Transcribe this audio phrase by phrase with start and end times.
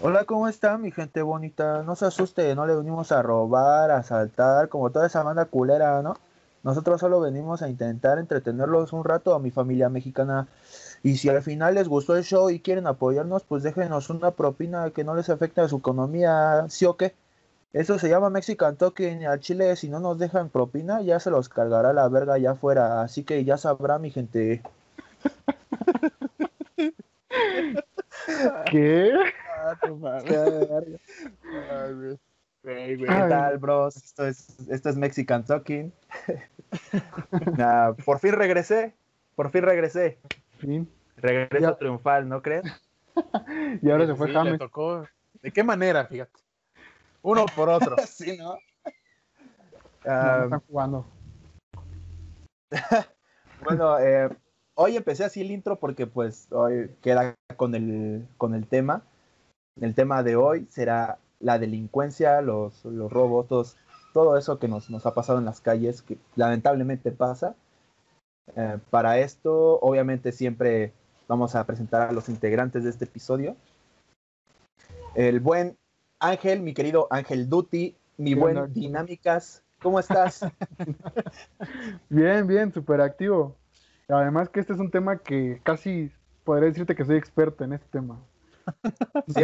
[0.00, 1.82] Hola, ¿cómo está mi gente bonita?
[1.82, 6.02] No se asuste, no le venimos a robar, a asaltar, como toda esa banda culera,
[6.02, 6.14] ¿no?
[6.62, 10.46] Nosotros solo venimos a intentar entretenerlos un rato a mi familia mexicana.
[11.02, 14.88] Y si al final les gustó el show y quieren apoyarnos, pues déjenos una propina
[14.90, 17.14] que no les afecte a su economía, ¿sí o qué?
[17.72, 19.26] Eso se llama Mexican Talking.
[19.26, 23.02] Al Chile, si no nos dejan propina, ya se los cargará la verga allá afuera.
[23.02, 24.62] Así que ya sabrá mi gente.
[28.70, 29.12] ¿Qué?
[32.62, 33.96] ¿Qué tal, bros?
[33.96, 35.92] Esto es, esto es Mexican Talking.
[37.56, 38.94] Nah, por fin regresé.
[39.34, 40.18] Por fin regresé.
[40.58, 40.86] Fin.
[41.16, 41.76] Regreso Ya.
[41.76, 42.64] triunfal, ¿no crees?
[43.82, 44.58] Y ahora se fue Sí, le James.
[44.58, 45.06] tocó.
[45.42, 46.04] ¿De qué manera?
[46.06, 46.38] Fíjate.
[47.22, 47.96] Uno por otro.
[48.06, 48.58] sí, ¿no?
[50.04, 51.06] No, están jugando.
[53.64, 54.28] bueno, eh,
[54.74, 59.02] hoy empecé así el intro porque pues hoy queda con el, con el tema.
[59.80, 63.76] El tema de hoy será la delincuencia, los, los robos, todos-
[64.12, 67.54] todo eso que nos, nos ha pasado en las calles, que lamentablemente pasa.
[68.56, 70.92] Eh, para esto, obviamente, siempre
[71.28, 73.54] vamos a presentar a los integrantes de este episodio.
[75.14, 75.76] El buen
[76.20, 78.72] Ángel, mi querido Ángel Duty, mi ¿Qué buen?
[78.72, 80.44] Dinámicas, ¿cómo estás?
[82.08, 83.54] Bien, bien, súper activo.
[84.08, 86.10] Además que este es un tema que casi
[86.44, 88.18] podría decirte que soy experto en este tema.
[89.28, 89.42] Sí,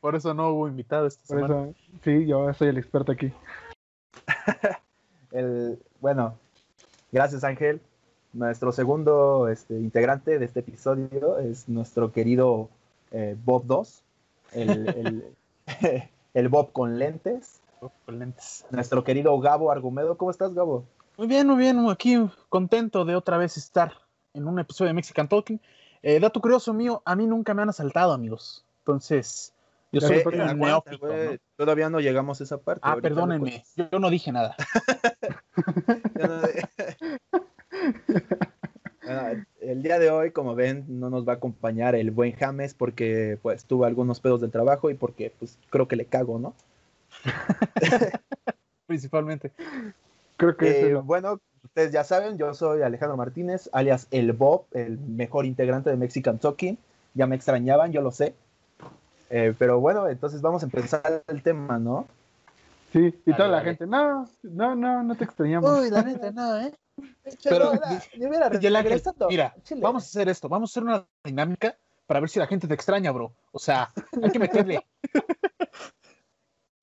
[0.00, 1.68] Por eso no hubo invitado esta Por semana.
[1.68, 3.32] eso, sí, yo soy el experto aquí.
[5.32, 6.36] el, bueno,
[7.12, 7.80] gracias Ángel.
[8.32, 12.68] Nuestro segundo este, integrante de este episodio es nuestro querido
[13.12, 14.02] eh, Bob 2,
[14.54, 15.24] el, el,
[16.34, 17.60] el Bob con lentes.
[18.06, 18.66] Con lentes.
[18.70, 20.16] Nuestro querido Gabo Argumedo.
[20.16, 20.84] ¿Cómo estás, Gabo?
[21.16, 21.88] Muy bien, muy bien.
[21.88, 22.16] Aquí
[22.48, 23.92] contento de otra vez estar
[24.32, 25.60] en un episodio de Mexican Talking.
[26.06, 28.62] Eh, dato curioso mío, a mí nunca me han asaltado, amigos.
[28.80, 29.54] Entonces,
[29.90, 31.08] yo soy un neófito.
[31.56, 32.82] Todavía no llegamos a esa parte.
[32.84, 34.54] Ah, perdónenme, yo, no dije nada.
[39.04, 42.72] Bueno, el día de hoy, como ven, no nos va a acompañar el buen James
[42.72, 46.54] porque pues tuvo algunos pedos del trabajo y porque pues creo que le cago, ¿no?
[48.86, 49.52] Principalmente.
[50.36, 54.66] Creo que Eh, es bueno, ustedes ya saben, yo soy Alejandro Martínez, alias el Bob,
[54.72, 56.78] el mejor integrante de Mexican Talking.
[57.14, 58.34] Ya me extrañaban, yo lo sé.
[59.30, 62.06] Eh, pero bueno, entonces vamos a empezar el tema, ¿no?
[62.92, 63.70] Sí, y Dale, toda la dale.
[63.70, 65.90] gente, no, no, no, no te extrañamos.
[65.90, 66.72] la neta, no, ¿eh?
[67.42, 67.72] Pero,
[69.28, 72.68] mira, vamos a hacer esto, vamos a hacer una dinámica para ver si la gente
[72.68, 73.32] te extraña, bro.
[73.50, 73.90] O sea,
[74.22, 74.84] hay que meterle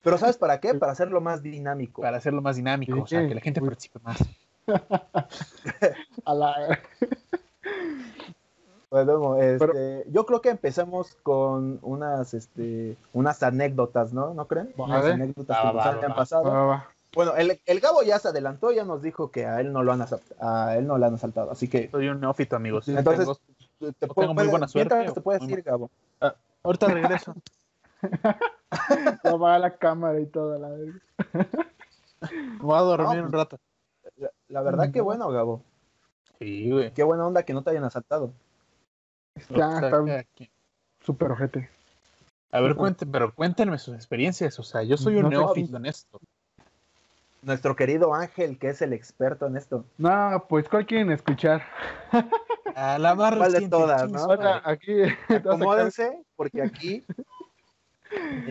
[0.02, 0.74] Pero ¿sabes para qué?
[0.74, 2.02] Para hacerlo más dinámico.
[2.02, 3.68] para hacerlo más dinámico, Sí, o sea, que la gente uy.
[3.68, 4.18] participe más.
[6.24, 6.78] A la-
[8.90, 14.34] Bueno, este, yo creo que empezamos con unas, este, unas anécdotas, ¿no?
[14.34, 14.70] ¿No creen?
[14.76, 15.12] Unas ver.
[15.14, 16.14] anécdotas Va, que va, nos va, hayan va.
[16.14, 16.42] pasado.
[16.44, 16.88] Va, va, va.
[17.14, 19.92] Bueno, el, el Gabo ya se adelantó, ya nos dijo que a él no lo
[19.92, 22.86] han asalt- a él no le han asaltado, así que Soy un neófito, amigos.
[22.88, 23.26] Entonces,
[23.78, 25.90] Tengo- te tengo muy buena suerte, mientras te puedes ir, Gabo.
[26.62, 27.34] ahorita regreso.
[29.26, 31.00] Va, va la cámara y todo, la verga.
[32.60, 33.58] Voy a dormir No, un rato.
[34.16, 35.62] La, la verdad que bueno, Gabo.
[36.38, 36.92] Sí, güey.
[36.92, 38.32] Qué buena onda que no te hayan asaltado.
[39.34, 39.90] Está
[40.34, 40.50] que-
[41.00, 41.68] súper ojete.
[42.50, 44.58] A ver, cuenten, pero cuéntenme sus experiencias.
[44.58, 46.20] O sea, yo soy un No neófito en esto.
[47.40, 49.84] Nuestro querido Ángel, que es el experto en esto.
[49.98, 51.62] No, pues, ¿cuál quieren escuchar?
[52.76, 54.24] A la más ¿Cuál de reciente, todas, no?
[54.26, 55.02] Otra, aquí.
[55.28, 57.04] a Acomódense, porque aquí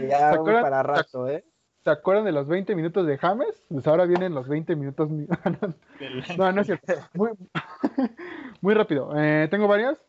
[0.07, 0.63] ya ¿Se voy acuerdan?
[0.63, 1.44] para rato, ¿eh?
[1.83, 3.63] ¿Se acuerdan de los 20 minutos de James?
[3.69, 5.09] Pues ahora vienen los 20 minutos.
[5.09, 5.25] mi-
[6.38, 6.94] No, no es cierto.
[7.16, 7.31] Muy,
[8.61, 9.11] muy rápido.
[9.17, 9.99] Eh, tengo varias.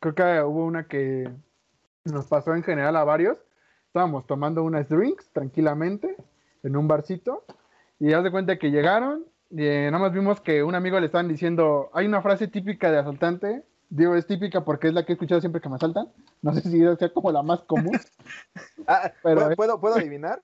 [0.00, 1.28] Creo que hubo una que
[2.04, 3.38] nos pasó en general a varios.
[3.86, 6.16] Estábamos tomando unas drinks tranquilamente
[6.62, 7.44] en un barcito.
[7.98, 9.24] Y haz de cuenta que llegaron.
[9.50, 11.90] Y eh, nada más vimos que un amigo le estaban diciendo.
[11.92, 13.62] Hay una frase típica de asaltante.
[13.88, 16.08] Digo, es típica porque es la que he escuchado siempre que me asaltan.
[16.42, 17.92] No sé si sea como la más común.
[18.88, 19.56] Ah, Pero, ¿puedo, eh.
[19.56, 20.42] ¿puedo, puedo adivinar?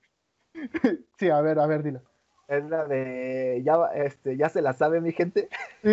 [1.17, 2.01] Sí, a ver, a ver, dilo.
[2.47, 5.49] Es la de ya, este, ya se la sabe mi gente.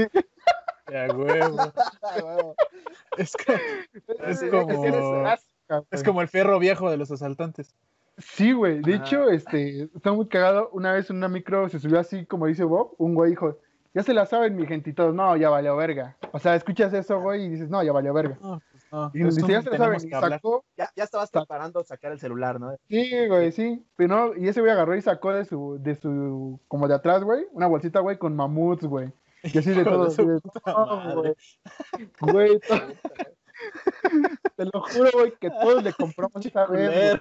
[0.90, 1.72] Ya, huevo.
[3.16, 3.60] Es, que-
[4.26, 5.46] es Sí, como, es eres-
[5.92, 7.76] es como el fierro viejo de los asaltantes.
[8.18, 8.80] Sí, güey.
[8.82, 10.68] De hecho, este, está muy cagado.
[10.72, 13.56] Una vez en una micro se subió así, como dice Bob, un güey dijo,
[13.94, 16.16] ya se la saben mi gente y todos, no, ya valió verga.
[16.32, 18.38] O sea, escuchas eso, güey, y dices, no, ya valió verga.
[18.40, 19.10] No, pues no.
[19.14, 22.60] Y dice, ya se la saben, y sacó, Ya, ya estabas preparando sacar el celular,
[22.60, 22.74] ¿no?
[22.88, 23.84] sí, güey, sí.
[23.96, 27.24] Pero no, y ese güey agarró y sacó de su, de su, como de atrás,
[27.24, 29.12] güey, una bolsita, güey, con mamuts, güey.
[29.42, 30.06] Y así de de todo.
[30.08, 31.34] de, madre.
[32.20, 32.48] güey.
[32.48, 32.74] Güey, to-
[34.56, 37.20] te lo juro, güey, que todos le compramos esta vez.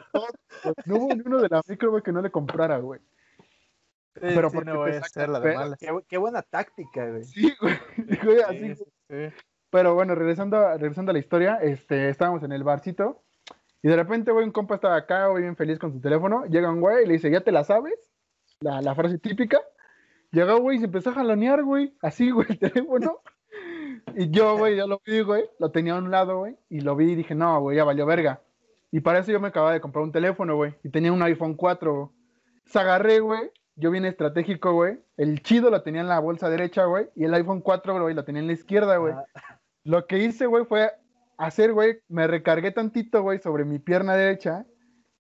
[0.85, 2.99] No hubo ni uno de la micro, güey, que no le comprara, güey.
[4.19, 5.79] Pero porque no voy a hacer la de malas.
[5.79, 7.23] Qué, qué, buena táctica, güey.
[7.23, 7.79] Sí, güey.
[8.23, 9.35] güey así, sí, sí.
[9.69, 13.21] Pero bueno, regresando, regresando a la historia, este, estábamos en el barcito
[13.81, 16.45] y de repente, güey, un compa estaba acá, güey, bien feliz con su teléfono.
[16.45, 17.93] Llega un güey y le dice, ¿ya te la sabes?
[18.59, 19.59] La, la frase típica.
[20.31, 21.93] Llegó, güey, y se empezó a jalonear, güey.
[22.01, 23.19] Así, güey, el teléfono.
[24.15, 25.45] Y yo, güey, ya lo vi, güey.
[25.59, 26.57] Lo tenía a un lado, güey.
[26.69, 28.41] Y lo vi y dije, no, güey, ya valió verga.
[28.91, 30.75] Y para eso yo me acababa de comprar un teléfono, güey.
[30.83, 32.11] Y tenía un iPhone 4.
[32.65, 33.49] Se agarré, güey.
[33.79, 34.99] Yo bien estratégico, güey.
[35.15, 37.07] El chido lo tenía en la bolsa derecha, güey.
[37.15, 39.13] Y el iPhone 4, güey, lo tenía en la izquierda, güey.
[39.13, 39.59] Ah.
[39.85, 40.91] Lo que hice, güey, fue
[41.37, 44.65] hacer, güey, me recargué tantito, güey, sobre mi pierna derecha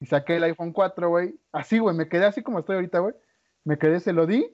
[0.01, 1.39] y saqué el iPhone 4, güey.
[1.53, 3.15] Así, güey, me quedé así como estoy ahorita, güey.
[3.63, 4.53] Me quedé, se lo di.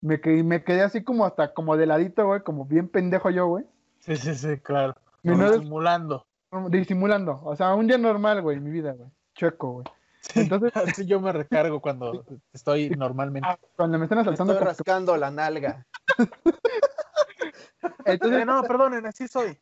[0.00, 3.46] Me quedé, me quedé así como hasta como de ladito, güey, como bien pendejo yo,
[3.46, 3.66] güey.
[3.98, 4.94] Sí, sí, sí, claro.
[5.22, 6.26] disimulando.
[6.70, 7.40] Disimulando.
[7.44, 9.10] O sea, un día normal, güey, en mi vida, güey.
[9.34, 9.86] Chueco, güey.
[10.34, 13.48] Entonces, así yo me recargo cuando estoy normalmente.
[13.48, 14.52] Ah, cuando me están asaltando.
[14.52, 15.86] Estoy rascando la nalga.
[18.04, 19.58] Entonces, no, perdonen, así soy.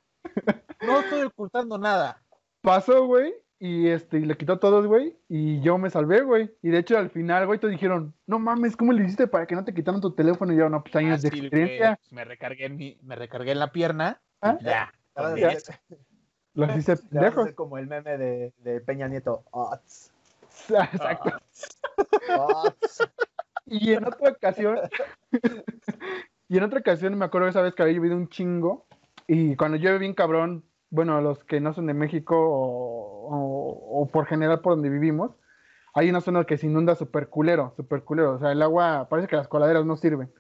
[0.81, 2.22] No estoy ocultando nada.
[2.60, 6.55] Pasó, güey, y este, y le quitó todos, güey, y yo me salvé, güey.
[6.62, 9.55] Y de hecho, al final, güey, te dijeron, no mames, ¿cómo le hiciste para que
[9.55, 10.52] no te quitaran tu teléfono?
[10.52, 11.99] Y yo, no, pues años de experiencia.
[12.10, 14.20] me recargué en mi, me recargué en la pierna.
[14.40, 14.58] ¿Ah?
[14.60, 14.93] Ya.
[16.55, 17.50] Lo hice lejos.
[17.55, 19.44] como el meme de, de Peña Nieto.
[20.69, 21.31] Exacto.
[23.66, 24.78] y en otra ocasión,
[26.49, 28.87] y en otra ocasión me acuerdo esa vez que había llovido un chingo
[29.26, 34.60] y cuando llueve bien cabrón, bueno, los que no son de México o, por general
[34.60, 35.32] por donde vivimos,
[35.94, 38.34] hay una zona que se inunda súper culero, súper culero.
[38.34, 40.32] O sea, el agua, parece que las coladeras no sirven.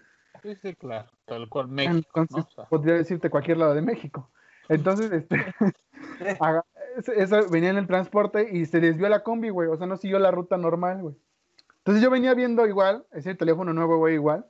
[0.42, 1.10] Sí, sí, claro.
[1.26, 2.26] Tal cual México.
[2.70, 4.30] podría decirte cualquier lado de México.
[4.68, 5.36] Entonces, este,
[7.16, 9.68] eso venía en el transporte y se desvió la combi, güey.
[9.68, 11.14] O sea, no siguió la ruta normal, güey.
[11.78, 14.46] Entonces yo venía viendo igual, ese teléfono nuevo, güey, igual.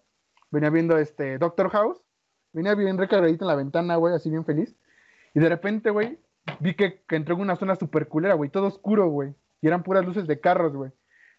[0.51, 2.01] Venía viendo este Doctor House
[2.53, 4.75] Venía bien recargadito en la ventana, güey, así bien feliz.
[5.35, 6.19] Y de repente, güey,
[6.61, 9.35] vi que, que entró en una zona súper culera, güey, todo oscuro, güey.
[9.61, 10.91] Y eran puras luces de carros, güey.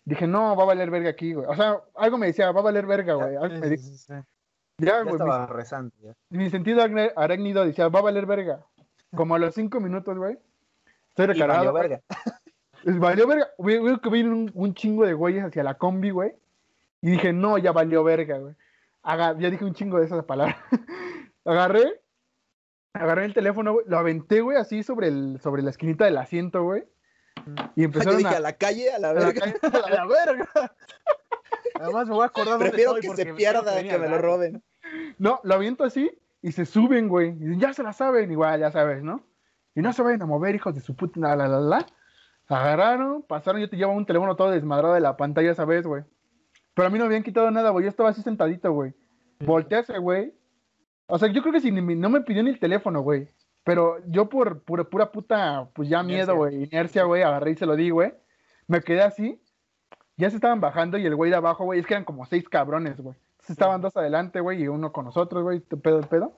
[0.06, 1.48] Dije, no, va a valer verga aquí, güey.
[1.48, 3.34] O sea, algo me decía, va a valer verga, güey.
[3.60, 3.78] me
[4.78, 5.14] Ya, güey.
[5.16, 6.14] Estaba mi, rezando, ya.
[6.30, 6.82] Mi sentido
[7.16, 8.66] arácnido decía, va a valer verga.
[9.16, 10.38] Como a los cinco minutos, güey.
[11.24, 11.74] Estoy recargado.
[11.74, 12.02] valió verga.
[12.86, 13.48] Valió verga.
[13.58, 16.34] Veo que viene un, un, chingo de güeyes hacia la combi, güey.
[17.02, 18.56] Y dije, no, ya valió verga, güey
[19.04, 20.58] ya dije un chingo de esas palabras.
[21.46, 22.02] agarré,
[22.94, 26.84] agarré el teléfono, lo aventé, güey, así sobre, el, sobre la esquinita del asiento, güey.
[27.76, 28.32] Y empezaron a...
[28.32, 29.46] a la calle, a la verga.
[29.46, 30.50] A la, verga.
[31.76, 34.62] Además me voy a acordar Prefiero que se pierda que me lo roben.
[35.18, 36.12] No, lo aviento así
[36.42, 37.30] y se suben, güey.
[37.30, 39.24] Y dicen, ya se la saben, igual, ya sabes, ¿no?
[39.80, 41.86] Y no se vayan a mover, hijos de su puta, la, la, la, la.
[42.50, 46.04] Agarraron, pasaron, yo te llevo un teléfono todo desmadrado de la pantalla, ¿sabes, güey?
[46.74, 47.86] Pero a mí no me habían quitado nada, güey.
[47.86, 48.94] Yo estaba así sentadito, güey.
[49.40, 50.34] Voltease, güey.
[51.08, 53.30] O sea, yo creo que si no me pidió ni el teléfono, güey.
[53.64, 57.66] Pero yo por pura, pura puta, pues ya miedo, güey, inercia, güey, agarré y se
[57.66, 58.14] lo di, güey.
[58.68, 59.42] Me quedé así.
[60.18, 62.50] Ya se estaban bajando y el güey de abajo, güey, es que eran como seis
[62.50, 63.16] cabrones, güey.
[63.48, 66.34] Estaban dos adelante, güey, y uno con nosotros, güey, pedo, pedo.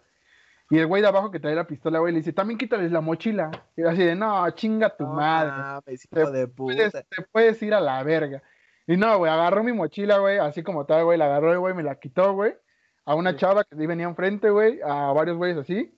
[0.71, 3.01] Y el güey de abajo que trae la pistola, güey, le dice, también quítales la
[3.01, 3.51] mochila.
[3.75, 5.83] Y así de, no, chinga tu madre.
[6.31, 6.89] de puta.
[6.89, 8.41] te puedes ir a la verga.
[8.87, 11.83] Y no, güey, agarró mi mochila, güey, así como tal, güey, la agarró, güey, me
[11.83, 12.55] la quitó, güey.
[13.03, 15.93] A una chava que venía enfrente, güey, a varios güeyes así.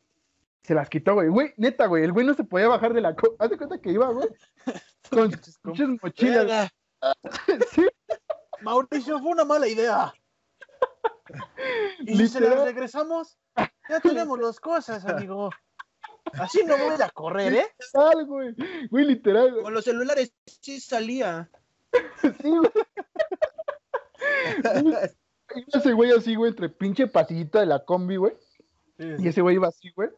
[0.63, 1.29] Se las quitó, güey.
[1.29, 3.15] Güey, neta, güey, el güey no se podía bajar de la...
[3.15, 4.27] Co Haz de cuenta que iba, güey,
[5.11, 5.31] con
[5.65, 6.71] muchas mochilas.
[7.69, 7.87] ¿Sí?
[8.61, 10.11] Mauricio, fue una mala idea.
[11.99, 13.37] ¿Y si se las regresamos?
[13.89, 15.49] Ya tenemos las cosas, amigo.
[16.33, 17.67] Así no voy a correr, ¿eh?
[17.79, 18.55] Literal, güey.
[18.89, 19.61] Güey, literal.
[19.61, 21.49] Con los celulares sí salía.
[22.41, 22.71] Sí, güey.
[25.73, 28.33] ese güey así, güey, entre pinche pasillito de la combi, güey.
[28.97, 30.09] Y ese güey iba así, güey.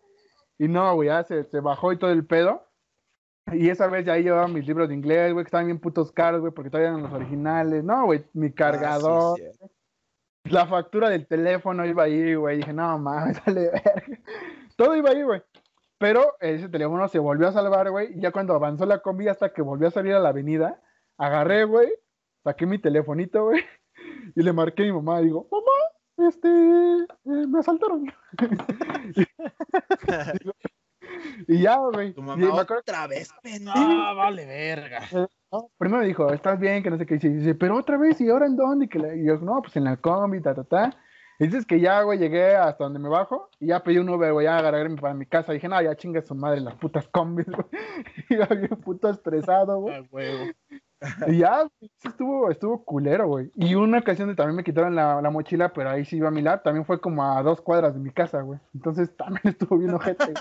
[0.58, 2.66] Y no, güey, ya se, se, bajó y todo el pedo.
[3.52, 6.12] Y esa vez ya ahí llevaba mis libros de inglés, güey, que estaban bien putos
[6.12, 7.84] caros, güey, porque todavía eran los originales.
[7.84, 9.40] No, güey, mi cargador.
[9.40, 9.68] Ah,
[10.46, 12.58] la factura del teléfono iba ahí, güey.
[12.58, 14.20] Dije, no, mames, dale verga.
[14.76, 15.42] Todo iba ahí, güey.
[15.98, 18.18] Pero ese teléfono se volvió a salvar, güey.
[18.18, 20.82] Y ya cuando avanzó la combi hasta que volvió a salir a la avenida,
[21.18, 21.90] agarré, güey,
[22.44, 23.64] saqué mi telefonito, güey,
[24.36, 28.12] y le marqué a mi mamá, y digo, mamá, este, eh, me asaltaron.
[31.48, 32.14] y ya, güey.
[32.14, 33.74] Tu mamá otra vez, no,
[34.16, 35.08] vale verga.
[35.78, 38.30] Primero me dijo, estás bien, que no sé qué, y dice, pero otra vez, ¿y
[38.30, 38.90] ahora en dónde?
[39.16, 40.98] Y, yo, no, pues en la combi, ta, ta, ta.
[41.38, 44.32] Y dices que ya, güey, llegué hasta donde me bajo y ya pedí un Uber,
[44.32, 45.52] güey, ya agarré para mi casa.
[45.52, 47.68] dije, no, ya chingue su madre las putas combis, güey.
[48.30, 50.56] Iba bien puto estresado, güey.
[51.02, 51.26] Ah.
[51.28, 51.68] Y ya,
[52.04, 53.52] estuvo, estuvo culero, güey.
[53.56, 56.32] Y una ocasión de también me quitaron la, la mochila, pero ahí sí iba a
[56.32, 56.62] mi lado.
[56.64, 58.60] También fue como a dos cuadras de mi casa, güey.
[58.74, 60.34] Entonces también estuvo bien ojete.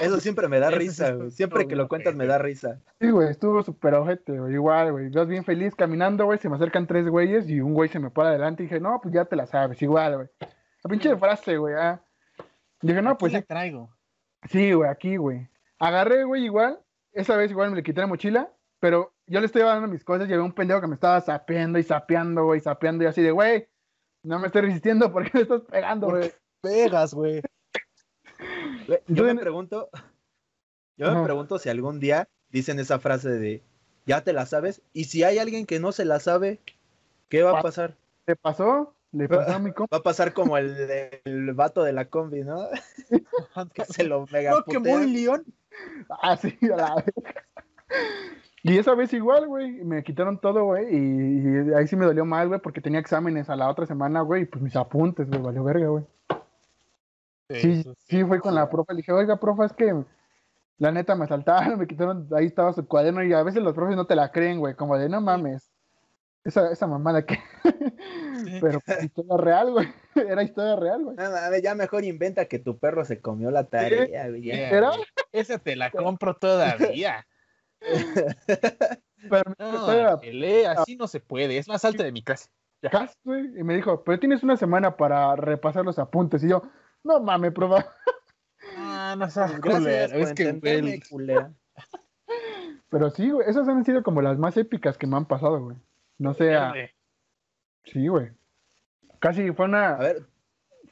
[0.00, 1.30] Eso siempre me da risa, güey.
[1.30, 2.80] Siempre que lo cuentas me da risa.
[3.00, 4.54] Sí, güey, estuvo súper ojete, güey.
[4.54, 5.08] Igual, güey.
[5.10, 6.38] Vas bien feliz caminando, güey.
[6.38, 9.00] Se me acercan tres güeyes y un güey se me pone adelante y dije, no,
[9.00, 10.28] pues ya te la sabes, igual, güey.
[10.40, 12.02] La pinche frase, güey, ah.
[12.82, 13.90] Dije, no, pues Aquí sí, la traigo.
[14.48, 15.48] sí, güey, aquí, güey.
[15.78, 16.80] Agarré, güey, igual.
[17.12, 20.28] Esa vez igual me le quité la mochila, pero yo le estoy dando mis cosas
[20.28, 23.32] y había un pendejo que me estaba sapeando y sapeando, güey, sapeando y así de,
[23.32, 23.68] güey,
[24.22, 26.32] no me estoy resistiendo, ¿por qué me estás pegando, güey?
[26.62, 27.42] Pegas, güey.
[28.90, 29.88] Güey, Yo me pregunto,
[30.96, 33.62] yo me pregunto si algún día dicen esa frase de
[34.04, 36.58] ya te la sabes, y si hay alguien que no se la sabe,
[37.28, 37.96] ¿qué va a Pa- pasar?
[38.26, 38.94] ¿Le pasó?
[39.12, 39.96] ¿Le pasó a mi compa?
[39.96, 40.76] Va a pasar como el,
[41.24, 42.66] el vato de la combi, ¿no?
[43.74, 45.44] Que se lo mega No, que muy león.
[46.08, 47.44] Ah, sí, a la verga.
[48.62, 52.24] Y esa vez igual, güey, me quitaron todo, güey, y, y ahí sí me dolió
[52.24, 55.40] mal, güey, porque tenía exámenes a la otra semana, güey, y pues mis apuntes, güey,
[55.40, 56.04] valió verga, güey.
[57.50, 60.04] Sí, sí, fue con la profe, le dije, oiga, profe, es que
[60.78, 63.96] la neta me saltaron, me quitaron, ahí estaba su cuaderno, y a veces los profes
[63.96, 65.70] no te la creen, güey, como de, no mames,
[66.44, 67.38] esa, esa mamada que...
[68.60, 71.16] Pero pues, historia real, güey, era historia real, güey.
[71.16, 74.50] Mames, ya mejor inventa que tu perro se comió la tarea, güey.
[74.50, 74.92] ¿Era?
[75.32, 77.26] Esa te la compro todavía.
[79.28, 81.58] Pero No, era así no se puede.
[81.58, 82.48] Es más alta de mi clase.
[82.90, 86.62] casi, güey, y me dijo, pero tienes una semana para repasar los apuntes, y yo,
[87.04, 87.84] no mames, profe.
[88.76, 91.52] Ah, no seas Es que, entenderme, güey, culera.
[92.88, 95.76] Pero sí, güey, esas han sido como las más épicas que me han pasado, güey.
[96.18, 96.90] No sé, a- güey,
[97.84, 98.30] sí, güey.
[99.18, 100.26] Casi fue una, A ver,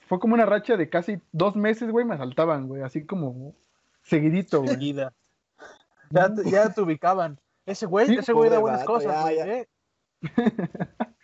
[0.06, 3.54] fue como una racha de casi dos meses, güey, me asaltaban, güey, así como
[4.02, 4.70] seguidito, güey.
[4.74, 5.12] seguida.
[6.10, 7.38] Ya, te- ya te ubicaban.
[7.66, 9.36] Ese güey, Sí, ese güey da buenas vato, cosas, ya, güey.
[9.36, 9.46] ya.
[9.46, 9.68] ¿eh?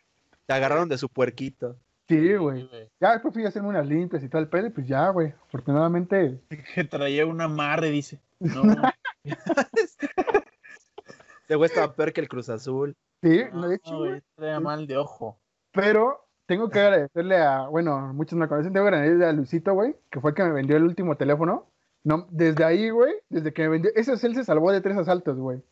[0.46, 1.78] te agarraron de su puerquito.
[2.08, 2.68] Sí, güey.
[3.00, 5.32] Ya después fui a hacerme unas limpias y pedo, y pues ya, güey.
[5.46, 6.40] Afortunadamente,
[6.74, 8.20] Que traía un amarre, dice.
[8.40, 8.62] No,
[11.46, 12.94] Ese güey estaba peor que el Cruz Azul.
[13.22, 14.22] sí, no, de hecho, güey.
[14.34, 15.38] traía mal de ojo.
[15.72, 19.96] Pero tengo que agradecerle a, bueno, muchos me conocen, tengo que agradecerle a Luisito, güey,
[20.10, 21.70] que fue el que me vendió el último teléfono.
[22.02, 24.96] No, desde ahí, güey, desde que me vendió, ese es él se salvó de tres
[24.96, 25.62] asaltos, güey.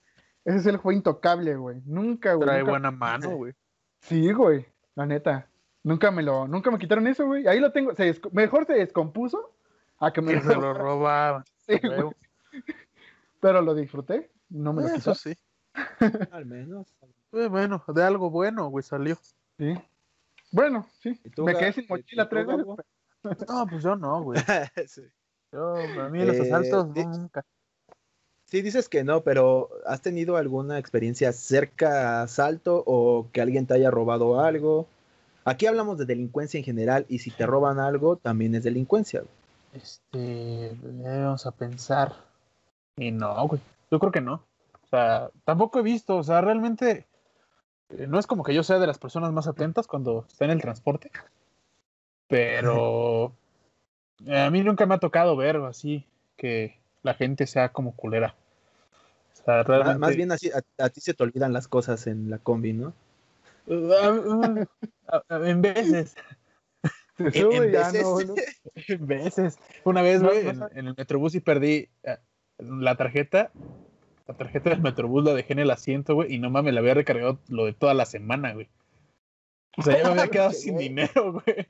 [0.44, 1.80] Ese es él fue intocable, güey.
[1.84, 2.46] Nunca, güey.
[2.46, 3.52] Trae nunca- buena mano, güey.
[4.00, 5.46] Sí, güey, la neta.
[5.84, 7.46] Nunca me lo, nunca me quitaron eso, güey.
[7.48, 9.50] Ahí lo tengo, se mejor se descompuso
[9.98, 11.44] a que me Que se lo robaban.
[11.66, 12.12] Sí, huevo.
[12.50, 12.62] güey.
[13.40, 15.12] Pero lo disfruté, no me lo quitó.
[15.12, 15.36] Eso sí.
[16.32, 16.86] Al menos.
[17.30, 19.16] Pues bueno, de algo bueno, güey, salió.
[19.58, 19.74] Sí.
[20.50, 21.18] Bueno, sí.
[21.24, 22.66] ¿Y tú, Me quedé sin ¿Y mochila tres veces.
[23.48, 24.40] No, pues yo no, güey.
[24.86, 25.02] sí.
[25.52, 27.44] Yo, a mí los Eh, asaltos di- nunca.
[28.46, 33.66] Sí, dices que no, pero ¿has tenido alguna experiencia cerca a asalto o que alguien
[33.66, 34.88] te haya robado algo?
[35.44, 39.20] Aquí hablamos de delincuencia en general y si te roban algo, también es delincuencia.
[39.20, 39.32] güey.
[39.72, 42.12] Este, vamos a pensar.
[42.96, 43.61] Y no, güey.
[43.90, 44.34] Yo creo que no.
[44.34, 47.06] O sea, tampoco he visto, o sea, realmente
[47.90, 50.50] eh, no es como que yo sea de las personas más atentas cuando está en
[50.52, 51.11] el transporte.
[52.28, 53.32] Pero
[54.28, 56.06] a mí nunca me ha tocado ver así
[56.37, 58.34] que la gente sea como culera.
[59.32, 59.99] O sea, realmente.
[59.99, 62.92] Más bien así, a, a ti se te olvidan las cosas en la combi, ¿no?
[63.66, 66.14] En veces.
[67.19, 68.02] Se En- sube en y ya veces.
[68.02, 68.35] no, no.
[68.75, 69.59] En veces.
[69.85, 72.19] Una vez, güey, no en, el Metrobús y perdí eh,
[72.59, 73.52] la tarjeta.
[74.26, 76.95] La tarjeta del Metrobús la dejé en el asiento, güey, y no mames, la había
[76.95, 78.69] recargado lo de toda la semana, güey.
[79.76, 81.69] O sea, ya me había quedado sin dinero, güey.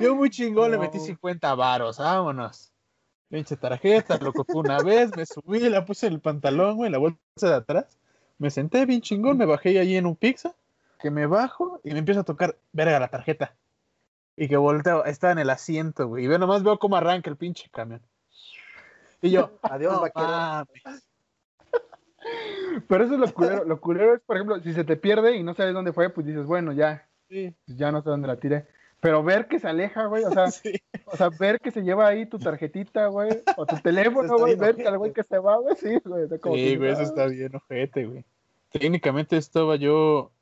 [0.00, 1.04] Yo muy chingón le metí No.
[1.04, 2.72] 50 varos, vámonos.
[3.30, 6.92] Pinche tarjeta, lo copé una vez, me subí, la puse en el pantalón, güey, en
[6.92, 7.98] la bolsa de atrás.
[8.38, 10.54] Me senté bien chingón, me bajé allí en un pizza,
[11.00, 13.54] que me bajo y me empiezo a tocar, verga, la tarjeta.
[14.36, 16.24] Y que volteo, está en el asiento, güey.
[16.24, 18.00] Y veo, nomás veo cómo arranca el pinche camión.
[19.20, 20.26] Y yo, Adiós, no vaquero.
[20.28, 21.08] mames.
[22.86, 23.64] Pero eso es lo culero.
[23.64, 26.26] Lo culero es, por ejemplo, si se te pierde y no sabes dónde fue, pues
[26.26, 28.66] dices, bueno, ya, Sí, pues ya no sé dónde la tiré.
[29.00, 30.72] Pero ver que se aleja, güey, o sea, sí.
[31.06, 34.76] o sea, ver que se lleva ahí tu tarjetita, güey, o tu teléfono, güey, ver
[34.76, 36.24] que al güey que se va, güey, sí, güey.
[36.24, 38.24] o sea, como Sí, güey, eso ah, está bien ojete, güey.
[38.70, 40.32] Técnicamente estaba yo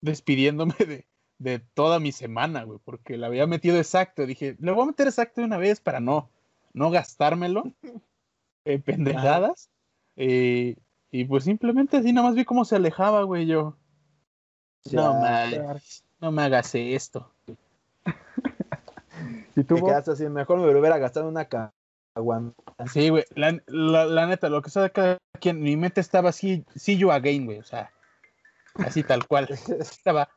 [0.00, 1.06] despidiéndome de,
[1.38, 4.26] de toda mi semana, güey, porque la había metido exacto.
[4.26, 6.30] Dije, le voy a meter exacto de una vez para no,
[6.72, 7.72] no gastármelo
[8.64, 9.70] en pendejadas.
[10.16, 10.76] Eh,
[11.10, 13.76] y pues simplemente así nada más vi cómo se alejaba, güey, yo.
[14.84, 16.04] Ya, no mames.
[16.20, 17.32] no me hagas esto.
[19.60, 19.90] ¿Y tú, Te Bob?
[19.90, 22.52] quedas así, mejor me hubiera gastado una caguama.
[22.92, 26.64] Sí, güey, la, la, la neta, lo que sabe cada quien, mi mente estaba así,
[26.74, 27.90] see you again, güey, o sea,
[28.76, 29.48] así tal cual.
[29.80, 30.28] Estaba,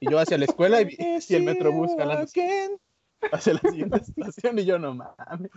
[0.00, 0.96] y yo hacia la escuela y,
[1.28, 2.26] y el metrobús jalando
[3.32, 5.50] hacia la siguiente estación y yo no mames.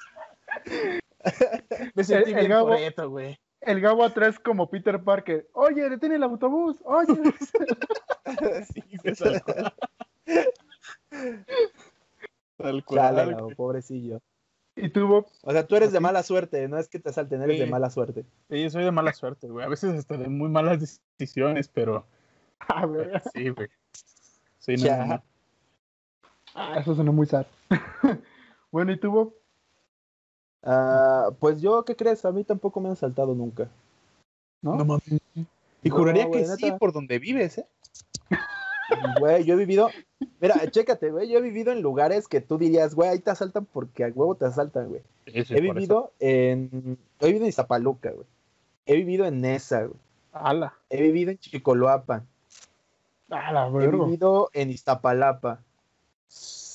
[1.96, 3.38] Me sentí El- el bien Gabo- güey.
[3.62, 5.48] El Gabo atrás como Peter Parker.
[5.54, 6.78] Oye, detiene el autobús.
[6.84, 7.08] Oye.
[8.74, 9.74] Sí, güey, tal cual.
[12.58, 13.36] Tal cual, Chale, güey.
[13.36, 14.22] Gabo, pobrecillo.
[14.76, 15.28] ¿Y tú, Bob?
[15.44, 17.90] O sea, tú eres de mala suerte, no es que te salten, eres de mala
[17.90, 18.26] suerte.
[18.50, 19.66] Sí, soy de mala suerte, güey.
[19.66, 22.06] A veces hasta de muy malas decisiones, pero
[22.60, 23.22] Ah, verga.
[23.34, 23.70] sí, güey.
[24.60, 25.06] Sí, no, Ya.
[25.06, 25.24] no.
[26.54, 27.46] Ah, eso sonó muy sad.
[28.72, 29.34] bueno, ¿y tú,
[30.64, 32.26] Ah, pues yo, ¿qué crees?
[32.26, 33.70] A mí tampoco me han saltado nunca.
[34.62, 34.76] ¿No?
[34.76, 35.08] No mames.
[35.84, 36.78] Y No, juraría güey, que sí neta.
[36.78, 37.68] por donde vives, ¿eh?
[39.20, 39.90] Güey, yo he vivido.
[40.40, 41.30] Mira, chécate, güey.
[41.30, 44.36] Yo he vivido en lugares que tú dirías, güey, ahí te asaltan porque a huevo
[44.36, 45.02] te asaltan, güey.
[45.26, 46.98] He vivido en.
[47.20, 48.26] He vivido en Iztapaluca, güey.
[48.86, 50.00] He vivido en Nesa, güey.
[50.32, 50.74] Ala.
[50.90, 52.26] He vivido en Chicoloapan.
[53.30, 55.62] Ah, la He vivido en Iztapalapa.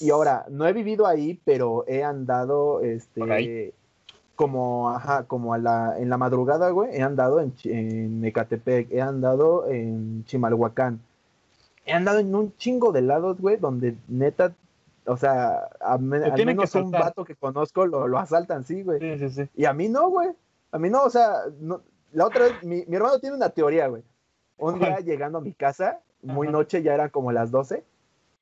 [0.01, 3.75] Y ahora, no he vivido ahí, pero he andado, este,
[4.35, 9.01] como, ajá, como a la, en la madrugada, güey, he andado en, en Ecatepec, he
[9.01, 11.01] andado en Chimalhuacán,
[11.85, 14.53] he andado en un chingo de lados, güey, donde neta,
[15.07, 18.83] o sea, a me- Te al menos un vato que conozco lo, lo asaltan, sí,
[18.83, 18.99] güey.
[19.01, 19.49] Sí, sí, sí.
[19.55, 20.31] Y a mí no, güey.
[20.73, 21.83] A mí no, o sea, no-
[22.13, 24.03] la otra vez, mi, mi hermano tiene una teoría, güey.
[24.59, 27.85] Un día llegando a mi casa, muy noche, ya eran como las 12,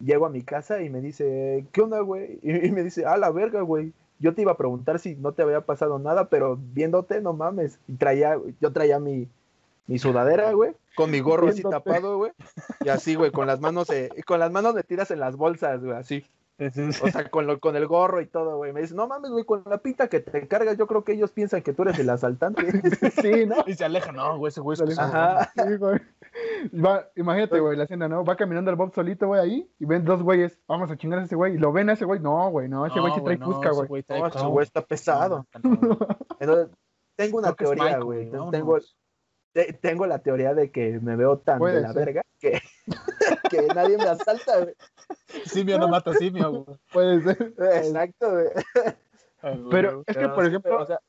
[0.00, 2.38] llego a mi casa y me dice, ¿qué onda, güey?
[2.42, 3.92] Y, y me dice, ah, la verga, güey.
[4.18, 7.78] Yo te iba a preguntar si no te había pasado nada, pero viéndote, no mames.
[7.88, 9.28] Y traía, yo traía mi,
[9.86, 12.32] mi sudadera, güey, con mi gorro así tapado, güey.
[12.84, 15.96] Y así, güey, con las manos, eh, con las manos metidas en las bolsas, güey,
[15.96, 16.20] así.
[16.58, 17.00] Sí, sí, sí.
[17.02, 18.74] O sea, con, lo, con el gorro y todo, güey.
[18.74, 21.30] Me dice, no mames, güey, con la pinta que te cargas, yo creo que ellos
[21.30, 22.62] piensan que tú eres el asaltante.
[23.22, 23.64] Sí, ¿no?
[23.66, 25.50] Y se aleja, no, güey, ese güey se- Ajá.
[25.56, 25.98] Sí, güey.
[26.84, 28.24] Va, imagínate, güey, la hacienda, ¿no?
[28.24, 31.24] Va caminando el Bob solito, güey, ahí, y ven dos güeyes, vamos a chingar a
[31.24, 33.20] ese güey, y lo ven a ese güey, no, güey, no, ese No, güey sí
[33.24, 34.04] trae no, fusca, ese güey.
[34.08, 35.46] No, ese güey está pesado.
[35.62, 35.98] No, no, no.
[36.38, 36.76] Entonces,
[37.16, 38.30] tengo una Creo teoría, güey.
[38.30, 38.78] Tengo,
[39.52, 42.04] te- tengo la teoría de que me veo tan Puede de la ser.
[42.06, 42.60] verga que,
[43.50, 44.74] que nadie me asalta, güey.
[45.44, 46.78] Simio no mata simio, güey.
[46.92, 47.54] Puede ser.
[47.58, 48.46] Exacto, güey.
[49.70, 51.00] Pero es que, por ejemplo, pero, o sea,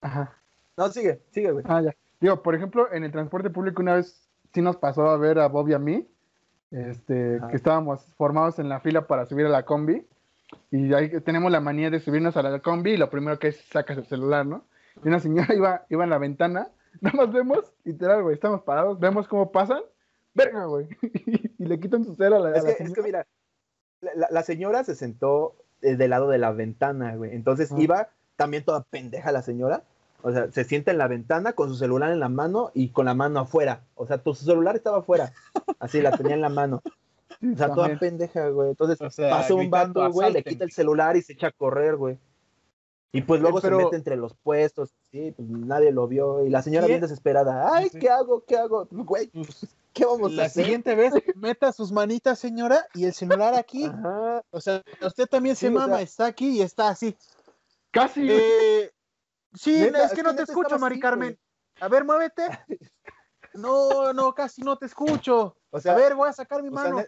[0.00, 0.42] ajá,
[0.76, 1.64] no, sigue, sigue, güey.
[1.68, 1.94] ah, ya.
[2.20, 5.48] Digo, por ejemplo, en el transporte público una vez sí nos pasó a ver a
[5.48, 6.06] Bob y a mí,
[6.70, 10.06] este, que estábamos formados en la fila para subir a la combi,
[10.70, 13.60] y ahí tenemos la manía de subirnos a la combi, y lo primero que es
[13.70, 14.64] sacas el celular, ¿no?
[15.04, 16.68] Y una señora iba, iba en la ventana,
[17.00, 19.80] nada más vemos, literal, güey, estamos parados, vemos cómo pasan,
[20.34, 20.88] verga, güey,
[21.58, 23.02] y le quitan su cero a la, a Es la que, es que señora.
[23.06, 23.26] mira,
[24.00, 27.34] la, la- la señora se sentó eh, del lado de la ventana, güey.
[27.34, 27.76] Entonces Ah.
[27.78, 29.82] iba también toda pendeja la señora.
[30.22, 33.06] O sea, se sienta en la ventana con su celular en la mano y con
[33.06, 33.84] la mano afuera.
[33.94, 35.32] O sea, tu su celular estaba afuera.
[35.78, 36.82] Así la tenía en la mano.
[37.40, 38.70] O sea, toda pendeja, güey.
[38.70, 41.52] Entonces O sea, pasa un vato, güey, le quita el celular y se echa a
[41.52, 42.18] correr, güey.
[43.12, 46.44] Y pues luego pero- se mete entre los puestos, sí, pues nadie lo vio.
[46.44, 47.98] Y la señora bien desesperada, ay, Sí.
[48.00, 48.44] ¿qué hago?
[48.44, 48.86] ¿Qué hago?
[48.90, 50.64] Güey, Pues, ¿qué vamos a La hacer?
[50.64, 53.86] siguiente vez, meta sus manitas, señora, y el celular aquí.
[53.86, 54.42] Ajá.
[54.50, 57.16] O sea, usted también Sí, se o mama, sea- está aquí y está así.
[57.92, 58.28] Casi.
[58.30, 58.90] Eh,
[59.54, 61.38] sí, Neta, es que no te escucho, Mari así, Carmen.
[61.80, 62.48] A ver, muévete.
[63.54, 65.56] No, no, casi no te escucho.
[65.70, 67.04] O sea, A ver, voy a sacar mi sea, mano.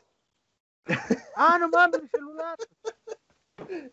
[1.37, 2.57] Ah, no mames, mi celular.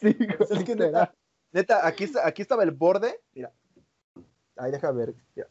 [0.00, 0.16] sí,
[0.50, 1.12] es que neta,
[1.50, 3.20] neta, aquí, aquí estaba el borde.
[3.34, 3.52] Mira.
[4.56, 5.12] Ahí deja ver.
[5.34, 5.48] mira.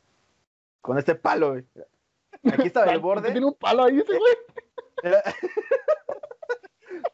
[0.82, 1.66] Con este palo, güey.
[2.52, 3.32] Aquí estaba el borde.
[3.32, 4.38] Tiene un palo ahí ese güey.
[5.04, 5.24] Mira.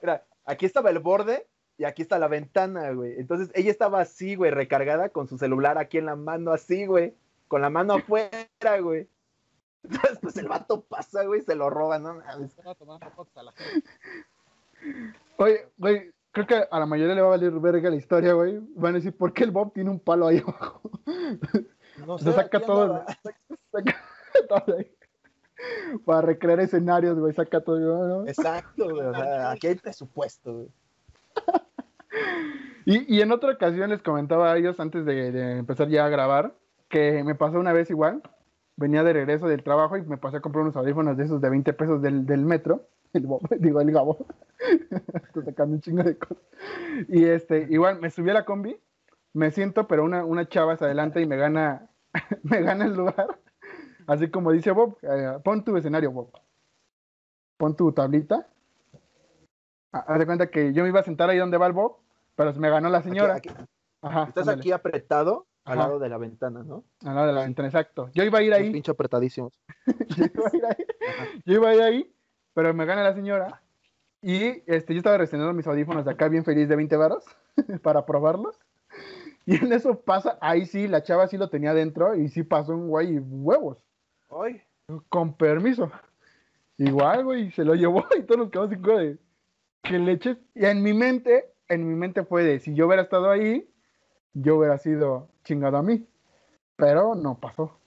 [0.02, 1.50] Mira, aquí estaba el borde
[1.82, 3.16] y aquí está la ventana, güey.
[3.18, 7.16] Entonces ella estaba así, güey, recargada con su celular aquí en la mano, así, güey.
[7.48, 9.08] Con la mano afuera, güey.
[9.84, 12.14] Entonces, pues el vato pasa, güey, se lo roba, ¿no?
[12.14, 12.56] mames.
[15.38, 18.60] Oye, güey, creo que a la mayoría le va a valer verga la historia, güey.
[18.76, 20.82] Van a decir, ¿por qué el Bob tiene un palo ahí abajo?
[22.06, 23.04] No Se saca todo,
[23.72, 24.00] saca
[24.48, 24.96] todo ahí.
[26.06, 28.08] Para recrear escenarios, güey, saca todo.
[28.08, 28.28] ¿no?
[28.28, 29.08] Exacto, güey.
[29.08, 30.70] O sea, aquí hay presupuesto, güey.
[32.86, 36.56] Y, y en otra ocasión les comentaba a ellos antes de, empezar ya a grabar
[36.90, 38.22] que me pasó una vez igual.
[38.76, 41.50] Venía de regreso del trabajo y me pasé a comprar unos audífonos de esos de
[41.50, 42.88] 20 pesos del, metro.
[43.14, 44.26] El Bob, digo, el Gabo.
[45.28, 46.44] Estoy sacando un chingo de cosas.
[47.10, 48.78] Y este, igual me subí a la combi,
[49.34, 51.90] me siento, pero una, una chava hacia adelante y me gana,
[52.44, 53.38] me gana el lugar.
[54.08, 56.32] Así como dice Bob, eh, pon tu escenario, Bob.
[57.58, 58.48] Pon tu tablita.
[59.94, 61.98] Ah, Haz de cuenta que yo me iba a sentar ahí donde va el Bob,
[62.36, 63.36] pero me ganó la señora.
[63.36, 63.64] Aquí- aquí-
[64.02, 65.88] Ajá, estás ándale, aquí apretado al Ajá.
[65.88, 66.84] lado de la ventana, ¿no?
[67.06, 68.10] al lado de la ventana, exacto.
[68.14, 69.54] Yo iba a ir Los ahí, pinche apretadísimos.
[70.18, 70.86] yo iba a ir ahí,
[71.46, 72.16] yo iba a ir ahí,
[72.54, 73.62] pero me gana la señora.
[74.24, 77.26] Y este, yo estaba restrenando mis audífonos de acá, bien feliz de 20 varos,
[77.84, 78.60] para probarlos.
[79.46, 82.74] Y en eso pasa, ahí sí, la chava sí lo tenía dentro y sí pasó
[82.74, 83.78] un güey y huevos.
[84.30, 84.62] Ay,
[85.10, 85.92] Con permiso.
[86.78, 89.18] Igual, güey, se lo llevó y todos nos quedamos sin de
[89.84, 90.38] que leches.
[90.56, 93.68] Y en mi mente, en mi mente fue de si yo hubiera estado ahí,
[94.34, 96.06] yo hubiera sido chingado a mí.
[96.76, 97.78] Pero no pasó.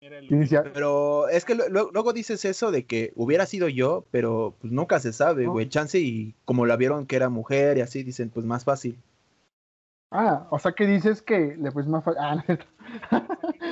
[0.00, 5.12] Pero es que luego dices eso de que hubiera sido yo, pero pues nunca se
[5.12, 5.52] sabe, No.
[5.52, 5.68] güey.
[5.68, 8.98] Chance y como la vieron que era mujer y así, dicen, pues más fácil.
[10.10, 12.58] ah, o sea que dices que le pues más fa- Ah, no.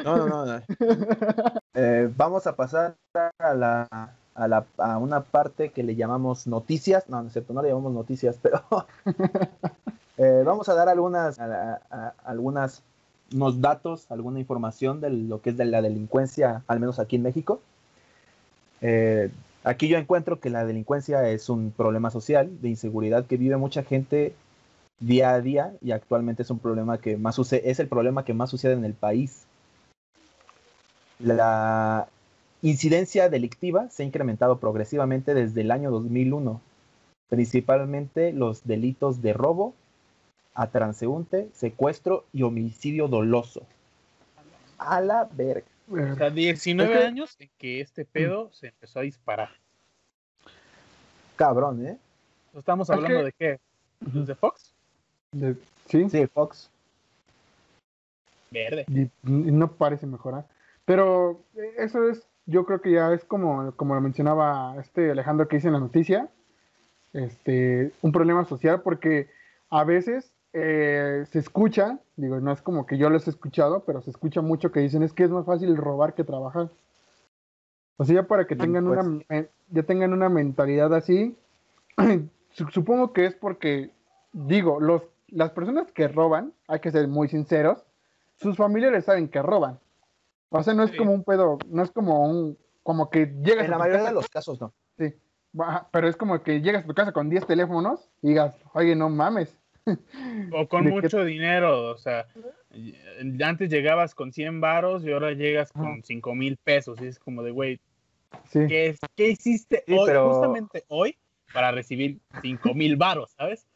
[0.05, 0.47] No, no, no.
[0.47, 0.62] no.
[1.81, 2.97] Eh, vamos a pasar
[3.38, 7.09] a la, a una parte que le llamamos noticias.
[7.09, 8.62] No, no es cierto, no le llamamos noticias, pero
[10.18, 11.83] eh, vamos a dar algunas, a-
[13.31, 17.22] unos datos, alguna información de lo que es de la delincuencia, al menos aquí en
[17.22, 17.61] México.
[18.81, 19.31] Eh,
[19.64, 23.83] aquí yo encuentro que la delincuencia es un problema social de inseguridad que vive mucha
[23.83, 24.35] gente
[25.01, 28.35] día a día y actualmente es un problema que más sucede, es el problema que
[28.35, 29.44] más sucede en el país.
[31.18, 32.09] La
[32.62, 36.61] incidencia delictiva se ha incrementado progresivamente desde el año 2001,
[37.29, 39.75] principalmente los delitos de robo
[40.55, 43.62] a transeúnte, secuestro y homicidio doloso.
[44.79, 45.66] A la verga.
[45.90, 49.51] O sea, 19 Es que- años en que este pedo se empezó a disparar.
[51.37, 51.97] Cabrón, ¿eh?
[52.57, 53.61] ¿Estamos Es hablando que- de qué?
[54.12, 54.73] ¿Los de Fox?
[55.33, 55.55] De-
[55.87, 56.71] sí, Sí, Fox.
[58.51, 58.85] Verde.
[58.88, 60.44] y, y no parece mejorar.
[60.85, 65.46] Pero eh, eso es, yo creo que ya es como, como lo mencionaba este Alejandro
[65.48, 66.28] que dice en la noticia,
[67.12, 69.28] este, un problema social porque
[69.70, 74.00] a veces eh, se escucha, digo, no es como que yo los he escuchado, pero
[74.00, 76.70] se escucha mucho que dicen es que es más fácil robar que trabajar.
[77.98, 78.98] O sea, ya para que tengan pues.
[79.06, 81.37] una eh, ya tengan una mentalidad así,
[82.50, 83.90] su- supongo que es porque
[84.32, 87.84] digo, los las personas que roban, hay que ser muy sinceros,
[88.37, 89.78] sus familiares saben que roban.
[90.50, 90.96] O sea, no es Sí.
[90.96, 94.08] como un pedo, no es como un como que llegas En a la mayoría casa
[94.11, 94.72] de los casos no.
[94.96, 95.12] Sí.
[95.92, 99.08] Pero es como que llegas a tu casa con 10 teléfonos y digas, oye, no
[99.11, 99.54] mames.
[100.54, 102.26] O con ¿De qué- mucho dinero, o sea,
[103.44, 106.00] antes llegabas con 100 varos y ahora llegas con Ajá.
[106.04, 106.98] 5 mil pesos.
[107.02, 107.80] Y es como de, güey,
[108.50, 108.61] Sí.
[108.68, 111.16] ¿qué, es- qué hiciste Sí, hoy, pero- justamente hoy,
[111.52, 113.66] para recibir 5 mil varos, ¿sabes?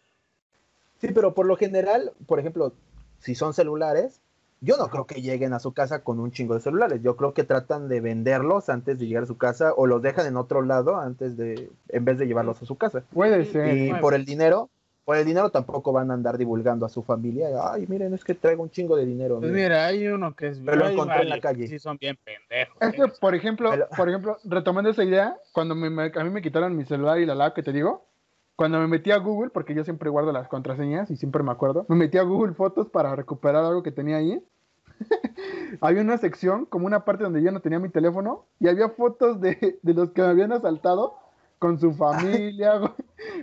[0.98, 2.72] Sí, pero por lo general, por ejemplo,
[3.18, 4.21] si son celulares,
[4.64, 7.02] yo no creo que lleguen a su casa con un chingo de celulares.
[7.02, 10.24] Yo creo que tratan de venderlos antes de llegar a su casa o los dejan
[10.26, 13.02] en otro lado antes de, en vez de llevarlos a su casa.
[13.12, 13.76] Puede ser.
[13.76, 14.70] Y por el dinero,
[15.04, 17.48] por el dinero tampoco van a andar divulgando a su familia.
[17.72, 19.40] Ay, miren, es que traigo un chingo de dinero.
[19.40, 19.64] Pues miren".
[19.68, 21.66] mira, hay uno que es Pero lo encontré en la calle.
[21.66, 22.76] Sí, son bien pendejos.
[22.80, 23.12] Es que, ¿eh?
[23.20, 26.76] por ejemplo, Pero- por ejemplo, retomando esa idea, cuando me- me- a mí me quitaron
[26.76, 28.06] mi celular y la lab que te digo,
[28.54, 31.84] cuando me metí a Google, porque yo siempre guardo las contraseñas y siempre me acuerdo,
[31.88, 34.40] me metí a Google Fotos para recuperar algo que tenía ahí.
[35.80, 39.40] había una sección, como una parte donde yo no tenía mi teléfono, y había fotos
[39.40, 41.18] de, de los que me habían asaltado
[41.58, 42.92] con su familia, güey,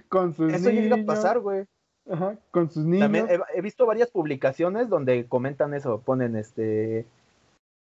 [0.09, 0.83] con sus Eso niños.
[0.83, 1.65] llega a pasar, güey.
[2.09, 3.05] Ajá, con sus niños.
[3.05, 7.05] También he, he visto varias publicaciones donde comentan eso, ponen este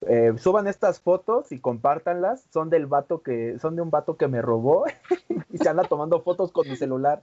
[0.03, 4.29] eh, suban estas fotos y compártanlas, son del vato que, son de un vato que
[4.29, 4.85] me robó
[5.51, 7.23] y se anda tomando fotos con mi celular.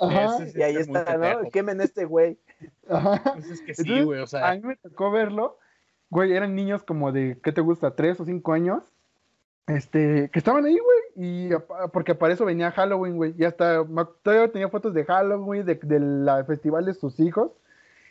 [0.00, 1.50] Ajá, sí Y ahí está, ¿no?
[1.50, 2.38] Quemen este güey.
[2.88, 3.20] ajá.
[3.34, 5.58] Pues es que sí, güey, o sea, A mí me tocó verlo.
[6.10, 7.94] Güey, eran niños como de, ¿qué te gusta?
[7.94, 8.84] ¿Tres o cinco años?
[9.66, 10.98] Este, que estaban ahí, güey.
[11.16, 11.50] Y
[11.92, 13.34] porque para eso venía Halloween, güey.
[13.38, 13.84] Y hasta
[14.22, 17.52] todavía tenía fotos de Halloween, de, de la festival de sus hijos.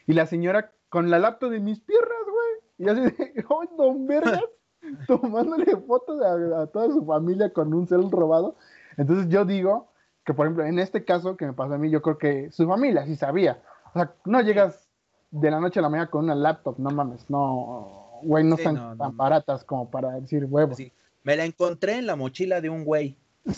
[0.07, 2.63] Y la señora con la laptop de mis piernas, güey.
[2.77, 4.43] Y así de, ¡ay, don vergas!
[5.07, 8.55] Tomándole fotos a, a toda su familia con un cel robado.
[8.97, 9.89] Entonces yo digo
[10.25, 12.67] que, por ejemplo, en este caso que me pasó a mí, yo creo que su
[12.67, 13.61] familia sí sabía.
[13.93, 14.89] O sea, no llegas
[15.33, 18.61] de la noche a la mañana con una laptop, no mames, no, güey, no Sí,
[18.61, 19.17] están no, tan no.
[19.17, 20.77] baratas como para decir huevos.
[20.77, 20.91] Sí, Sí.
[21.23, 23.17] Me la encontré en la mochila de un güey.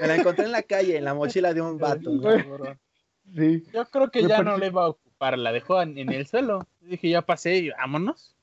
[0.00, 2.10] Me la encontré en la calle, en la mochila de un vato.
[2.10, 2.76] ¿no?
[3.34, 3.64] Sí.
[3.72, 6.26] yo creo que me ya no le iba a ocupar, la dejó en, en el
[6.26, 6.66] suelo.
[6.80, 8.34] Dije, ya pasé y vámonos.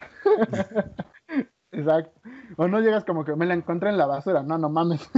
[1.72, 2.20] Exacto.
[2.56, 5.08] O no llegas como que me la encontré en la basura, no, no mames.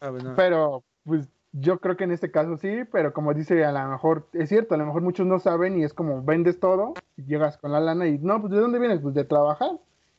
[0.00, 0.32] Ah, bueno.
[0.36, 4.28] Pero, pues, yo creo que en este caso sí, pero como dice, a lo mejor,
[4.32, 7.56] es cierto, a lo mejor muchos no saben y es como vendes todo, y llegas
[7.58, 9.00] con la lana y no, pues ¿de dónde vienes?
[9.00, 9.70] Pues de trabajar.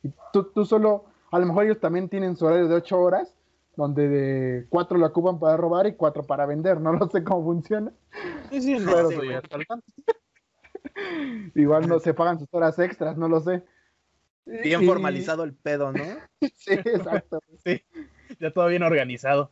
[0.03, 3.33] Y tú, tú solo, a lo mejor ellos también tienen su horario de ocho horas,
[3.75, 7.43] donde de cuatro la ocupan para robar y cuatro para vender, no lo sé cómo
[7.43, 7.91] funciona.
[8.49, 9.29] Sí, sí, no, Pero, sí, güey.
[11.55, 13.63] Igual no se pagan sus horas extras, no lo sé.
[14.45, 16.03] Bien Y- formalizado el pedo, ¿no?
[16.55, 17.39] Sí, exacto.
[17.63, 17.83] Sí,
[18.39, 19.51] ya todo bien organizado.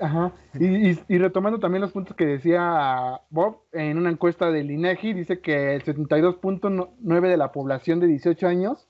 [0.00, 0.32] Ajá.
[0.58, 5.12] Y, y- y retomando también los puntos que decía Bob, en una encuesta del INEGI
[5.12, 8.88] dice que el 72.9 de la población de 18 años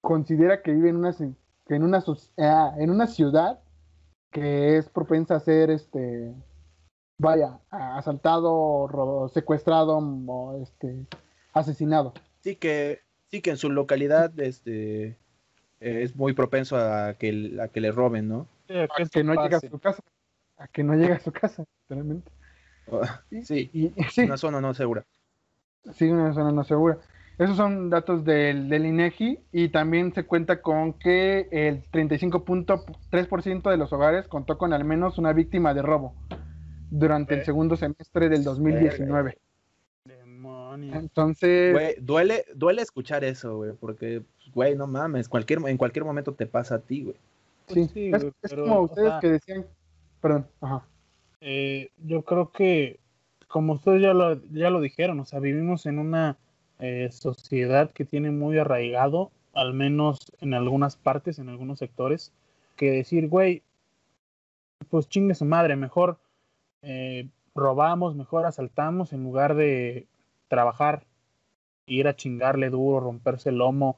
[0.00, 1.34] considera que vive en una, ci-
[1.66, 3.58] que en una, sos- ah, en una ciudad
[4.30, 6.32] que es propensa a ser, este,
[7.18, 11.06] vaya, asaltado, secuestrado o este,
[11.52, 12.14] asesinado.
[12.40, 15.08] Sí que, sí que en su localidad este,
[15.80, 18.46] eh, es muy propenso a que, a que le roben, ¿no?
[18.68, 19.68] Sí, a que A que no esto llega a pase.
[19.70, 20.02] su casa.
[20.62, 22.30] A que no llega a su casa, literalmente.
[23.44, 24.22] Sí, Y, sí.
[24.22, 25.04] una zona no segura.
[25.94, 26.98] Sí, una zona no segura.
[27.38, 33.76] Esos son datos del, del INEGI y también se cuenta con que el 35.3% de
[33.76, 36.14] los hogares contó con al menos una víctima de robo
[36.90, 39.38] durante el segundo semestre del 2019.
[40.04, 40.94] Demonios.
[40.96, 44.22] Entonces, Güey, duele, duele escuchar eso, güey, porque,
[44.54, 47.16] güey, no mames, cualquier, en cualquier momento te pasa a ti, güey.
[47.68, 49.66] sí, Pues sí, es, güey, es pero, como o ustedes sea- que decían,
[50.22, 50.86] perdón, ajá,
[51.40, 53.00] Eh, yo creo que,
[53.48, 56.38] como ustedes ya lo, ya lo dijeron, o sea, vivimos en una
[56.78, 62.32] eh, sociedad que tiene muy arraigado, al menos en algunas partes, en algunos sectores,
[62.76, 63.62] que decir, güey,
[64.88, 66.18] pues chingue su madre, mejor
[66.82, 70.06] eh, robamos, mejor asaltamos en lugar de
[70.48, 71.04] trabajar,
[71.86, 73.96] ir a chingarle duro, romperse el lomo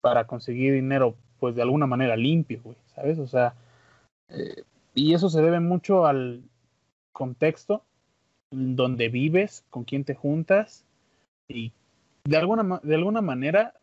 [0.00, 3.18] para conseguir dinero, pues de alguna manera limpio, güey, ¿sabes?
[3.18, 3.54] O sea,
[4.30, 4.64] eh,
[4.98, 6.42] y eso se debe mucho al
[7.12, 7.84] contexto
[8.50, 10.84] donde vives, con quién te juntas
[11.48, 11.72] y
[12.24, 13.74] de alguna, de alguna manera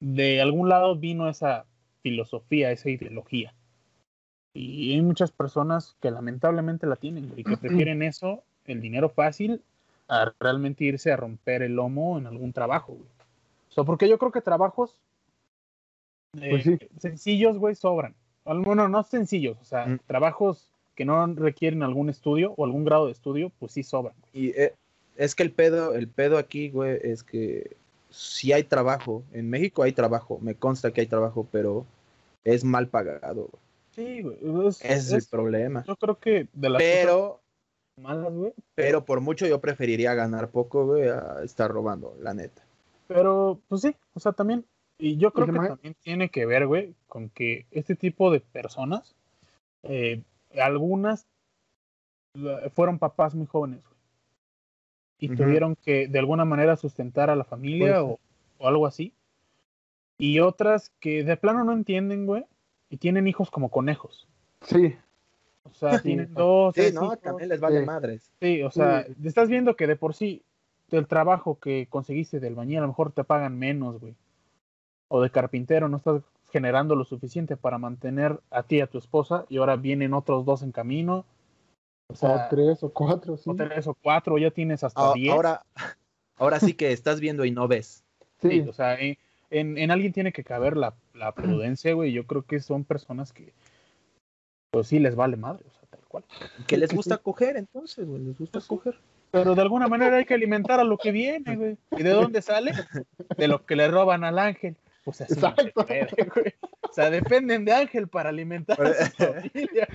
[0.00, 1.66] de algún lado vino esa
[2.02, 3.54] filosofía, esa ideología.
[4.54, 9.62] Y hay muchas personas que lamentablemente la tienen y que prefieren eso, el dinero fácil,
[10.08, 12.94] a realmente irse a romper el lomo en algún trabajo.
[12.94, 13.08] Güey.
[13.68, 14.98] O sea, porque yo creo que trabajos
[16.40, 16.78] eh, Pues sí.
[16.98, 18.14] sencillos, güey, sobran.
[18.44, 19.98] Al- Bueno, no sencillos, o sea, Mm.
[20.06, 24.14] trabajos que no requieren algún estudio o algún grado de estudio, pues sí sobran.
[24.32, 24.46] güey.
[24.46, 24.74] Y eh,
[25.16, 27.76] es que el pedo, el pedo aquí, güey, es que
[28.10, 31.86] si hay trabajo, en México hay trabajo, me consta que hay trabajo, pero
[32.44, 33.62] es mal pagado, güey.
[33.92, 34.66] Sí, güey.
[34.68, 35.84] Es, Ese es el problema.
[35.86, 37.40] yo creo que de las Pero,
[37.96, 38.52] malas, güey.
[38.74, 42.62] pero por mucho yo preferiría ganar poco, güey, a estar robando, la neta.
[43.08, 44.64] Pero, pues sí, o sea, también.
[45.00, 49.14] Y yo creo que también tiene que ver, güey, con que este tipo de personas,
[49.82, 50.20] eh,
[50.60, 51.26] algunas
[52.74, 53.98] fueron papás muy jóvenes, güey.
[55.22, 58.18] Y tuvieron que de alguna manera sustentar a la familia o,
[58.58, 59.12] o algo así.
[60.18, 62.44] Y otras que de plano no entienden, güey,
[62.88, 64.26] y tienen hijos como conejos.
[64.62, 64.94] sí,
[65.64, 66.08] O sea, Sí.
[66.08, 67.20] tienen dos, Sí, no, hijos.
[67.20, 67.86] también les vale Sí.
[67.86, 68.32] madres.
[68.40, 69.14] Sí, o sea, Sí.
[69.24, 70.42] estás viendo que de por sí
[70.88, 74.14] del trabajo que conseguiste del bañil a lo mejor te pagan menos, güey.
[75.12, 78.98] O de carpintero no estás generando lo suficiente para mantener a ti y a tu
[78.98, 81.24] esposa y ahora vienen otros dos en camino.
[82.08, 83.50] O sea, o tres o cuatro, sí.
[83.50, 85.32] o tres o cuatro, ya tienes hasta A- diez.
[85.32, 85.62] ahora,
[86.36, 88.04] ahora sí que estás viendo y no ves.
[88.40, 89.16] Sí, Sí, o sea, en,
[89.50, 92.12] en- en alguien tiene que caber la, la prudencia, güey.
[92.12, 93.52] Yo creo que son personas que,
[94.72, 96.24] pues sí, les vale madre, o sea, tal cual.
[96.66, 98.98] Que les gusta coger, entonces, güey, les gusta coger.
[99.32, 101.76] Pero de alguna manera hay que alimentar a lo que viene, güey.
[101.96, 102.72] ¿Y de dónde sale?
[103.36, 104.76] De lo que le roban al ángel.
[105.04, 105.54] Pues así no
[105.86, 106.40] se Exacto.
[106.82, 109.88] O sea, dependen de Ángel para alimentar a su familia.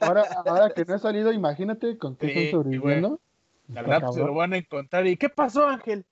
[0.00, 3.20] ahora, ahora que no he salido, imagínate con qué Sí, están sobreviviendo.
[3.76, 5.06] Al rato se lo van a encontrar.
[5.06, 6.04] ¿Y qué pasó, Ángel?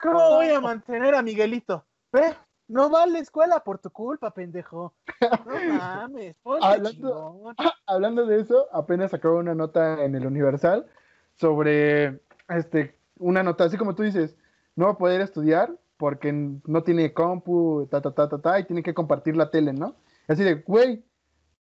[0.00, 1.84] ¿Cómo voy a mantener a Miguelito?
[2.12, 2.34] ¿Ve?
[2.68, 4.94] No va a la escuela por tu culpa, pendejo.
[5.20, 7.54] No mames, ponte Hablando-.
[7.86, 10.86] Hablando de eso, apenas acabo una nota en el Universal
[11.34, 14.36] sobre este una nota, así como tú dices,
[14.76, 18.64] no va a poder estudiar porque no tiene compu, ta, ta, ta, ta, ta, y
[18.64, 19.96] tiene que compartir la tele, ¿no?
[20.26, 21.04] Así de, güey,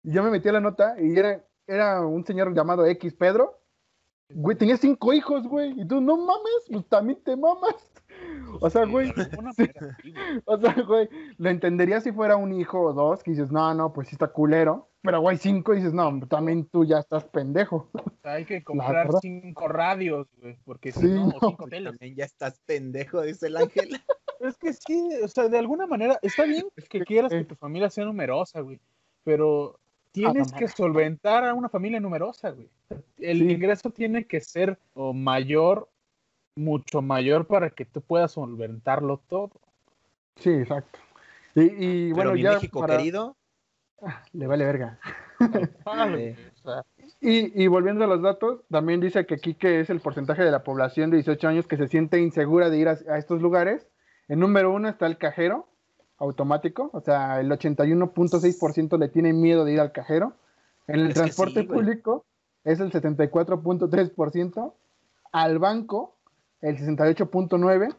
[0.03, 3.61] yo me metí a la nota y era, era un señor llamado X Pedro,
[4.29, 7.75] güey, tenía cinco hijos, güey, y tú, no mames, pues también te mamas.
[8.61, 9.07] O sea, güey,
[9.57, 9.65] sí,
[10.45, 13.91] o sea, güey, lo entendería si fuera un hijo o dos, que dices, no, no,
[13.91, 14.89] pues sí está culero.
[15.01, 17.89] Pero, güey, cinco, dices, no, también tú ya estás pendejo.
[17.93, 21.33] O sea, hay que comprar cinco radios, güey, porque si Sí, no, no.
[21.41, 21.91] o cinco teles.
[21.91, 24.01] También ya estás pendejo, dice el ángel.
[24.39, 27.89] Es que sí, o sea, de alguna manera, está bien que quieras que tu familia
[27.89, 28.79] sea numerosa, güey,
[29.23, 29.79] pero
[30.11, 32.69] tienes Ah, que solventar a una familia numerosa, güey.
[33.17, 35.89] El ingreso tiene que ser o mayor,
[36.55, 39.51] mucho mayor para que tú puedas solventarlo todo.
[40.37, 40.99] Sí, exacto.
[41.55, 43.35] Y, y Pero bueno, mi ya México para- querido.
[44.33, 44.99] le vale verga.
[47.21, 50.51] Y, y volviendo a los datos, también dice que aquí que es el porcentaje de
[50.51, 53.87] la población de 18 años que se siente insegura de ir a, a estos lugares.
[54.27, 55.67] En número uno está el cajero
[56.17, 60.33] automático, o sea, el 81.6% le tiene miedo de ir al cajero.
[60.87, 61.79] En el Es transporte sí, güey.
[61.79, 62.25] público
[62.63, 64.73] es el 74.3%,
[65.31, 66.15] al banco
[66.61, 67.95] el 68.9%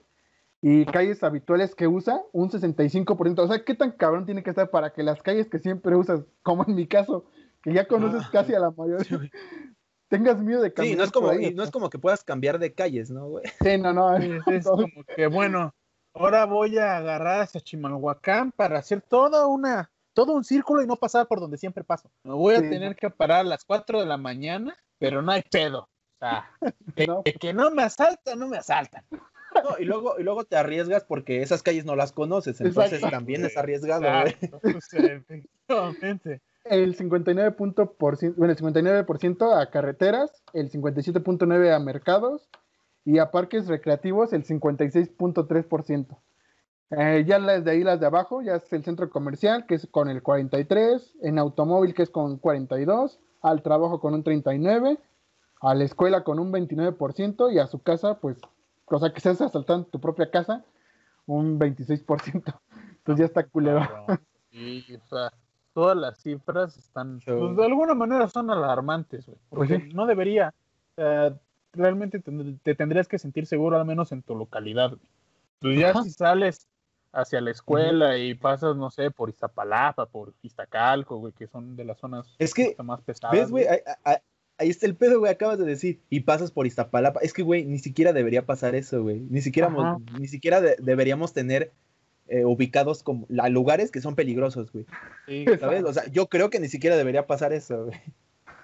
[0.63, 3.39] y calles habituales que usa un 65%.
[3.41, 6.25] O sea, ¿qué tan cabrón tiene que estar para que las calles que siempre usas,
[6.43, 7.27] como en mi caso,
[7.63, 8.31] que ya conoces Ah.
[8.33, 8.99] casi a la mayoría,
[10.09, 12.59] tengas miedo de caminar sí, no es como, ahí, no es como que puedas cambiar
[12.59, 13.45] de calles, ¿no, güey?
[13.61, 14.17] Sí, no, no.
[14.17, 15.75] es, es como que, bueno,
[16.19, 20.97] ahora voy a agarrar hacia Chimalhuacán para hacer toda una, todo un círculo y no
[20.97, 22.11] pasar por donde siempre paso.
[22.25, 22.71] Me voy a Sí.
[22.71, 25.81] tener que parar a las 4 de la mañana, pero no hay pedo.
[25.81, 26.51] O sea,
[26.97, 27.23] de, No.
[27.41, 29.05] que no me asaltan, no me asaltan.
[29.11, 33.17] No, y luego, y luego te arriesgas porque esas calles no las conoces, entonces Exacto.
[33.17, 34.37] también es arriesgado, güey.
[34.41, 34.61] Exacto,
[35.03, 36.41] efectivamente.
[36.65, 42.49] El 59%, punto por cien- bueno, el 59% a carreteras, el 57.9% a mercados
[43.07, 46.19] y a parques recreativos el 56.3%.
[46.91, 49.87] Eh, ya las de ahí, las de abajo, ya es el centro comercial, que es
[49.87, 54.99] con el 43%, en automóvil, que es con 42%, al trabajo con un 39%,
[55.61, 58.39] a la escuela con un 29% y a su casa, pues,
[58.87, 60.65] o sea, que seas asaltando tu propia casa,
[61.27, 62.61] un 26%.
[62.99, 63.83] Entonces ya está culero.
[64.51, 65.33] Sí, o sea,
[65.75, 69.39] todas las cifras están, pues, de alguna manera son alarmantes, güey.
[69.51, 69.95] Pues Porque sí.
[69.95, 70.53] no debería.
[70.97, 71.37] sea,
[71.77, 74.91] realmente te, te tendrías que sentir seguro, al menos en tu localidad.
[74.91, 75.01] güey.
[75.61, 76.03] Pues ya Ajá.
[76.03, 76.67] si sales
[77.13, 81.85] hacia la escuela y pasas, no sé, por Iztapalapa, por Iztacalco, güey, que son de
[81.85, 83.35] las zonas Es que, más pesadas.
[83.37, 83.67] ¿Ves, güey?
[83.67, 84.17] Ahí, ahí-
[84.59, 86.01] ahí está el pedo, güey, acabas de decir.
[86.11, 87.21] Y pasas por Iztapalapa.
[87.21, 89.21] Es que, güey, ni siquiera debería pasar eso, güey.
[89.31, 91.73] Ni siquiera, mo- ni siquiera de- deberíamos tener
[92.29, 94.85] eh, ubicados como la, lugares que son peligrosos, güey.
[95.27, 95.85] Sí, ¿Sabes?
[95.85, 97.99] O sea, yo creo que ni siquiera debería pasar eso, güey.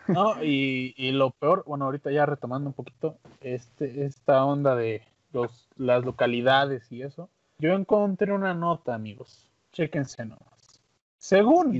[0.09, 5.03] No, y, y lo peor, bueno, ahorita ya retomando un poquito este, esta onda de
[5.33, 9.49] los, las localidades y eso, yo encontré una nota, amigos.
[9.73, 10.83] Chéquense nomás.
[11.19, 11.73] Según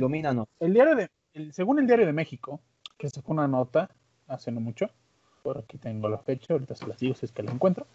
[0.61, 2.61] el diario de, el- según el diario de México,
[2.97, 3.91] que sacó una nota
[4.29, 4.89] hace no mucho,
[5.43, 7.87] por aquí tengo la fecha, ahorita se las digo si es que la encuentro,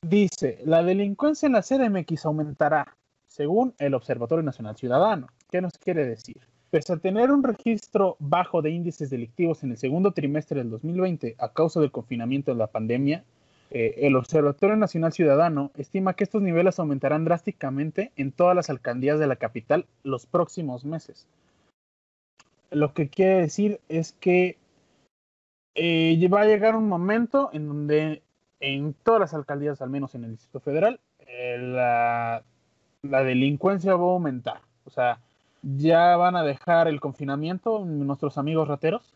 [0.00, 5.28] dice, la delincuencia en la CDMX aumentará, según el Observatorio Nacional Ciudadano.
[5.50, 6.40] ¿Qué nos quiere decir?
[6.70, 11.36] Pese a tener un registro bajo de índices delictivos en el segundo trimestre del 2020
[11.38, 13.24] a causa del confinamiento de la pandemia,
[13.70, 19.18] eh, el Observatorio Nacional Ciudadano estima que estos niveles aumentarán drásticamente en todas las alcaldías
[19.18, 21.26] de la capital los próximos meses.
[22.70, 24.56] Lo que quiere decir es que
[25.74, 28.22] eh, va a llegar un momento en donde
[28.60, 32.42] en todas las alcaldías, al menos en el Distrito Federal, eh, la,
[33.02, 34.60] la delincuencia va a aumentar.
[34.84, 35.20] O sea,
[35.76, 39.14] ya van a dejar el confinamiento nuestros amigos rateros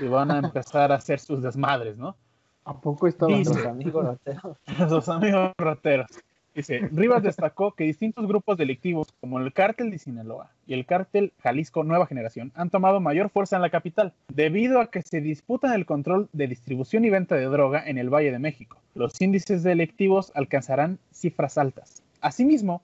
[0.00, 2.16] y van a empezar a hacer sus desmadres, ¿no?
[2.64, 3.32] ¿A poco estaba?
[3.36, 4.56] Dice- Los amigos rateros.
[4.90, 6.08] Los amigos rateros.
[6.54, 11.34] Dice, Rivas destacó que distintos grupos delictivos como el cártel de Sinaloa y el cártel
[11.42, 15.74] Jalisco Nueva Generación han tomado mayor fuerza en la capital, debido a que se disputan
[15.74, 18.78] el control de distribución y venta de droga en el Valle de México.
[18.94, 22.02] Los índices delictivos alcanzarán cifras altas.
[22.22, 22.80] Asimismo,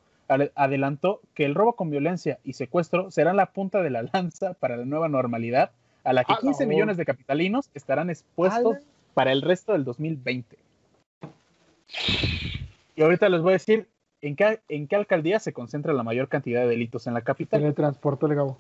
[0.55, 4.77] adelantó que el robo con violencia y secuestro serán la punta de la lanza para
[4.77, 5.71] la nueva normalidad,
[6.05, 8.79] a la que ¡A la 15 hor- millones de capitalinos estarán expuestos
[9.15, 10.57] para el resto del 2020.
[12.97, 13.89] Y ahorita les voy a decir
[14.21, 17.61] en qué, en qué alcaldía se concentra la mayor cantidad de delitos en la capital.
[17.61, 18.59] Teletransportó el Gabo.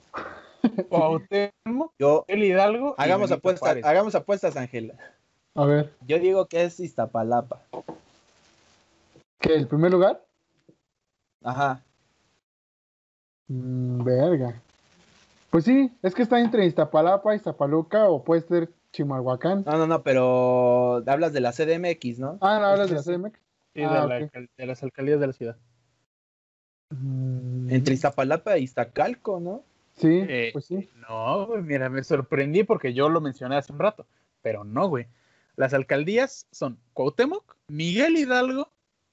[0.88, 2.94] Cuauhtémoc, Yo, el Hidalgo.
[2.98, 4.94] hagamos apuestas, hagamos apuestas, Ángela.
[5.54, 7.60] A ver, Yo digo que es Iztapalapa.
[9.40, 9.54] ¿qué?
[9.54, 10.22] ¿El primer lugar?
[11.44, 11.82] Ajá.
[13.48, 14.60] Mm, verga.
[15.50, 19.64] Pues sí, es que está entre Iztapalapa, Iztapaluca o puede ser Chimalhuacán.
[19.66, 22.38] No, no, no, pero hablas de la CDMX, ¿no?
[22.40, 23.38] Ah, no, hablas de la CDMX.
[23.74, 24.18] Sí, de, Ah, la
[24.56, 25.56] de las alcaldías de la ciudad.
[26.90, 29.62] Mm, Entre Iztapalapa y Iztacalco, ¿no?
[29.96, 30.88] Sí, Eh, pues sí.
[31.08, 34.06] No, güey, mira, me sorprendí porque yo lo mencioné hace un rato,
[34.42, 35.06] pero no, güey.
[35.56, 38.68] Las alcaldías son Cuauhtémoc, Miguel Hidalgo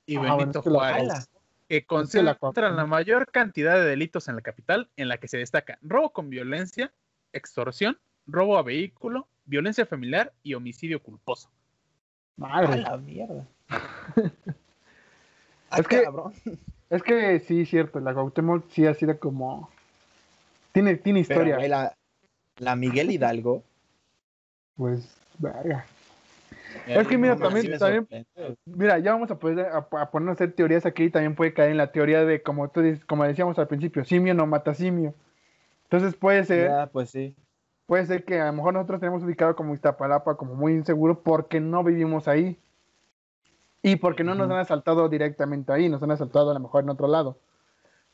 [0.05, 1.29] y Ah, bueno, Benito es que la- Juárez.
[1.69, 2.77] Que la concentran Cuauhtémoc.
[2.77, 6.29] la mayor cantidad de delitos en la capital, en la que se destaca robo con
[6.29, 6.91] violencia,
[7.31, 11.49] extorsión, robo a vehículo, violencia familiar y homicidio culposo.
[12.37, 12.81] A Madre.
[12.81, 13.47] la mierda.
[15.77, 16.33] Es que- cabrón.
[16.89, 19.69] Es que sí, cierto, la Cuauhtémoc sí ha sido como...
[20.71, 21.59] Tiene, tiene historia.
[21.67, 21.93] la,
[22.57, 23.63] la Miguel Hidalgo.
[24.75, 25.85] Pues, verga.
[26.85, 28.07] Es que mira, también, también
[28.65, 31.71] mira, ya vamos a poder a, poner a hacer teorías aquí y también puede caer
[31.71, 35.13] en la teoría de, como tú dices, como decíamos al principio, simio no mata simio.
[35.83, 37.35] Entonces puede ser, Ya, pues sí.
[37.85, 41.59] puede ser que a lo mejor nosotros tenemos ubicado como Iztapalapa como muy inseguro porque
[41.59, 42.59] no vivimos ahí.
[43.81, 46.89] Y porque no nos han asaltado directamente ahí, nos han asaltado a lo mejor en
[46.89, 47.37] otro lado.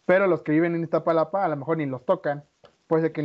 [0.05, 2.43] Pero los que viven en Iztapalapa a lo mejor ni los tocan.
[2.87, 3.23] Puede ser que,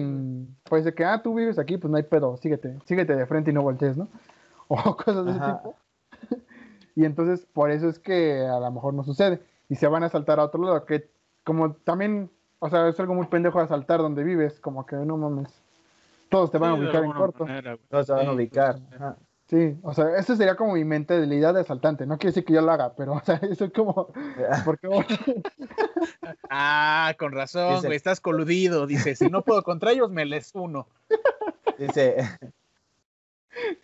[0.64, 3.51] puede ser que, ah, tú vives aquí, pues no hay pedo, síguete, síguete de frente
[3.51, 4.09] y no voltees, ¿no?
[4.73, 5.57] O cosas de ese Ajá.
[5.62, 5.75] tipo.
[6.97, 9.41] Y entonces, por eso es que a lo mejor no sucede.
[9.68, 11.09] Y se van a asaltar a otro lado, que
[11.45, 15.62] como también, o sea, es algo muy pendejo asaltar donde vives, como que no mames.
[16.29, 17.47] Todos te van a Sí, de ubicar en corto.
[17.47, 17.79] manera.
[17.91, 18.77] No se van a ubicar.
[18.95, 19.16] Ajá.
[19.47, 22.07] Sí, o sea, esa sería como mi mente de la idea de asaltante.
[22.07, 24.09] No quiere decir que yo lo haga, pero, o sea, eso es como,
[24.64, 24.89] porque
[26.49, 28.87] Ah, con razón, Dice- güey, estás coludido.
[28.87, 30.87] Dice, si no puedo contra ellos, me les uno.
[31.79, 32.16] Dice,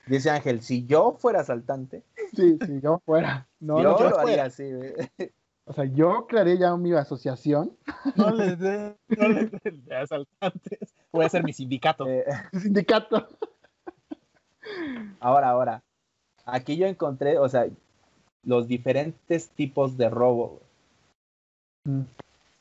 [0.06, 2.02] dice Ángel, si yo fuera asaltante,
[2.34, 3.48] sí, si yo fuera.
[3.60, 4.64] No, yo no, lo haría así.
[5.68, 7.76] O sea, yo crearía ya mi asociación,
[8.14, 10.94] No les dé, no les dé de asaltantes.
[11.12, 12.06] Voy a hacer mi sindicato.
[12.06, 13.26] Eh, sindicato.
[15.18, 15.82] ahora, ahora.
[16.44, 17.66] Aquí yo encontré, o sea,
[18.44, 20.60] los diferentes tipos de robo.
[21.84, 22.02] Mm,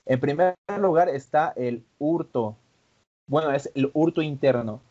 [0.08, 2.58] En primer lugar está el hurto.
[3.28, 4.82] Bueno, es el hurto interno.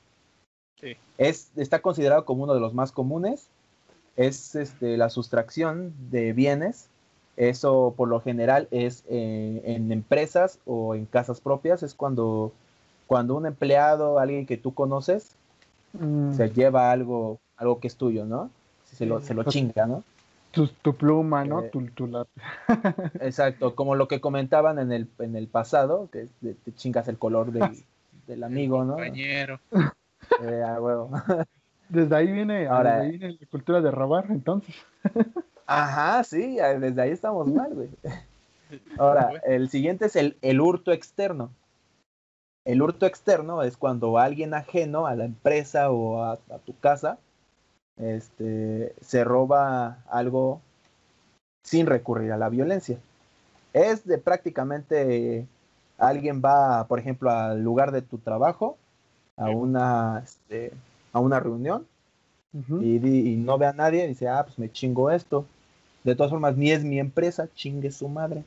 [0.84, 0.96] Sí.
[1.16, 3.48] Es, está considerado como uno de los más comunes.
[4.16, 6.88] Es este, la sustracción de bienes.
[7.36, 11.82] Eso por lo general es eh, en empresas o en casas propias.
[11.82, 12.52] Es cuando,
[13.06, 15.30] cuando un empleado, alguien que tú conoces,
[15.94, 18.50] mm, se lleva algo, algo que es tuyo, ¿no?
[18.84, 20.04] Se lo, se lo chinga, ¿no?
[20.54, 21.62] tu, tu pluma, ¿no?
[21.62, 22.40] Eh, Tu, tu lápiz.
[23.20, 27.52] Exacto, como lo que comentaban en el, en el pasado, que te chingas el color
[27.52, 27.84] del,
[28.26, 28.94] del amigo, ¿no?
[28.94, 29.60] Compañero.
[30.42, 31.10] Eh, a huevo.
[31.88, 34.74] Desde ahí viene, Ahora- desde ahí viene la cultura de robar, entonces.
[35.66, 37.88] Ajá, sí, desde ahí estamos mal, güey.
[38.98, 41.50] Ahora, el siguiente es el, el hurto externo.
[42.64, 47.18] El hurto externo es cuando alguien ajeno a la empresa o a, a tu casa
[47.98, 50.60] este, se roba algo
[51.62, 52.98] sin recurrir a la violencia.
[53.72, 55.46] Es de prácticamente
[55.98, 58.76] alguien va, por ejemplo, al lugar de tu trabajo,
[59.36, 60.72] a una, este,
[61.12, 61.86] a una reunión,
[62.80, 65.44] y, y no ve a nadie y dice, ah, pues me chingo esto.
[66.04, 68.44] De todas formas, ni es mi empresa, chingue su madre.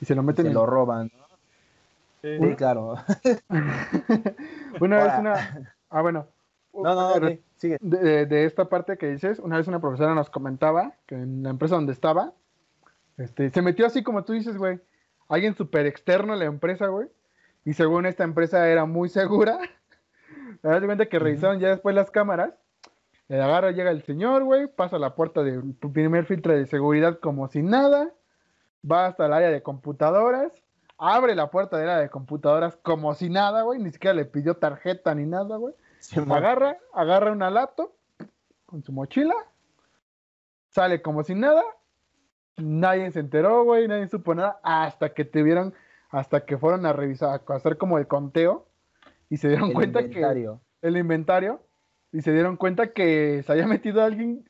[0.00, 1.10] Y se lo Y meten se en lo roban.
[2.22, 2.38] Sí.
[2.40, 2.96] Sí, claro.
[4.80, 5.74] Una vez una.
[5.90, 6.26] Ah, bueno.
[6.70, 7.76] No, no, no, sigue.
[7.80, 11.74] de esta parte que dices, una vez una profesora nos comentaba que en la empresa
[11.74, 12.34] donde estaba,
[13.16, 14.78] este, se metió así como tú dices, güey,
[15.28, 17.08] alguien súper externo a la empresa, güey,
[17.68, 19.58] y según esta empresa era muy segura,
[20.62, 22.54] te das cuenta que revisaron ya después las cámaras,
[23.28, 27.18] le agarra, llega el señor, güey, pasa la puerta de tu primer filtro de seguridad
[27.20, 28.10] como si nada,
[28.90, 30.50] va hasta el área de computadoras,
[30.96, 34.56] abre la puerta del área de computadoras como si nada, güey, ni siquiera le pidió
[34.56, 35.74] tarjeta ni nada, güey.
[36.30, 37.92] Agarra, agarra una laptop
[38.64, 39.34] con su mochila,
[40.70, 41.62] sale como si nada,
[42.56, 45.74] nadie se enteró, güey, nadie supo nada, hasta que tuvieron,
[46.10, 48.66] hasta que fueron a revisar, a hacer como el conteo,
[49.30, 50.60] y se dieron El cuenta inventario.
[50.80, 51.60] que el inventario,
[52.12, 54.48] y se dieron cuenta que se había metido alguien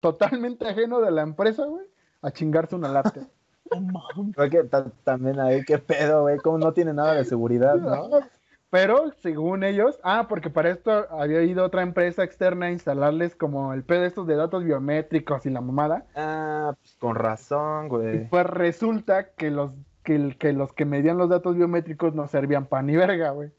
[0.00, 1.84] totalmente ajeno de la empresa, güey,
[2.22, 3.24] a chingarse una laptop.
[3.68, 4.36] No mames.
[4.36, 8.08] Creo que ta- también ahí, qué pedo, güey, como no tiene nada de seguridad, ¿no?
[8.70, 13.72] Pero según ellos, ah, porque para esto había ido otra empresa externa a instalarles como
[13.72, 16.04] el pedo estos de datos biométricos y la mamada.
[16.14, 18.28] Ah, pues con razón, Y güey.
[18.28, 19.72] pues resulta que los
[20.06, 23.50] que, el- que los que medían los datos biométricos no servían para ni verga, güey.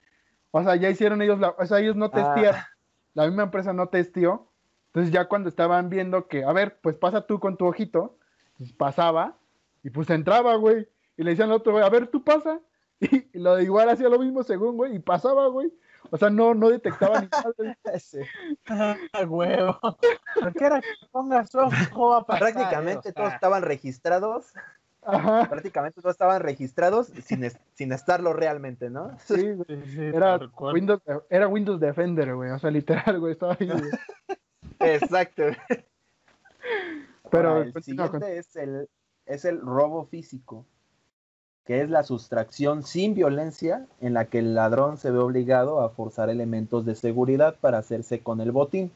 [0.52, 2.62] O sea, ya hicieron ellos, la, o sea, ellos no testearon,
[3.14, 4.50] la misma empresa no testeó.
[4.88, 8.18] Entonces ya cuando estaban viendo que, a ver, pues pasa tú con tu ojito,
[8.58, 9.38] pues pasaba
[9.84, 10.88] y pues entraba, güey.
[11.18, 12.60] Y le decían al otro, güey, a ver, tú pasa.
[13.00, 15.72] Y, lo de igual hacía lo mismo según, güey, y pasaba, güey.
[16.10, 17.52] O sea, no, no detectaba ni nada.
[17.56, 17.76] güey.
[18.00, 18.20] Sí.
[18.70, 18.96] Ah,
[19.28, 19.78] huevo.
[19.82, 24.54] ¿Por qué era que pongas ojo a pasar, Prácticamente o sea, todos estaban registrados,
[25.08, 25.50] Ajá.
[25.50, 29.18] prácticamente todos estaban registrados sin, es- sin estarlo realmente, ¿no?
[29.20, 29.66] Sí, güey.
[29.86, 30.40] sí, sí, Era.
[30.74, 32.52] Windows, era Windows Defender, güey.
[32.52, 33.92] O sea, literal, güey, estaba ahí, güey.
[34.80, 35.44] Exacto.
[37.30, 38.90] Pero Ahora, el siguiente con- es el,
[39.26, 40.66] es el robo físico,
[41.66, 45.90] que es la sustracción sin violencia en la que el ladrón se ve obligado a
[45.90, 48.92] forzar elementos de seguridad para hacerse con el botín.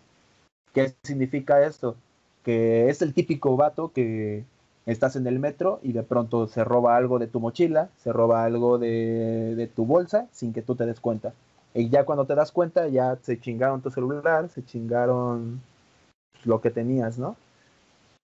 [0.74, 1.98] ¿Qué significa esto?
[2.44, 4.46] Que es el típico vato que
[4.92, 8.44] estás en el metro y de pronto se roba algo de tu mochila, se roba
[8.44, 11.34] algo de, de tu bolsa sin que tú te des cuenta.
[11.74, 15.62] Y ya cuando te das cuenta, ya se chingaron tu celular, se chingaron
[16.44, 17.36] lo que tenías, ¿no?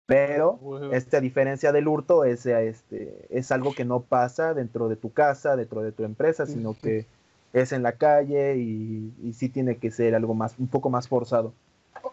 [0.06, 0.94] Pero Huevo.
[0.94, 5.56] esta diferencia del hurto es, este, es algo que no pasa dentro de tu casa,
[5.56, 7.06] dentro de tu empresa, sino que
[7.52, 11.08] es en la calle y, y sí tiene que ser algo más, un poco más
[11.10, 11.54] forzado.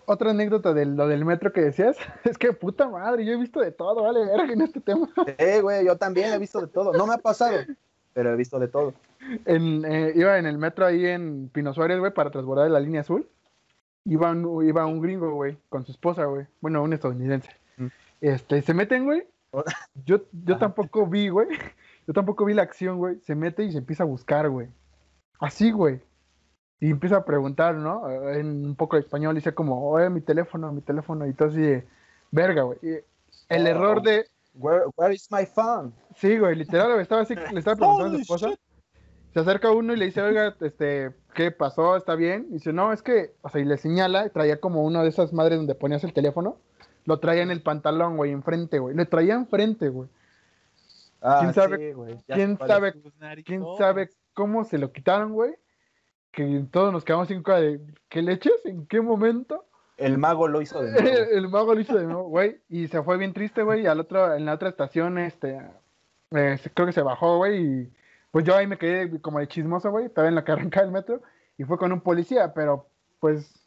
[0.06, 3.60] Otra anécdota de lo del metro que decías, es que puta madre, yo he visto
[3.60, 5.08] de todo, vale, verga en este tema.
[5.38, 6.92] Eh, güey, yo también he visto de todo.
[6.92, 7.58] No me ha pasado,
[8.12, 8.94] pero he visto de todo.
[9.46, 13.00] En, eh, iba en el metro ahí en Pino Suárez, güey, para transbordar la línea
[13.00, 13.26] azul.
[14.04, 16.46] Iba un, iba un gringo, güey, con su esposa, güey.
[16.60, 17.50] Bueno, un estadounidense.
[17.78, 17.86] Mm.
[18.20, 19.26] Este, se meten, güey.
[20.04, 21.48] Yo, yo tampoco vi, güey.
[22.06, 23.18] Yo tampoco vi la acción, güey.
[23.20, 24.68] Se mete y se empieza a buscar, güey.
[25.38, 26.00] Así, güey.
[26.80, 28.08] Y empieza a preguntar, ¿no?
[28.30, 29.34] En un poco de español.
[29.34, 31.26] Dice como, oye, mi teléfono, mi teléfono.
[31.26, 31.86] Y todo así de,
[32.30, 32.78] verga, güey.
[33.48, 33.68] El Oh.
[33.68, 35.92] error de, Where, where is my phone?
[36.16, 38.48] Sí, güey, literal, estaba así, le estaba preguntando a su esposa.
[38.50, 38.58] shit.
[39.32, 41.96] Se acerca uno y le dice, oiga, este, ¿qué pasó?
[41.96, 42.46] ¿Está bien?
[42.50, 45.32] Y dice, no, es que, o sea, y le señala, traía como una de esas
[45.32, 46.56] madres donde ponías el teléfono,
[47.04, 48.94] lo traía en el pantalón, güey, enfrente, güey.
[48.94, 50.08] Le traía enfrente, güey.
[51.20, 52.94] Ah, ¿Quién sabe- sí, güey, quién sabe-.
[53.44, 55.52] ¿Quién sabe cómo se lo quitaron, güey?
[56.34, 58.54] Que todos nos quedamos sin cara de, ¿qué leches?
[58.64, 59.64] ¿En qué momento?
[59.96, 61.16] El mago lo hizo de nuevo.
[61.32, 64.00] el mago lo hizo de nuevo, güey, y se fue bien triste, güey, y al
[64.00, 65.60] otro, en la otra estación, este,
[66.32, 67.92] eh, creo que se bajó, güey, y
[68.32, 70.92] pues yo ahí me quedé como de chismoso, güey, estaba en la que arrancaba el
[70.92, 71.22] metro,
[71.56, 72.88] y fue con un policía, pero,
[73.20, 73.60] pues,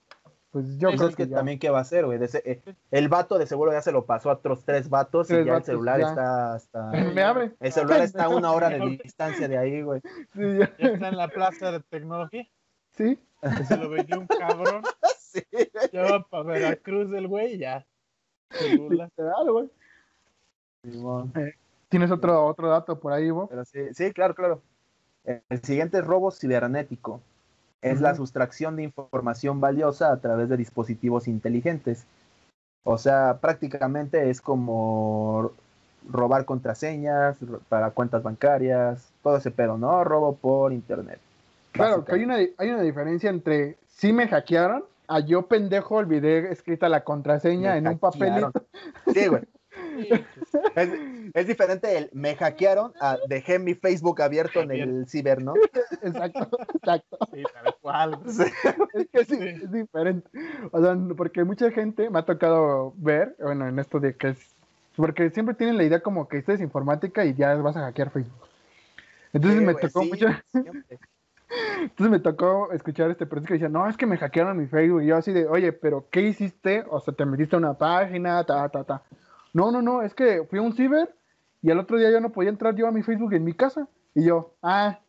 [0.52, 2.18] pues yo Pues creo es que que ya- también qué va a hacer, güey.
[2.18, 2.62] De ese- eh,
[2.92, 5.54] el vato de seguro ya se lo pasó a otros tres vatos Tres y ya
[5.54, 6.08] vatos, el celular ya.
[6.08, 6.92] está hasta.
[7.16, 7.52] me abre.
[7.60, 10.02] El celular está a una hora de distancia de ahí, güey.
[10.34, 12.48] Sí, ya- Ya está en la plaza de tecnología.
[12.98, 13.20] Sí,
[13.68, 14.84] Se lo vendió un cabrón.
[15.28, 15.44] Sí.
[15.92, 17.86] Ya va para Veracruz el güey y ya.
[18.50, 19.06] Se burla.
[19.06, 19.70] literal, güey.
[20.84, 21.34] Simón.
[21.90, 23.48] ¿Tienes otro, otro dato por ahí, Bo?
[23.48, 24.62] Pero sí, sí, claro, claro.
[25.26, 27.22] El siguiente es robo cibernético.
[27.82, 32.08] Es la sustracción de información valiosa a través de dispositivos inteligentes.
[32.84, 35.52] O sea, prácticamente es como
[36.10, 37.38] robar contraseñas
[37.70, 40.04] para cuentas bancarias, todo ese pedo, ¿no?
[40.04, 41.20] Robo por internet.
[41.72, 46.52] Claro, que hay una, hay una diferencia entre sí me hackearon a yo pendejo olvidé
[46.52, 48.52] escrita la contraseña Me en un papelito.
[49.14, 49.44] Sí, güey.
[50.00, 50.10] Sí,
[50.76, 50.90] Es,
[51.36, 55.54] es diferente el me hackearon a dejé mi Facebook abierto en el ciber, ¿no?
[56.02, 57.18] Exacto, exacto.
[57.32, 58.20] sí, tal cual.
[58.28, 58.44] Sí.
[58.94, 59.48] Es que sí, Sí.
[59.64, 60.28] es diferente.
[60.72, 64.56] O sea, porque mucha gente me ha tocado ver, bueno, en esto de que es.
[64.96, 68.10] Porque siempre tienen la idea como que esto es informática y ya vas a hackear
[68.10, 68.48] Facebook.
[69.32, 70.28] Entonces Sí, me güey, tocó sí, mucho.
[70.52, 71.00] siempre.
[71.82, 75.02] Entonces me tocó escuchar este periódico que decía, no, es que me hackearon mi Facebook.
[75.04, 76.84] Y yo así de, oye, pero ¿qué hiciste?
[76.90, 79.04] O sea, te metiste a una página, ta, ta, ta.
[79.54, 81.16] No, no, no, es que fui a un ciber
[81.62, 83.88] y al otro día ya no podía entrar yo a mi Facebook en mi casa.
[84.14, 85.00] Y yo, ah,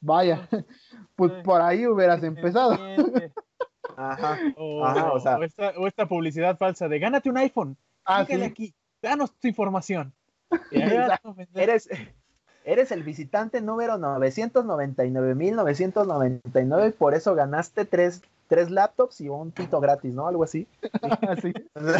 [0.00, 0.48] vaya,
[1.16, 1.38] pues Sí.
[1.42, 2.74] por ahí hubieras empezado.
[3.96, 4.38] Ajá.
[4.56, 7.76] O, Ajá, o sea- o esta, o esta publicidad falsa de gánate un iPhone.
[8.04, 8.40] Ah, sí.
[8.42, 8.74] aquí.
[9.02, 10.12] Danos tu información.
[10.70, 11.62] Y ahí vas a vender.
[11.70, 11.88] Eres,
[12.66, 19.80] eres el visitante número 999.999 y por eso ganaste tres, tres laptops y un pito
[19.80, 20.26] gratis, ¿no?
[20.26, 20.66] Algo así.
[21.42, 21.52] Y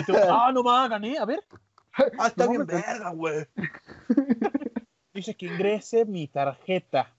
[0.05, 1.19] tú, ah, no más, gané.
[1.19, 1.41] A ver,
[2.19, 3.47] Ah, está No, bien me- verga, güey.
[5.14, 7.11] dice que ingrese mi tarjeta.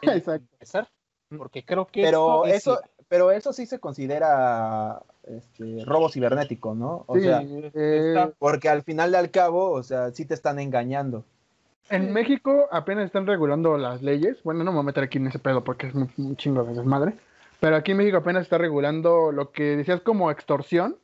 [0.00, 0.46] Exacto.
[0.52, 0.88] Empezar,
[1.36, 6.74] porque creo que Pero esto es eso, pero eso sí se considera este, robo cibernético,
[6.74, 7.04] ¿no?
[7.06, 10.58] O Sí, sea, eh, porque al final de al cabo, o sea, sí te están
[10.58, 11.24] engañando.
[11.90, 14.42] En México apenas están regulando las leyes.
[14.42, 16.74] Bueno, no me voy a meter aquí en ese pedo porque es un, chingo de
[16.74, 17.14] desmadre.
[17.60, 20.96] Pero aquí en México apenas está regulando lo que decías como extorsión.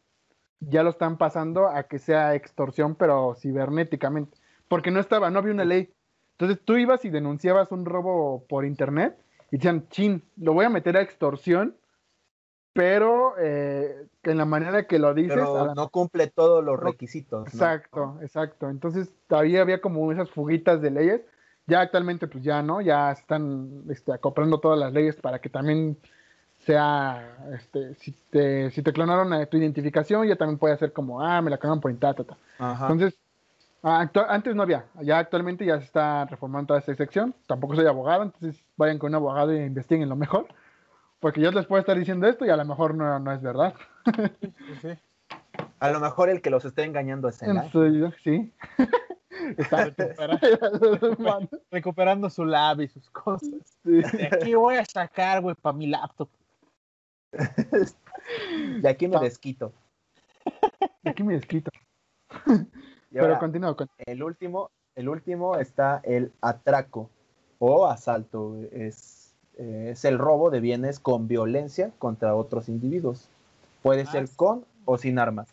[0.61, 4.37] Ya lo están pasando a que sea extorsión, pero cibernéticamente.
[4.69, 5.93] Porque no estaba, no había una ley.
[6.33, 9.19] Entonces tú ibas y denunciabas un robo por internet
[9.51, 11.77] y decían, chin, lo voy a meter a extorsión,
[12.73, 15.33] pero eh, en la manera que lo dices.
[15.33, 17.41] a Pero la- no cumple todos los requisitos.
[17.43, 17.47] ¿no?
[17.47, 18.69] Exacto, exacto.
[18.71, 21.21] Entonces todavía había como esas fuguitas de leyes.
[21.67, 25.97] Ya actualmente pues ya no, ya están este, acoplando todas las leyes para que también
[26.59, 31.21] sea, este, si te, si te clonaron a tu identificación, ya también puede ser como,
[31.23, 32.17] ah, me la clonaron por internet.
[32.19, 32.37] ta, ta.
[32.59, 32.89] Ajá.
[32.91, 33.19] Entonces,
[33.83, 37.35] ah, antes no había, ya actualmente ya se está reformando toda esta sección.
[37.47, 40.47] Tampoco soy abogado, entonces vayan con un abogado e investiguen lo mejor.
[41.21, 43.75] Porque yo les puedo estar diciendo esto y a lo mejor no, no es verdad.
[44.41, 44.89] sí, sí.
[45.79, 47.57] A lo mejor el que los está engañando es En
[48.23, 48.53] sí.
[49.57, 53.51] Está Recupera- Man, recuperando su lab y sus cosas.
[53.85, 54.03] sí.
[54.03, 56.29] De aquí voy a sacar, güey, para mi laptop.
[58.83, 59.73] De aquí me desquito.
[61.05, 61.71] Aquí me desquito.
[62.47, 63.89] Y Pero ahora, continúo con.
[63.99, 67.11] el último, el último está el atraco
[67.59, 68.57] o asalto.
[68.73, 69.20] Es,
[69.61, 73.29] eh, es el robo de bienes con violencia contra otros individuos.
[73.83, 74.35] Puede Ah, ser sí.
[74.35, 75.49] con o sin armas.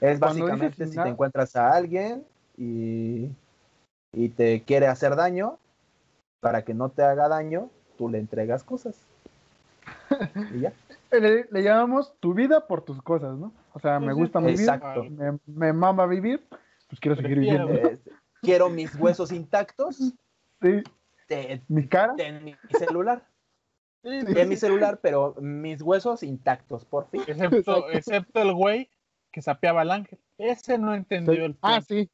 [0.00, 2.24] Es Cuando básicamente si te encuentras a alguien
[2.58, 3.30] y,
[4.12, 5.58] y te quiere hacer daño,
[6.40, 9.00] para que no te haga daño, tú le entregas cosas.
[10.54, 10.72] Y ya.
[11.10, 13.52] Le, le llamamos tu vida por tus cosas, ¿no?
[13.72, 15.04] O sea, me gusta vivir, Exacto.
[15.10, 16.44] me, me mama vivir,
[16.88, 17.88] pues quiero seguir Prefiero, viviendo.
[17.88, 18.00] Eh,
[18.42, 20.12] quiero mis huesos intactos,
[20.60, 20.82] Sí,
[21.26, 23.26] ten, mi cara, ten mi celular.
[24.02, 27.22] Ten mi celular, pero mis huesos intactos, por fin.
[27.26, 28.90] Excepto, excepto el güey
[29.32, 30.20] que sapeaba al ángel.
[30.36, 32.10] Ese no entendió el ah, sí.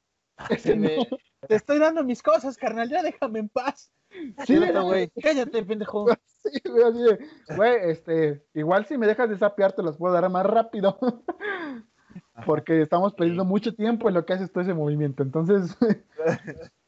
[0.48, 0.88] Ese no.
[0.88, 1.08] De,
[1.48, 3.92] Te estoy dando mis cosas, carnal, ya déjame en paz.
[4.46, 6.06] Sí, güey, cállate, pendejo.
[6.42, 7.18] Sí, de,
[7.54, 10.98] güey, este, igual si me dejas de sapear te los puedo dar más rápido.
[12.46, 15.22] Porque estamos perdiendo mucho tiempo en lo que haces todo ese movimiento.
[15.22, 15.76] Entonces,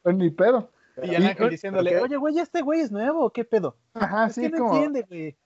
[0.03, 0.71] pues ni pedo.
[1.03, 3.77] Y el ángel diciéndole, oye, güey, este güey es nuevo, ¿qué pedo?
[3.95, 4.75] Ajá, Es sí, que no como.
[4.75, 5.37] entiende, güey.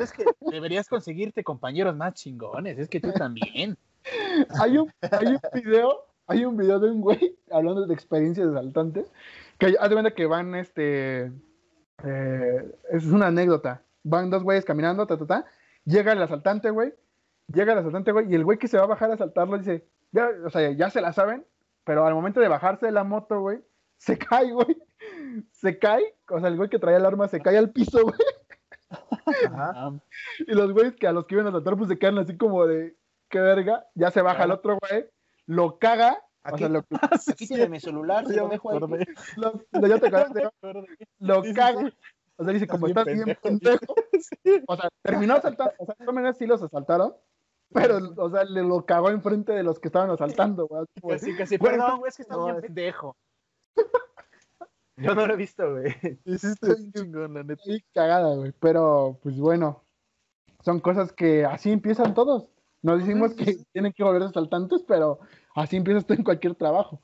[0.00, 3.76] Es que deberías conseguirte compañeros más chingones, es que tú también.
[4.60, 8.58] Hay un, hay un video, hay un video de un güey hablando de experiencias de
[8.58, 9.10] asaltantes,
[9.58, 11.32] que haz de cuenta que van, este,
[12.04, 15.46] eh, es una anécdota, van dos güeyes caminando, ta, ta, ta,
[15.84, 16.92] llega el asaltante, güey,
[17.52, 19.86] llega el asaltante, güey, y el güey que se va a bajar a asaltarlo dice,
[20.12, 21.44] ya, o sea, ya se la saben,
[21.84, 23.60] pero al momento de bajarse de la moto, güey,
[24.02, 24.76] se cae, güey,
[25.52, 28.14] se cae, o sea, el güey que traía el arma se cae al piso, güey,
[29.46, 29.72] Ajá.
[29.76, 29.92] Ah,
[30.40, 32.66] y los güeyes que a los que iban a asaltar, pues se quedan así como
[32.66, 32.96] de,
[33.30, 35.06] qué verga, ya se baja el otro güey,
[35.46, 36.84] lo caga, o Aquí, sea, lo,
[37.30, 38.80] aquí tiene mi celular, se lo dejo ahí.
[39.36, 40.10] lo- ya te
[41.54, 41.92] caga,
[42.36, 43.40] o sea, dice, como estás bien pendejo.
[43.42, 43.94] pendejo,
[44.66, 47.14] o sea, terminó asaltando, o sea, de todas maneras sí los asaltaron,
[47.72, 51.56] pero, o sea, le lo cagó enfrente de los que estaban asaltando, güey, Casi, casi.
[51.56, 53.16] Güey, Perdón, güey, es que estás no, bien pendejo.
[54.96, 55.94] Yo no lo he visto, güey.
[56.24, 57.62] Hiciste bien chingón, la neta.
[57.66, 59.82] "Ay, cagada, güey, pero, pues bueno,
[60.60, 62.48] son cosas que así empiezan todos,
[62.82, 65.18] no decimos que tienen que volver asaltantes, pero
[65.54, 67.00] así empiezas tú en cualquier trabajo,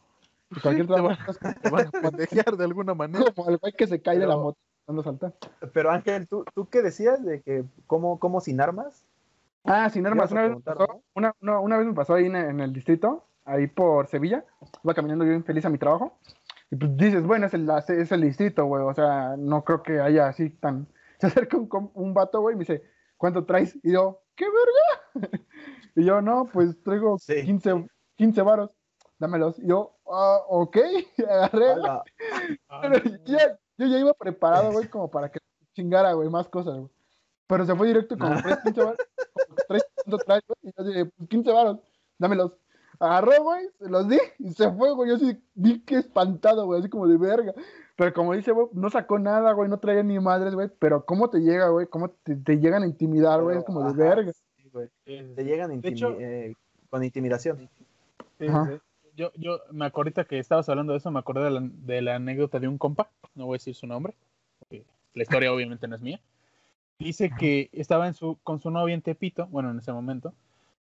[0.51, 3.33] en cualquier Te trabajo, Te van a pendejear de alguna manera.
[3.35, 5.33] como el güey que se cae de la Pero- moto cuando salta.
[5.73, 9.05] Pero Ángel, ¿tú, ¿tú qué decías de que cómo, cómo sin armas?
[9.65, 10.31] Ah, sin armas.
[10.31, 12.73] Una vez, me preguntar, pasó, una, no, una vez me pasó ahí en, en el
[12.73, 14.45] distrito, ahí por Sevilla.
[14.85, 16.17] Iba caminando bien feliz a mi trabajo.
[16.71, 18.83] Y pues dices, bueno, es el, es el distrito, güey.
[18.85, 20.87] O sea, no creo que haya así tan.
[21.21, 22.83] Se acerca un, com- un vato, güey, y me dice,
[23.17, 23.77] ¿cuánto traes?
[23.83, 25.39] Y yo, ¿qué verga?
[25.97, 27.43] y yo, no, pues traigo Sí.
[27.45, 28.71] 15, 15 varos.
[29.19, 29.59] Dámelos.
[29.59, 30.77] Y yo, ah, ok.
[31.29, 31.71] Agarré.
[31.73, 32.03] Hola.
[32.83, 35.39] Pero ya- yo ya iba preparado, güey, como para que
[35.75, 36.91] chingara, güey, más cosas, güey.
[37.47, 38.99] Pero se fue directo y como traes 15 varos,
[39.47, 40.59] como que traes, ¿cuánto traes, güey?
[40.63, 41.79] Y yo dije, pues 15 varos,
[42.19, 42.53] dámelos.
[43.01, 45.11] Agarró, güey, se los di y se fue, güey.
[45.11, 47.55] Yo así vi que espantado, güey, así como de verga.
[47.97, 50.69] Pero como dice, güey, no sacó nada, güey, no traía ni madres, güey.
[50.79, 53.91] Pero cómo te llega, güey, cómo te, te llegan a intimidar, güey, es como de
[53.91, 54.33] Ajá, verga.
[54.33, 54.89] sí, güey.
[55.05, 56.55] Sí, Te llegan De intimi- hecho- eh,
[56.91, 57.69] con intimidación.
[58.39, 58.67] sí, Ajá.
[58.73, 58.79] sí.
[59.17, 62.03] Yo, yo me acuerdo ahorita que estabas hablando de eso, me acordé de la, de
[62.03, 64.15] la anécdota de un compa, no voy a decir su nombre,
[64.61, 64.85] porque
[65.15, 66.21] la historia obviamente no es mía.
[67.01, 70.35] Dice que estaba en su, con su novia en Tepito, bueno, en ese momento,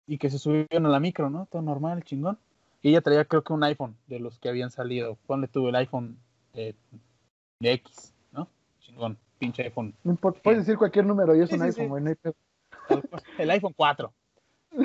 [0.09, 1.45] y que se subieron a la micro, ¿no?
[1.51, 2.39] Todo normal, chingón.
[2.81, 5.19] Y ella traía creo que un iPhone de los que habían salido.
[5.27, 6.17] Ponle tú el iPhone
[6.53, 6.73] de,
[7.59, 8.47] de X, ¿no?
[8.79, 9.93] Chingón, pinche iPhone.
[10.03, 11.89] No importa, puedes decir cualquier número y es Sí, un sí, iPhone, sí.
[11.89, 12.33] güey, no
[13.07, 14.11] cual, El iPhone 4.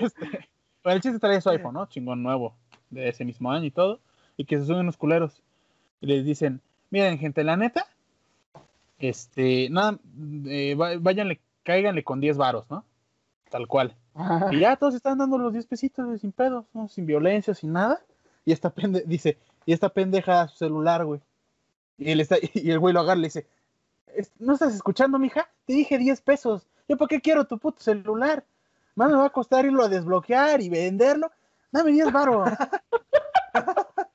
[0.00, 0.48] Este,
[0.84, 1.86] bueno, el chiste traía su iPhone, ¿no?
[1.86, 2.54] Chingón nuevo,
[2.90, 3.98] de ese mismo año y todo.
[4.36, 5.42] Y que se suben unos culeros.
[6.00, 7.86] Y les dicen, miren, gente, la neta,
[9.00, 9.98] este, nada,
[10.46, 12.84] eh, váyanle, cáiganle con 10 varos, ¿no?
[13.50, 13.94] Tal cual.
[14.14, 14.48] Ajá.
[14.52, 16.88] Y ya todos están dando los 10 pesitos sin pedos, ¿no?
[16.88, 18.00] Sin violencia, sin nada.
[18.44, 21.20] Y esta pende dice, y esta pendeja su celular, güey.
[21.98, 23.46] Y, él está, y el güey lo agarra y le dice,
[24.14, 25.48] "Es- ¿no estás escuchando, mija?
[25.66, 26.66] Te dije 10 pesos.
[26.88, 28.44] ¿Yo por qué quiero tu puto celular?
[28.96, 31.30] Más me va a costar irlo a desbloquear y venderlo.
[31.72, 32.48] Dame 10 varos.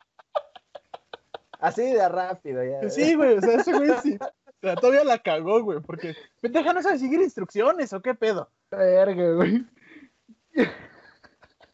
[1.59, 2.89] Así de rápido, ya.
[2.89, 4.17] sí, güey, o sea, ese güey sí.
[4.61, 8.49] O sea, todavía la cagó, güey, porque pendeja no sabe seguir instrucciones o qué pedo.
[8.69, 9.65] Verga, güey.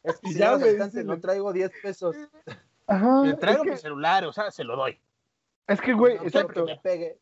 [0.04, 2.16] Es que si ya, güey, no traigo 10 pesos.
[2.88, 3.24] Ajá.
[3.24, 5.00] Le traigo es mi que- celular, o sea, se lo doy.
[5.68, 6.66] Es que, güey, No exacto.
[6.66, 7.20] que me pegue.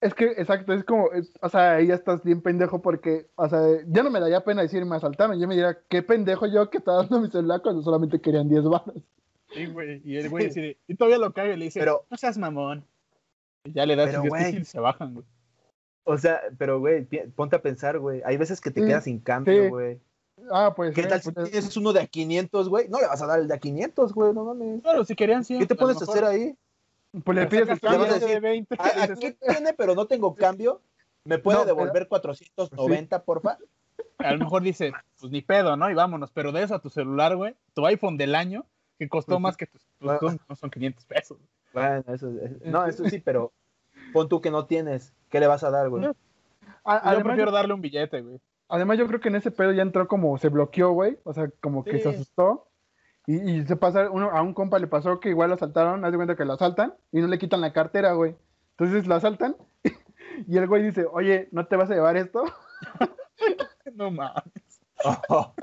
[0.00, 3.48] Es que, exacto, es como, es- o sea, ahí ya estás bien pendejo porque, o
[3.48, 5.40] sea, ya no me daría pena decir me asaltaron.
[5.40, 8.62] Yo me diría, qué pendejo yo que estaba dando mi celular cuando solamente querían 10
[8.64, 9.02] baros.
[9.52, 10.02] Sí, güey.
[10.04, 12.84] Y el güey decide, y todavía lo caga y le dice, Pero- no seas mamón.
[13.72, 14.62] Ya le das Pero, sus 10 güey.
[14.62, 15.26] y se bajan, güey.
[16.04, 17.04] O sea, pero, güey,
[17.34, 18.22] ponte a pensar, güey.
[18.24, 19.68] Hay veces que te Sí, quedas sin cambio, sí.
[19.68, 20.00] güey.
[20.52, 20.94] Ah, pues.
[20.94, 22.88] ¿Qué eh, tal si pues, tienes uno de a 500, güey?
[22.88, 24.82] No le vas a dar el de a 500, güey, no mames.
[24.82, 25.60] Claro, si querían 100.
[25.60, 26.54] ¿Qué te puedes hacer ahí?
[27.24, 28.18] Pues le pides el cambio.
[28.18, 28.76] de 20.
[28.78, 30.80] "Ah, Aquí tiene, pero no tengo cambio.
[31.24, 33.58] ¿Me puede No, devolver 490, porfa?
[34.18, 35.90] A lo mejor dice, pues ni pedo, ¿no?
[35.90, 36.30] Y vámonos.
[36.30, 38.64] Pero de eso a tu celular, güey, tu iPhone del año,
[38.98, 40.18] que costó Pues más que tus, tus- Ah.
[40.20, 41.38] tus- no son 500 pesos.
[41.76, 43.52] Bueno, eso es- no, eso sí, pero
[44.12, 45.12] pon tú que no tienes.
[45.30, 46.02] ¿Qué le vas a dar, güey?
[46.04, 46.10] No.
[46.84, 48.40] A- Yo Además, prefiero darle un billete, güey.
[48.68, 51.18] Además, yo creo que en ese pedo ya entró como se bloqueó, güey.
[51.24, 52.68] O sea, como que se asustó.
[53.28, 56.12] Y, y se pasa, uno, a un compa le pasó que igual lo asaltaron, haz
[56.12, 58.36] de cuenta que lo asaltan y no le quitan la cartera, güey.
[58.78, 59.56] Entonces lo asaltan
[60.48, 62.44] y el güey dice, oye, ¿no te vas a llevar esto?
[63.94, 64.80] No mames.
[65.28, 65.54] Oh,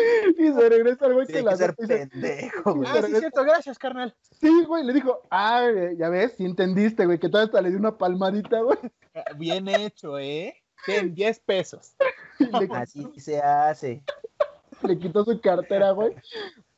[0.38, 2.88] Y se regresa el güey que tiene la que ser pendejo, güey.
[2.90, 4.14] Ah, sí, cierto, gracias, carnal.
[4.32, 7.70] sí, güey, le dijo, ah, güey, ya ves, sí entendiste, güey, que todavía hasta le
[7.70, 8.78] dio una palmadita, güey.
[9.14, 10.54] Ah, Bien hecho, ¿eh?
[10.86, 11.94] Ten 10 pesos.
[12.38, 14.02] Le, Así se hace.
[14.82, 16.14] le quitó su cartera, güey.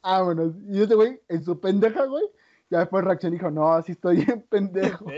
[0.02, 0.54] Vámonos.
[0.68, 2.24] Y ese güey, en su pendeja, güey,
[2.68, 5.06] ya después reaccionó y dijo, no, así estoy bien pendejo.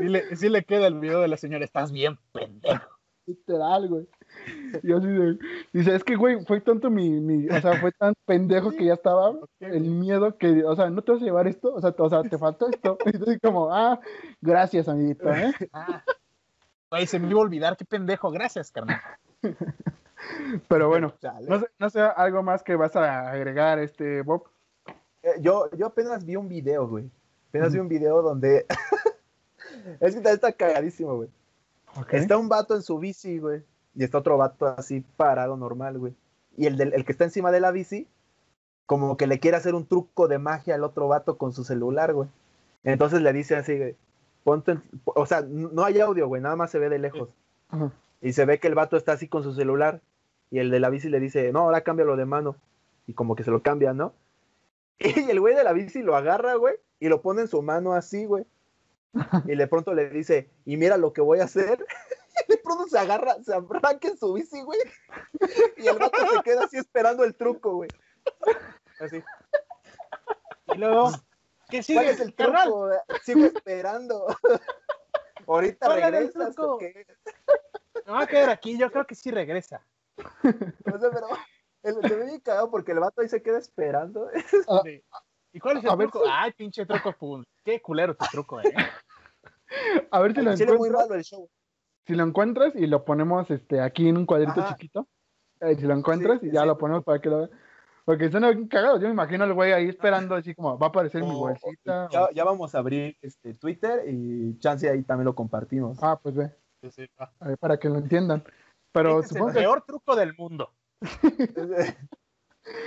[0.00, 2.98] Sí le, sí le queda el video de la señora, estás bien pendejo.
[3.26, 4.08] Literal, güey.
[4.82, 5.38] Y así de,
[5.72, 8.94] dice, es que, güey, fue tanto mi, mi, o sea, fue tan pendejo que ya
[8.94, 12.02] estaba el miedo que, o sea, no te vas a llevar esto, o sea, te,
[12.02, 12.98] o sea, te faltó esto.
[13.06, 14.00] Y entonces como, ah,
[14.40, 15.52] gracias, amiguito, ¿eh?
[15.72, 16.02] Ah.
[16.90, 18.30] Güey, se me iba a olvidar, qué pendejo.
[18.30, 19.00] Gracias, carnal.
[20.68, 21.14] Pero bueno,
[21.46, 24.44] no sé, no sé, algo más que vas a agregar, este, Bob.
[25.22, 27.10] Eh, yo, yo apenas vi un video, güey.
[27.48, 28.66] Apenas vi un video donde.
[30.00, 31.28] es que está, cagadísimo, güey.
[32.12, 33.62] Está un vato en su bici, güey.
[33.98, 36.14] Y está otro vato así parado normal, güey.
[36.56, 38.06] Y el, del, el que está encima de la bici,
[38.86, 42.14] como que le quiere hacer un truco de magia al otro vato con su celular,
[42.14, 42.28] güey.
[42.84, 43.96] Entonces le dice así, güey,
[44.44, 47.28] ponte, en- o sea, no hay audio, güey, nada más se ve de lejos.
[48.22, 50.00] Y se ve que el vato está así con su celular.
[50.50, 52.56] Y el de la bici le dice, no, ahora cámbialo de mano.
[53.08, 54.12] Y como que se lo cambia, ¿no?
[55.00, 57.94] Y el güey de la bici lo agarra, güey, y lo pone en su mano
[57.94, 58.46] así, güey.
[59.46, 61.84] Y de pronto le dice, y mira lo que voy a hacer.
[62.62, 64.78] Pronto se agarra, se arranca en su bici, güey.
[65.76, 67.88] Y el vato se queda así esperando el truco, güey.
[69.00, 69.22] Así.
[70.74, 71.12] Y luego,
[71.70, 71.98] ¿qué sigue?
[72.00, 72.64] ¿Cuál es el carnal?
[72.64, 72.90] truco?
[73.22, 74.26] Sigo esperando.
[75.46, 76.54] Ahorita ¿Cuál era el regresas.
[76.54, 76.74] truco?
[76.74, 77.06] ¿o qué?
[78.06, 79.86] Me va a quedar aquí, yo creo que sí regresa.
[80.16, 81.28] O sea, pero
[81.82, 84.28] el, se ve bien cagado porque el vato ahí se queda esperando.
[84.68, 85.02] Ah, Sí.
[85.52, 86.22] ¿Y cuál es el A truco?
[86.30, 87.44] Ay, pinche truco, pum.
[87.64, 88.72] Qué culero tu truco, eh.
[90.10, 91.48] A ver si lo En Chile es muy malo el show.
[92.08, 94.74] Si lo encuentras y lo ponemos, este, aquí en un cuadrito Ajá.
[94.74, 95.06] chiquito.
[95.60, 96.66] Eh, si lo encuentras Sí, y ya sí.
[96.66, 97.50] lo ponemos para que lo vean.
[98.04, 98.96] Porque suena bien cagado.
[98.98, 102.06] Yo me imagino al güey ahí esperando así como, va a aparecer mi O- bolsita.
[102.06, 105.98] o- ya, vamos a abrir este Twitter y chance ahí también lo compartimos.
[106.02, 106.50] Ah, pues ve,
[106.82, 107.30] Sí, sí, va.
[107.40, 108.42] a ver, para que lo entiendan.
[108.92, 110.72] Pero Este es supongo el que peor truco del mundo.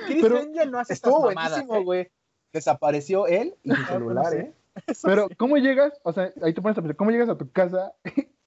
[0.07, 1.83] Chris Pero Angel no hace Estuvo estas mamadas, buenísimo, ¿eh?
[1.83, 2.11] güey.
[2.53, 4.33] Desapareció él y su Ah, celular.
[4.33, 4.53] ¿eh?
[4.87, 5.35] Eso Pero, sí.
[5.35, 5.99] ¿cómo llegas?
[6.03, 7.93] O sea, ahí te pones a pensar, ¿cómo llegas a tu casa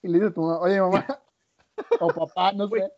[0.04, 1.06] y le dices a tu mamá, oye, mamá,
[2.00, 2.92] o papá, no sé?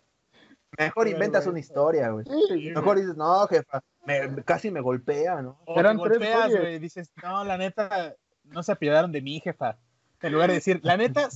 [0.77, 1.51] Mejor inventas güey.
[1.53, 2.27] una historia, güey.
[2.27, 5.59] Sí, Mejor dices, no, jefa, me- casi me golpea, ¿no?
[5.67, 6.79] O Eran te golpeas, güey.
[6.81, 9.79] Dices, no, la neta, no se apiadaron de mi jefa.
[10.21, 11.29] En lugar de decir, la neta,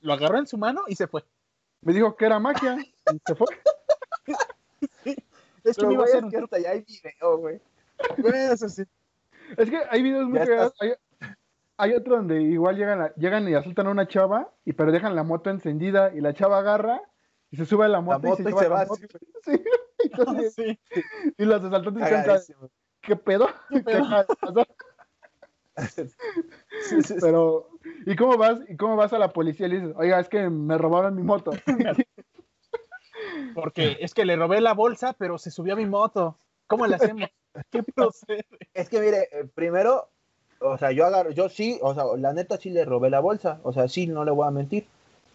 [0.00, 1.24] lo agarró en su mano y se fue.
[1.80, 2.76] Me dijo que era magia
[3.12, 3.48] y se fue.
[4.26, 4.34] Es
[5.04, 5.16] que
[5.74, 7.60] Pero, me iba a hacer un hasta ya hay video, güey.
[8.18, 8.84] Güey, eso sí.
[9.56, 10.74] Es que hay videos muy cagados.
[10.80, 10.94] Hay,
[11.78, 15.14] hay otro donde igual llegan, a- llegan y asaltan a una chava, y pero dejan
[15.14, 17.00] la moto encendida y la chava agarra
[17.50, 19.00] y se sube a la moto, moto y se, y lleva se la va, moto.
[19.44, 19.62] sí.
[19.98, 20.08] Sí.
[20.10, 20.78] Entonces, Sí.
[21.38, 22.58] y los asaltantes están.
[23.00, 23.48] ¿qué pedo?
[23.70, 24.04] ¿Qué pedo?
[26.80, 27.14] Sí, sí.
[27.20, 27.68] Pero,
[28.06, 28.58] ¿y cómo vas?
[28.68, 31.22] ¿Y cómo vas a la policía y le dices, oiga, es que me robaron mi
[31.22, 31.52] moto?
[33.54, 36.38] Porque es que le robé la bolsa, pero se subió a mi moto.
[36.66, 37.28] ¿Cómo le hacemos?
[37.70, 38.44] ¿Qué procede?
[38.74, 40.10] Es que mire, eh, primero,
[40.60, 43.60] o sea, yo agarro, yo sí, o sea, la neta sí le robé la bolsa,
[43.62, 44.86] o sea, sí, no le voy a mentir,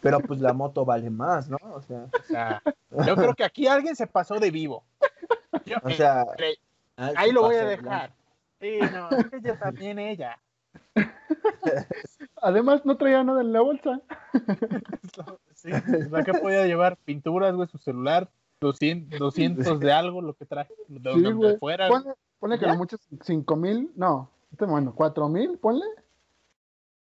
[0.02, 1.58] pero pues la moto vale más, ¿no?
[1.74, 2.62] O sea, O sea,
[3.06, 4.84] yo creo que aquí alguien se pasó de vivo.
[5.66, 6.56] Yo- o sea, eh,
[6.98, 8.12] ah, ahí lo voy a dejar.
[8.60, 10.38] Sí, no, es que ella también ella.
[12.42, 14.02] Además, no traía nada en la bolsa.
[15.56, 18.30] Sí, o sea, que podía llevar pinturas, güey, su celular,
[18.62, 21.58] 200, 200 de algo, lo que traje, de, Sí, de güey.
[21.58, 21.88] fuera.
[21.88, 22.72] Ponle, ponle que ¿Ya?
[22.72, 24.30] lo mucho cinco mil, no,
[24.60, 25.86] bueno, cuatro mil, ponle.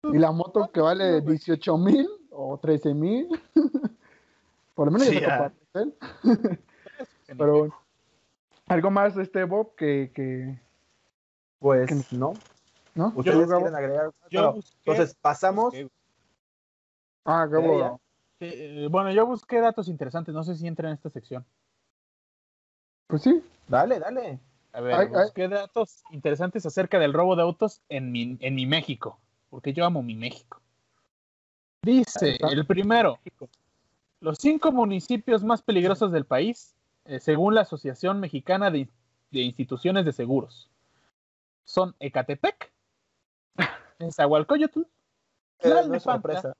[0.05, 3.29] Y la moto que vale 18 mil o 13 mil.
[4.75, 5.53] Por lo menos Sí, ya.
[7.27, 7.75] Pero bueno.
[8.67, 10.59] algo más de este Bob que, que
[11.59, 12.33] Pues no.
[12.95, 13.13] ¿no?
[13.17, 13.63] ¿Ustedes Gabo?
[13.63, 14.11] quieren agregar?
[14.31, 15.65] Yo Bueno, busqué- entonces pasamos.
[15.75, 15.89] busqué,
[17.25, 17.47] Ah.
[17.51, 17.97] Ya, ya.
[18.41, 21.47] eh, bueno, yo busqué datos interesantes, no sé si entra en esta sección.
[23.07, 23.43] Pues sí.
[23.69, 24.41] Dale, dale.
[24.73, 25.23] A ver, Ay, ay.
[25.25, 29.19] busqué datos interesantes acerca del robo de autos en mi, en mi México,
[29.51, 30.61] porque yo amo mi México.
[31.83, 33.19] Dice, el primero,
[34.21, 38.89] los cinco municipios más peligrosos del país, eh, según la Asociación Mexicana de,
[39.31, 40.71] de Instituciones de Seguros,
[41.65, 42.73] son Ecatepec,
[43.99, 44.89] Nezahualcóyotl, Eh,
[45.59, 46.55] Tlalnepantla.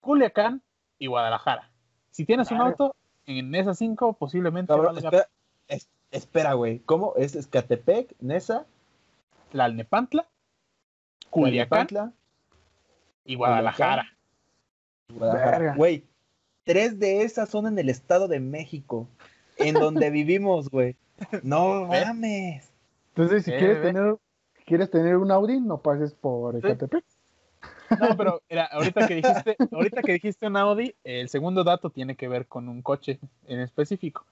[0.00, 0.62] Culiacán
[0.98, 1.70] y Guadalajara.
[2.10, 2.94] Si tienes un auto,
[3.26, 5.28] en esas cinco posiblemente Cabrón, valga espera,
[5.68, 6.80] es- espera, güey.
[6.80, 7.14] ¿Cómo?
[7.16, 8.66] ¿Es Escatepec, Nesa,
[9.50, 10.26] Tlalnepantla,
[11.30, 12.12] Culiacán Tlalnepantla,
[13.24, 14.16] y Guadalajara.
[15.12, 15.74] Guadalajara?
[15.76, 16.04] Güey,
[16.64, 19.08] tres de esas son en el Estado de México,
[19.56, 20.96] en donde vivimos, güey.
[21.42, 22.70] No mames.
[23.14, 24.16] Entonces, si Eh, quieres tener,
[24.66, 26.66] quieres tener un Audi, no pases por Sí.
[26.66, 27.04] Ecatepec.
[28.00, 32.16] No, pero mira, ahorita que dijiste, ahorita que dijiste un Audi, el segundo dato tiene
[32.16, 34.26] que ver con un coche en específico.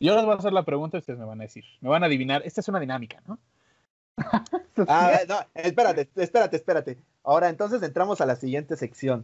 [0.00, 2.02] Yo les voy a hacer la pregunta y ustedes me van a decir, me van
[2.02, 2.42] a adivinar.
[2.44, 3.38] Esta es una dinámica, ¿no?
[4.88, 6.98] Ah, no, espérate, espérate, espérate.
[7.22, 9.20] Ahora entonces entramos a la siguiente sección.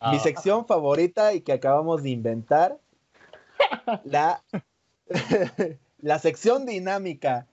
[0.00, 2.78] Mi Ah, sección favorita y que acabamos de inventar.
[4.04, 4.42] La,
[5.98, 7.46] la sección dinámica,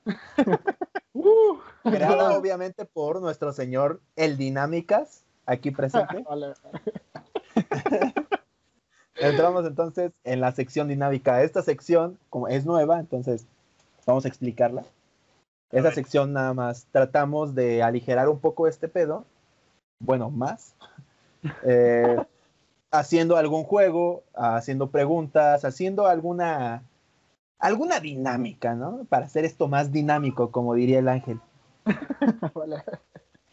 [1.13, 6.23] Uh, creada obviamente por nuestro señor El Dinámicas, aquí presente.
[6.30, 6.53] vale.
[9.20, 11.41] Entramos entonces en la sección dinámica.
[11.41, 13.45] Esta sección, como es nueva, entonces
[14.05, 14.84] vamos a explicarla.
[15.72, 19.26] Esa sección nada más tratamos de aligerar un poco este pedo.
[19.99, 20.76] Bueno, más.
[21.63, 22.18] Eh,
[22.91, 26.84] haciendo algún juego, haciendo preguntas, haciendo alguna
[27.59, 29.05] alguna dinámica, ¿no?
[29.07, 31.39] Para hacer esto más dinámico, como diría el ángel.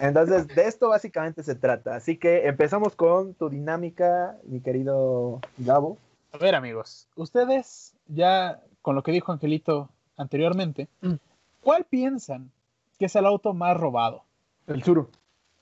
[0.09, 1.95] Entonces, de esto básicamente se trata.
[1.97, 5.99] Así que empezamos con tu dinámica, mi querido Gabo.
[6.33, 11.15] A ver, amigos, ustedes ya con lo que dijo Angelito anteriormente, Mm.
[11.61, 12.51] ¿cuál piensan
[12.99, 14.25] que es el auto más robado?
[14.67, 15.09] El Zuru.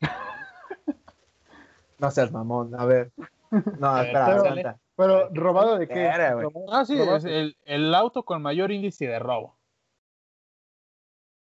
[1.99, 3.13] No seas mamón, a ver.
[3.79, 4.79] No, espera, pero- aguanta.
[4.97, 6.09] Pero, ¿robado de qué?
[6.71, 9.57] Ah, sí, es el, el auto con mayor índice de robo.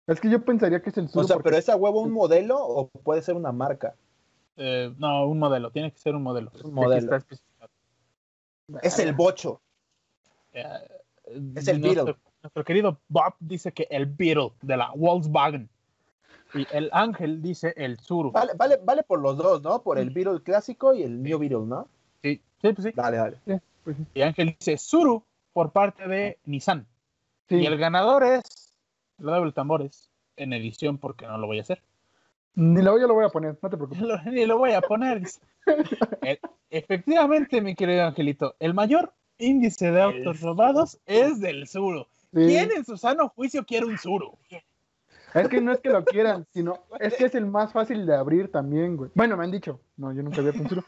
[0.07, 1.23] Es que yo pensaría que es el Zuru.
[1.23, 3.95] O sea, porque- pero es a huevo un modelo o puede ser una marca.
[4.57, 6.51] Eh, no, un modelo, tiene que ser un modelo.
[6.63, 7.01] Un modelo.
[7.01, 7.71] está especificado.
[8.81, 9.61] Es el bocho.
[10.53, 10.63] Eh,
[11.55, 12.21] Es el nuestro, Beetle.
[12.43, 15.69] nuestro querido Bob dice que el Beetle de la Volkswagen.
[16.53, 18.31] Y el Ángel dice el Zuru.
[18.31, 19.81] Vale, vale, vale por los dos, ¿no?
[19.81, 21.87] Por el Beetle clásico y el New Beetle, ¿no?
[22.21, 22.91] Sí, sí, pues sí.
[22.95, 23.37] Dale, dale.
[23.83, 24.05] pues sí.
[24.13, 25.23] Y Ángel dice Zuru
[25.53, 26.85] por parte de Nissan.
[27.49, 27.55] Sí.
[27.55, 28.43] Y el ganador es.
[29.19, 31.81] Lo doy el tambores en edición porque no lo voy a hacer.
[32.55, 34.01] Ni lo, yo lo voy a poner, no te preocupes.
[34.01, 35.21] Lo- Ni lo voy a poner.
[36.23, 36.39] Eh,
[36.69, 42.05] efectivamente, mi querido Angelito, el mayor índice de autos robados es del Zuru.
[42.33, 42.47] Sí.
[42.47, 44.37] ¿Quién en su sano juicio quiere un Zuru?
[45.33, 48.13] Es que no es que lo quieran, sino es que es el más fácil de
[48.15, 49.09] abrir también, güey.
[49.15, 49.79] Bueno, me han dicho.
[49.95, 50.83] No, yo nunca había pensado.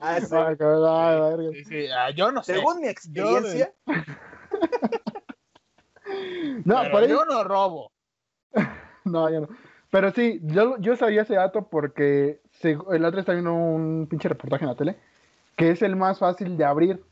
[0.00, 0.34] Ah, sí.
[0.34, 1.52] Ay, cabrón.
[1.54, 2.54] Sí, sí, ah, yo no sé.
[2.54, 3.72] Según mi experiencia,
[6.64, 7.92] No, pero por eso- yo no robo.
[9.04, 9.48] No, ya no.
[9.90, 14.28] Pero sí, yo, yo sabía ese dato porque se- el otro está viendo un pinche
[14.28, 14.98] reportaje en la tele,
[15.56, 17.02] que es el más fácil de abrir.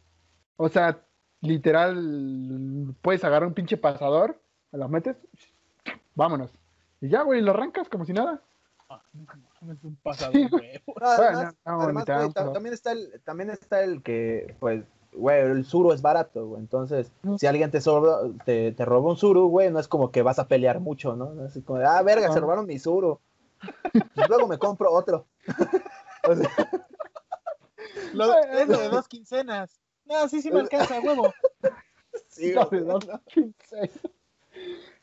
[0.57, 0.99] O sea,
[1.41, 4.39] literal, puedes agarrar un pinche pasador,
[4.73, 5.17] lo metes,
[6.15, 6.51] vámonos.
[7.01, 8.43] Y ya, güey, lo arrancas como si nada.
[8.91, 9.03] Ah,
[9.73, 10.47] es un pasado Sí.
[10.51, 10.95] huevo.
[11.01, 14.03] no, además, Bueno, no, además, ni te dan güey, también está el, también está el
[14.03, 14.85] que, pues,
[15.17, 16.61] güey, el Zuru es barato, güey.
[16.61, 17.37] Entonces, Mm.
[17.37, 20.39] si alguien te, sobra- te, te roba un Zuru, güey, no es como que vas
[20.39, 21.35] a pelear mucho, ¿no?
[21.45, 23.19] Así como, ah, verga, se robaron mi Zuru.
[24.15, 25.27] Pues luego me compro otro.
[26.29, 26.51] O sea,
[28.13, 29.79] Lo, es lo de dos quincenas.
[30.05, 31.33] No, sí, sí me alcanza, huevo.
[32.29, 33.07] sí, de dos.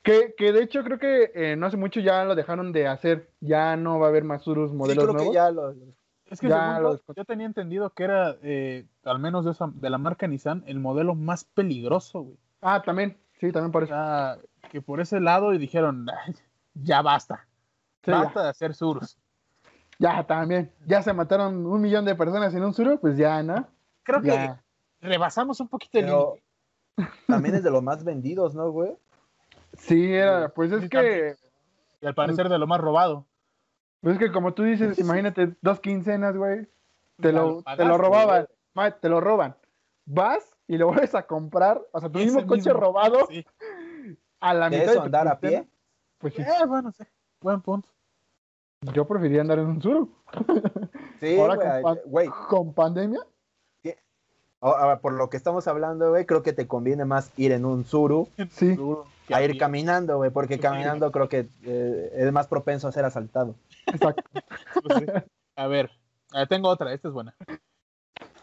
[0.02, 3.30] Que, que de hecho creo que eh, no hace mucho ya lo dejaron de hacer.
[3.40, 5.32] Ya no va a haber más Urus Sí, modelos creo nuevos.
[5.32, 5.74] que ya lo,
[6.34, 9.68] Es que Ya según lo yo, tenía entendido que era, eh, al menos de, esa,
[9.72, 12.38] de la marca Nissan, el modelo más peligroso, güey.
[12.60, 13.20] Ah, también.
[13.40, 13.94] Sí, también por eso.
[14.72, 16.34] que por ese lado y dijeron, "Ay,
[16.74, 17.46] ya basta.
[18.04, 18.44] Sí, basta ya.
[18.46, 19.18] de hacer surus.
[20.00, 20.72] Ya, también.
[20.88, 23.68] Ya se mataron un millón de personas en un suru, pues ya, ¿no?
[24.02, 24.56] Creo que
[25.02, 26.36] rebasamos un poquito el Pero
[26.98, 27.14] límite.
[27.28, 28.98] también es de los más vendidos, ¿no, güey?
[29.78, 31.36] Sí, era, pues es que,
[32.02, 33.28] Y al parecer de lo más robado.
[34.04, 36.68] Pues es que como tú dices, imagínate dos quincenas, güey,
[37.20, 38.48] te lo, te lo robaban,
[39.02, 39.56] te lo roban.
[40.06, 42.74] Vas y lo vuelves a comprar, o sea, tu Ese mismo coche mismo.
[42.80, 43.46] robado Sí.
[44.42, 45.68] a la De mitad eso tu andar a pie.
[46.18, 47.04] Pues sí, Eh, bueno, sí.
[47.42, 47.88] Buen punto.
[48.94, 50.14] yo preferiría andar en un suru.
[51.22, 51.56] Sí, Ahora
[52.06, 52.48] güey, con pan-.
[52.50, 53.22] Con pandemia,
[54.64, 57.86] ahora, por lo que estamos hablando, güey, creo que te conviene más ir en un
[57.86, 58.76] suru Sí.
[59.34, 63.56] A ir caminando, güey, porque caminando creo que eh, es más propenso a ser asaltado.
[63.88, 64.24] Exacto.
[64.84, 65.24] Pues.
[65.56, 65.90] A ver,
[66.50, 67.34] tengo otra, esta es buena.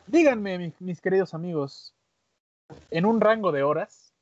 [0.06, 1.94] Díganme, mi- mis queridos amigos,
[2.90, 4.12] en un rango de horas,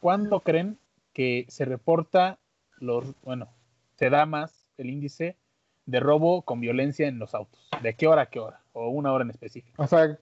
[0.00, 0.78] ¿cuándo creen
[1.12, 2.38] que se reporta
[2.78, 3.48] los, bueno,
[3.96, 5.36] se da más el índice
[5.86, 7.68] de robo con violencia en los autos?
[7.82, 8.60] ¿De qué hora a qué hora?
[8.72, 9.82] O una hora en específico.
[9.82, 10.18] O sea,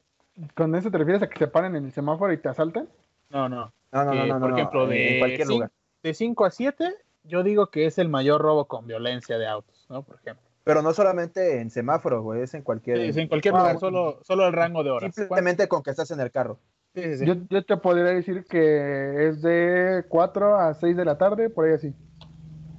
[0.56, 2.88] ¿con eso te refieres a que se paren en el semáforo y te asaltan?
[3.30, 3.72] No, no.
[3.92, 5.70] No, no, no, Eh, no, no, por no, ejemplo, en de cualquier cin- lugar.
[6.02, 9.86] De 5 a 7, yo digo que es el mayor robo con violencia de autos,
[9.90, 10.02] ¿no?
[10.02, 10.46] Por ejemplo.
[10.64, 12.98] Pero no solamente en semáforo, güey, es en cualquier...
[12.98, 15.14] Sí, es en cualquier lugar, solo, solo el rango de horas.
[15.14, 16.58] Simplemente con que estás en el carro.
[16.94, 17.26] Sí, sí, sí.
[17.26, 21.64] Yo, yo te podría decir que es de 4 a 6 de la tarde, por
[21.66, 21.92] ahí así.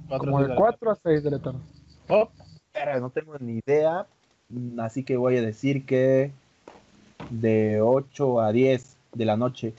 [0.08, 1.58] Cuatro, Como seis de la 4 a 6 de la tarde.
[2.08, 2.30] Oh,
[2.72, 4.06] Pero no tengo ni idea,
[4.78, 6.32] así que voy a decir que
[7.32, 9.74] de 8 a 10 de la noche.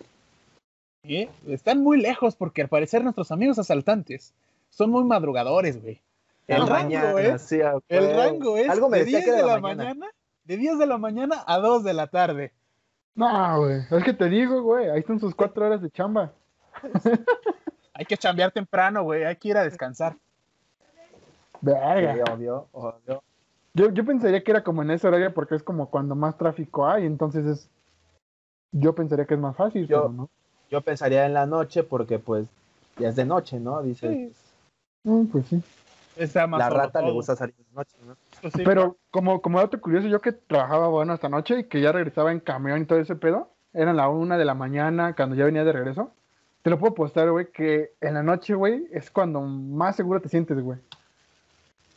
[1.03, 1.29] ¿eh?
[1.47, 4.33] Están muy lejos porque al parecer nuestros amigos asaltantes
[4.69, 6.01] son muy madrugadores, güey.
[6.47, 7.39] El rango, ¿eh?
[7.39, 10.07] sí, a El rango es Algo me de decía 10 que de la mañana,
[10.43, 12.51] de 10 de la mañana a 2 de la tarde.
[13.15, 13.81] No, güey.
[13.89, 14.89] Es que te digo, güey.
[14.89, 16.33] Ahí están sus 4 horas de chamba.
[17.93, 19.23] Hay que chambear temprano, güey.
[19.23, 20.17] Hay que ir a descansar.
[21.61, 22.13] Verga.
[22.13, 23.23] Sí, obvio, obvio.
[23.73, 26.87] Yo, yo pensaría que era como en ese horario porque es como cuando más tráfico
[26.87, 27.69] hay, entonces es.
[28.71, 30.29] Yo pensaría que es más fácil, Yo- pero no.
[30.69, 32.47] Yo pensaría en la noche porque pues
[32.97, 33.81] ya es de noche, ¿no?
[33.81, 34.33] Dice, Sí,
[35.05, 35.61] Mm, pues sí.
[36.15, 38.15] está más la rata le gusta salir de noche, ¿no?
[38.41, 38.61] Pues sí.
[38.63, 42.31] Pero como, como dato curioso, yo que trabajaba bueno hasta noche y que ya regresaba
[42.31, 45.63] en camión y todo ese pedo, eran la una de la mañana cuando ya venía
[45.65, 46.11] de regreso.
[46.61, 50.29] Te lo puedo postar, güey, que en la noche, güey, es cuando más seguro te
[50.29, 50.79] sientes, güey.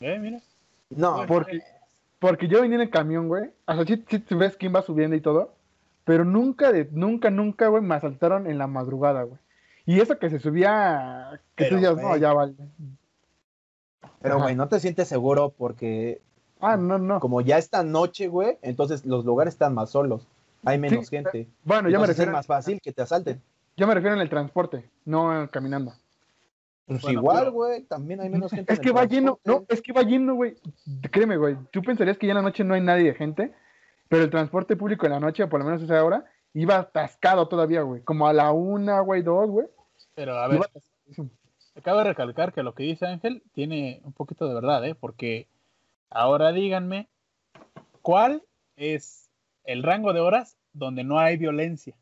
[0.00, 0.40] Eh, mira.
[0.90, 1.60] No, Porque,
[2.18, 3.50] porque yo venía en el camión, güey.
[3.66, 5.54] O sea, sí, sí ves quién va subiendo y todo.
[6.04, 9.38] Pero nunca, de, nunca, nunca, güey, me asaltaron en la madrugada, güey.
[9.86, 12.54] Y eso que se subía, que Pero, tú no, ya vale.
[14.20, 16.20] pero güey, no te sientes seguro porque
[16.60, 17.20] Ah, no, no.
[17.20, 20.26] como ya esta noche, güey, entonces los lugares están más solos.
[20.64, 21.48] Hay menos Sí, gente.
[21.64, 23.40] Bueno, yo me, es refiero, más fácil que te asalten.
[23.76, 25.92] yo me refiero en el transporte, no eh, caminando.
[26.86, 28.72] Pues Bueno, igual, pero- güey, también hay menos gente.
[28.72, 30.54] Es que va lleno, no, es que va lleno, güey.
[31.10, 31.56] Créeme, güey.
[31.70, 33.52] Tú pensarías que ya en la noche no hay nadie de gente,
[34.08, 36.24] pero el transporte público en la noche, por lo menos esa hora,
[36.54, 38.02] iba atascado todavía, güey.
[38.02, 39.66] Como a la una, güey, dos, güey.
[40.14, 41.26] Pero a ver, Iba
[41.76, 44.94] acabo de recalcar que lo que dice Ángel tiene un poquito de verdad, ¿eh?
[44.94, 45.46] Porque
[46.08, 47.08] ahora díganme,
[48.00, 48.42] ¿cuál
[48.76, 49.28] es
[49.64, 51.94] el rango de horas donde no hay violencia?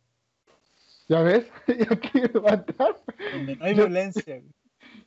[1.09, 1.47] ¿Ya ves?
[1.66, 3.01] Ya quiero levantar.
[3.32, 4.37] Donde no hay Yo- violencia.
[4.37, 4.53] güey.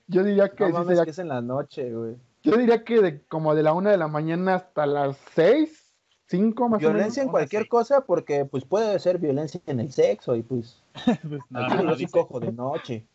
[0.08, 2.16] Yo diría que, No sí mames, sería- que es en la noche, güey.
[2.44, 5.94] yo diría que de, como de la una de la mañana hasta las seis,
[6.28, 7.70] cinco más Violencia en cualquier sí.
[7.70, 10.82] cosa, porque pues puede ser violencia en el sexo y pues
[11.30, 13.06] Pues, no, aquí no, yo sí cojo de noche.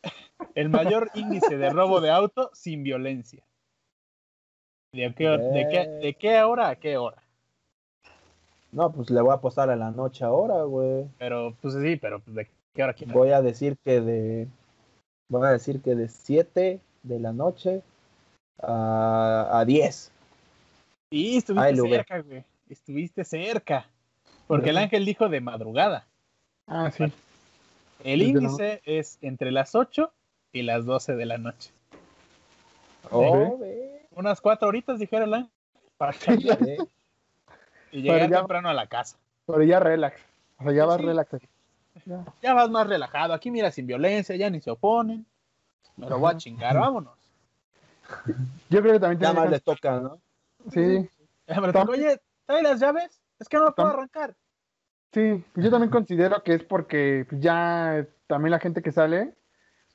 [0.54, 3.42] el mayor índice de robo de auto sin violencia.
[4.92, 7.22] ¿De qué, de qué, de qué hora a qué hora?
[8.72, 11.06] No, pues le voy a apostar a la noche ahora, güey.
[11.18, 13.12] Pero, pues sí, pero pues, ¿de qué hora hora?
[13.12, 14.48] Voy a decir que de.
[15.32, 17.82] Voy a decir que de 7 de la noche
[18.62, 20.12] a, a 10.
[21.10, 22.44] Sí, estuviste Ay, cerca, güey.
[22.68, 23.86] Estuviste cerca.
[24.46, 26.06] Porque el ángel dijo de madrugada.
[26.66, 27.10] Ah, sí.
[28.04, 30.12] El índice es entre las 8
[30.52, 31.70] y las 12 de la noche.
[33.10, 35.50] Oh, ve, Unas cuatro horitas, dijera el ángel,
[35.96, 36.12] para
[37.90, 39.16] y llegar ya- temprano a la casa.
[39.46, 40.20] Pero ya relax.
[40.58, 41.06] O sea, ya vas sí.
[41.06, 41.48] relax aquí.
[42.04, 42.24] Ya.
[42.42, 43.32] Ya vas más relajado.
[43.34, 45.26] Aquí mira, sin violencia, ya ni se oponen.
[45.96, 47.18] Me lo voy a chingar, vámonos.
[48.70, 50.18] Yo creo que también Ya tiene más le toca, ¿no?
[50.70, 51.08] Sí,
[51.46, 53.20] Ya me lo tengo, Oye, trae las llaves.
[53.38, 54.34] Es que no lo puedo Tam- arrancar.
[55.12, 55.44] sí.
[55.52, 59.34] Pues yo también considero que es porque pues, ya también la gente que sale,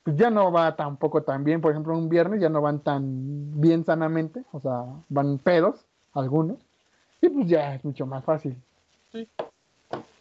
[0.04, 1.60] pues ya no va tampoco tan bien.
[1.60, 4.44] Por ejemplo, un viernes ya no van tan bien sanamente.
[4.52, 6.58] O sea, van pedos, algunos.
[7.20, 8.56] Y pues ya es mucho más fácil.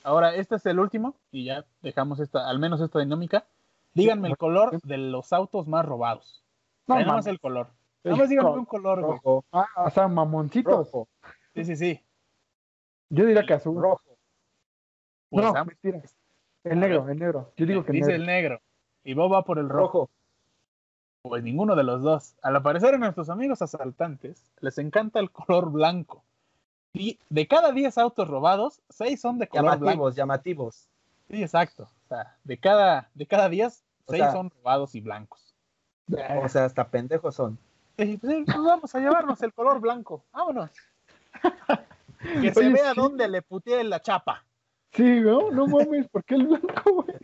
[0.08, 3.46] Ahora, este es el último y ya dejamos esta, al menos esta dinámica.
[3.94, 6.46] Díganme el color de los autos más robados.
[6.88, 7.28] No, Nada más mames.
[7.28, 7.68] el color.
[8.06, 9.12] Nada más díganme un color, güey.
[9.18, 10.74] Rojo, Ah, o sea, mamoncitos.
[10.92, 11.10] rojo,
[11.54, 12.06] Sí, sí, sí.
[13.10, 13.82] Yo diría que azul.
[13.82, 14.02] rojo.
[15.30, 15.76] Pues no, ambos.
[15.84, 16.02] mentira.
[16.64, 17.52] El negro, el negro.
[17.58, 18.22] Yo digo que el Dice negro.
[18.22, 18.62] el negro.
[19.04, 19.82] Y Bob va por el rojo.
[20.04, 20.10] Rojo.
[21.24, 22.36] Pues ninguno de los dos.
[22.42, 26.24] Al parecer a nuestros amigos asaltantes les encanta el color blanco.
[27.30, 29.86] De cada 10 autos robados, 6 son de color blanco.
[29.86, 30.88] Llamativos, llamativos.
[31.30, 31.84] Sí, exacto.
[31.84, 35.54] O sea, de cada, de cada 10, O 6 sea- son robados y blancos.
[36.44, 37.58] O sea, hasta pendejos son.
[37.98, 40.24] Y pues, eh, pues vamos a llevarnos el color blanco.
[40.32, 40.72] Vámonos.
[42.42, 43.00] Que se Oye, vea sí.
[43.00, 44.44] dónde le puteé la chapa.
[44.92, 47.18] Sí, no, no mames, ¿por qué el blanco, güey?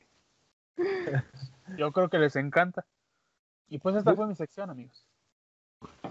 [1.78, 2.86] Yo creo que les encanta.
[3.70, 5.04] Y pues esta fue mi sección, amigos.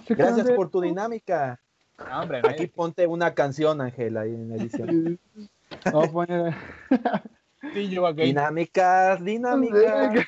[0.09, 1.61] Gracias por tu dinámica.
[1.99, 5.21] No, hombre, Aquí ponte una canción, Ángel, ahí en la edición.
[5.85, 6.55] Vamos a poner.
[7.73, 8.29] sí, yo a gay.
[8.29, 10.27] Dinámicas, dinámicas.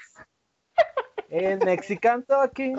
[1.28, 2.76] En Mexican Talking.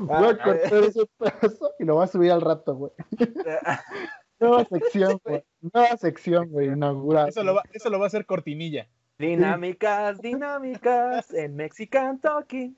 [0.00, 2.92] Voy a cortar ese pedazo y lo voy a subir al rato, güey.
[4.40, 5.44] Nueva sección, güey.
[5.60, 7.28] Nueva sección, güey, inaugural.
[7.28, 8.86] Eso lo, va, eso lo va a hacer cortinilla.
[9.18, 12.76] Dinámicas, dinámicas en Mexican Talking.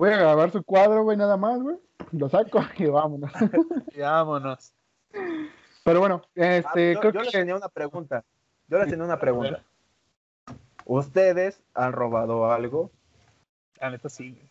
[0.00, 1.76] Voy a grabar su cuadro, güey, nada más, güey.
[2.12, 3.30] Lo saco y vámonos.
[3.94, 4.72] Y vámonos.
[5.84, 8.24] Pero bueno, Ah, este, yo, creo yo les tenía una pregunta.
[8.68, 9.62] Yo les tenía una pregunta.
[10.86, 12.90] ¿Ustedes han robado algo?
[13.78, 14.50] La neta sí, güey.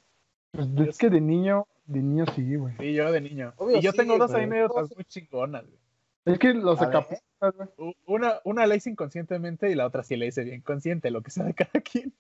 [0.76, 2.76] pues, es que de niño, de niño sí, güey.
[2.78, 3.54] Sí, yo de niño.
[3.58, 4.44] Obvio y yo sí, tengo dos güey.
[4.44, 5.80] anécdotas muy chingonas, güey.
[6.26, 7.24] Es que los acapuchas,
[7.76, 7.96] güey.
[8.06, 11.32] Una, una la hice inconscientemente y la otra sí la hice bien consciente, lo que
[11.32, 12.14] sea de cada quien.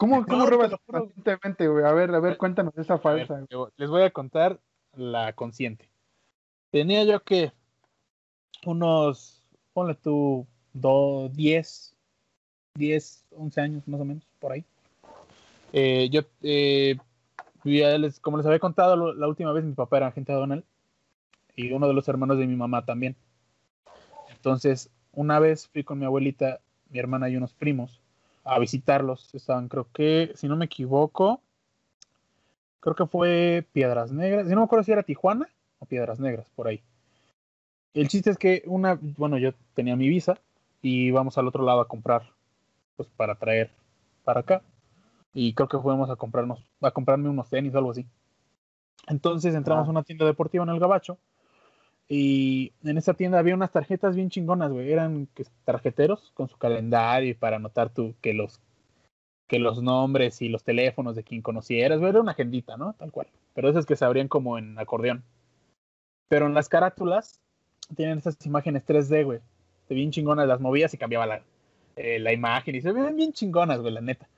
[0.00, 1.84] ¿Cómo, cómo No, robas conscientemente, güey?
[1.84, 3.46] A ver, a ver, cuéntanos esa ver, falsa.
[3.76, 4.58] les voy a contar
[4.96, 5.90] la consciente.
[6.70, 7.52] Tenía yo que
[8.64, 11.94] unos, ponle tú, do, 10,
[12.76, 14.64] 10, 11 años más o menos, por ahí.
[15.74, 16.96] Eh, yo, eh,
[17.64, 20.64] ya les- como les había contado la última vez, mi papá era agente aduanal
[21.54, 23.16] y uno de los hermanos de mi mamá también.
[24.30, 27.99] Entonces, una vez fui con mi abuelita, mi hermana y unos primos
[28.50, 29.32] a visitarlos.
[29.34, 31.40] Estaban, creo que, si no me equivoco,
[32.80, 34.46] creo que fue Piedras Negras.
[34.46, 35.48] Si no me acuerdo si era Tijuana
[35.78, 36.82] o Piedras Negras, por ahí.
[37.94, 40.38] El chiste es que una, bueno, yo tenía mi visa
[40.82, 42.22] y íbamos al otro lado a comprar,
[42.96, 43.70] pues para traer
[44.24, 44.62] para acá.
[45.32, 48.04] Y creo que fuimos a comprarnos, a comprarme unos tenis o algo así.
[49.06, 49.88] Entonces entramos Ah.
[49.88, 51.18] a una tienda deportiva en el Gabacho
[52.12, 54.90] y en esa tienda había unas tarjetas bien chingonas, güey.
[54.90, 55.28] Eran
[55.64, 58.60] tarjeteros con su calendario y para anotar tu, que los
[59.46, 62.10] que los nombres y los teléfonos de quien conocieras, güey.
[62.10, 62.94] Era una agendita, ¿no?
[62.94, 63.28] Tal cual.
[63.54, 65.22] Pero esas que se abrían como en acordeón.
[66.28, 67.38] Pero en las carátulas
[67.94, 69.38] tienen estas imágenes 3D, güey.
[69.88, 71.42] De bien chingonas, las movías y cambiaba la,
[71.94, 74.28] eh, la imagen y se ven bien chingonas, güey, la neta.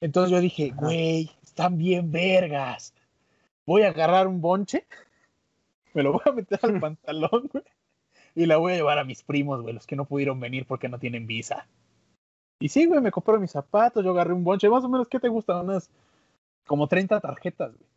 [0.00, 2.92] Entonces yo dije, güey, están bien vergas.
[3.66, 4.84] Voy a agarrar un bonche,
[5.94, 7.64] me lo voy a meter al pantalón, güey,
[8.34, 10.88] y la voy a llevar a mis primos, güey, los que no pudieron venir porque
[10.88, 11.66] no tienen visa.
[12.60, 15.20] Y sí, güey, me compré mis zapatos, yo agarré un bonche, más o menos, ¿qué
[15.20, 15.64] te gustan?
[15.64, 15.90] Unas
[16.66, 17.88] como 30 tarjetas, güey.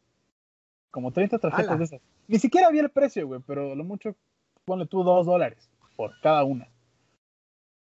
[0.91, 2.01] Como 30 tarjetas de esas.
[2.27, 4.15] Ni siquiera vi el precio, güey, pero lo mucho,
[4.65, 6.67] ponle tú dos dólares por cada una.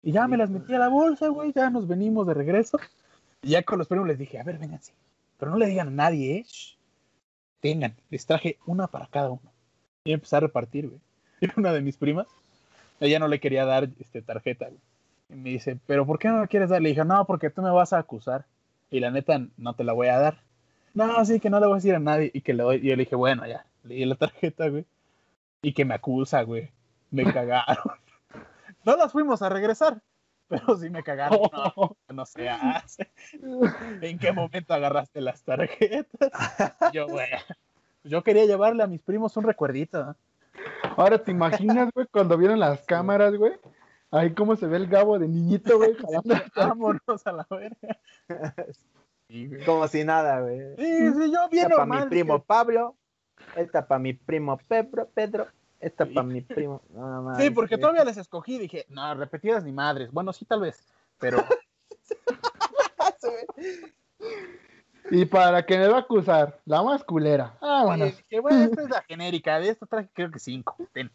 [0.03, 2.79] Y ya me las metí a la bolsa, güey, ya nos venimos de regreso.
[3.43, 4.93] Y ya con los primos les dije, a ver, vénganse.
[5.39, 6.47] Pero no le digan a nadie, ¿eh?
[7.61, 9.52] Tengan, les traje una para cada uno.
[10.05, 11.01] Y empecé a repartir, güey.
[11.41, 12.29] Y una de mis primas,
[13.01, 14.81] ella no le quería dar este, tarjeta, güey.
[15.29, 16.81] Y me dice, ¿pero por qué no la quieres dar?
[16.81, 18.45] Le dije, no, porque tú me vas a acusar.
[18.91, 20.39] Y la neta, no te la voy a dar.
[20.95, 22.31] No, sí, que no le voy a decir a nadie.
[22.33, 22.77] Y que le doy.
[22.77, 23.67] Y yo le dije, bueno, ya.
[23.83, 24.85] Le di la tarjeta, güey.
[25.63, 26.71] Y que me acusa, güey.
[27.11, 27.99] Me cagaron.
[28.85, 30.01] no las fuimos a regresar.
[30.49, 31.41] Pero sí me cagaron.
[31.51, 33.11] No, no se hace.
[34.03, 36.31] ¿En qué momento agarraste las tarjetas?
[36.93, 37.31] Yo, güey.
[38.05, 40.17] Yo quería llevarle a mis primos un recuerdito.
[40.97, 43.53] Ahora te imaginas, güey, cuando vieron las cámaras, güey.
[44.11, 46.35] Ahí cómo se ve el Gabo de niñito, güey, jalando.
[46.55, 47.99] Vámonos a la verga.
[49.29, 49.51] Sí.
[49.65, 50.77] Como si nada, güey.
[50.77, 52.97] Sí, sí, yo bien Esta para mi primo Pablo.
[53.57, 55.09] Esta para mi primo Pedro.
[55.15, 55.47] Pedro.
[55.81, 56.13] Esta Sí.
[56.13, 56.83] para mi primo.
[56.91, 57.81] No, Sí, mames, porque güey.
[57.81, 58.59] todavía les escogí.
[58.59, 60.13] Dije, no, repetidas ni madres.
[60.13, 60.87] Bueno, sí, tal vez.
[61.19, 61.39] Pero
[65.11, 67.57] Y para que me va a acusar, la más culera.
[67.61, 68.05] Ah, bueno.
[68.07, 69.59] dije, bueno, esta es la genérica.
[69.61, 70.77] De esta traje creo que cinco.
[70.93, 71.11] Ten.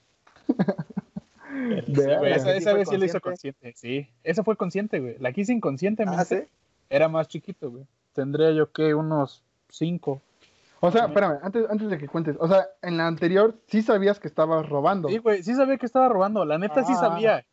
[0.45, 3.73] Pero sí, güey, esa, ¿Sí esa fue vez sí lo hizo consciente?
[3.75, 5.15] Sí, esa fue consciente, güey.
[5.19, 6.21] La quise inconscientemente.
[6.21, 6.43] Ah, ¿sí?
[6.89, 7.85] Era más chiquito, güey.
[8.13, 10.21] Tendría yo que unos cinco.
[10.79, 12.35] O sea, espérame, antes, antes de que cuentes.
[12.39, 15.07] O sea, en la anterior sí sabías que estabas robando.
[15.09, 16.45] Sí, güey, sí sabía que estaba robando.
[16.45, 16.99] La neta sí Ah.
[16.99, 17.45] sabía.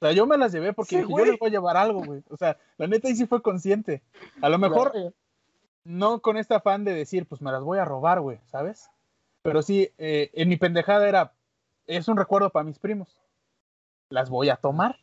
[0.00, 2.04] O sea, yo me las llevé porque Sí, dije, yo les voy a llevar algo,
[2.04, 2.22] güey.
[2.30, 4.02] O sea, la neta ahí sí fue consciente.
[4.40, 4.92] A lo mejor.
[5.88, 8.90] No con este afán de decir, pues me las voy a robar, güey, ¿sabes?
[9.42, 11.32] Pero sí, eh, en mi pendejada era,
[11.86, 13.18] es un recuerdo para mis primos.
[14.10, 14.98] Las voy a tomar.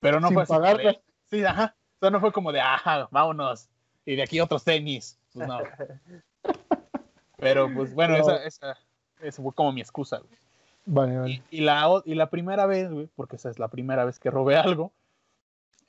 [0.00, 0.52] Pero no Sin fue así.
[0.52, 0.96] pagarlas.
[1.30, 1.74] sí, ajá.
[1.96, 3.68] O sea, no fue como de, ajá, vámonos.
[4.04, 5.18] Y de aquí otros tenis.
[5.32, 5.58] Pues no.
[7.38, 8.22] Pero pues bueno, No.
[8.22, 8.76] esa, esa,
[9.20, 10.38] esa fue como mi excusa, güey.
[10.86, 11.30] Vale, vale.
[11.50, 14.30] Y, y la, y la primera vez, güey, porque esa es la primera vez que
[14.30, 14.92] robé algo,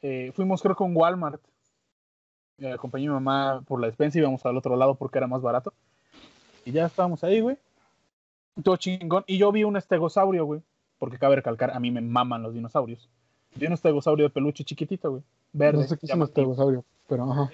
[0.02, 1.42] eh, fuimos creo con Walmart.
[2.62, 5.26] Eh, acompañé a mi mamá por la despensa y íbamos al otro lado porque era
[5.26, 5.74] más barato.
[6.64, 7.58] Y ya estábamos ahí, güey.
[8.64, 9.24] Todo chingón.
[9.26, 10.62] Y yo vi un estegosaurio, güey.
[11.00, 13.10] Porque cabe recalcar, a mí me maman los dinosaurios.
[13.56, 15.24] Vi un estegosaurio de peluche chiquitito, güey.
[15.52, 15.82] Verde.
[15.82, 17.50] No sé qué es un estegosaurio, pero ajá.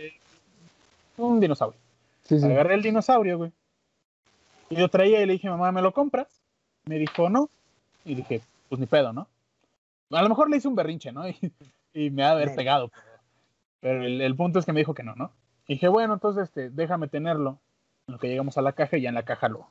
[1.15, 1.79] Un dinosaurio.
[2.23, 2.45] Sí, sí.
[2.45, 3.51] Agarré el dinosaurio, güey.
[4.69, 6.27] Y yo traía y le dije, mamá, ¿me lo compras?
[6.85, 7.49] Me dijo, no.
[8.03, 9.27] Y dije, pues ni pedo, ¿no?
[10.11, 11.23] A lo mejor le hice un berrinche, ¿no?
[11.29, 11.53] Y,
[11.93, 12.89] y me ha de haber pegado.
[12.89, 13.16] Pero,
[13.79, 15.31] pero el, el punto es que me dijo que no, ¿no?
[15.67, 17.59] Y dije, bueno, entonces este, déjame tenerlo.
[18.07, 19.67] En lo que llegamos a la caja y ya en la caja lo,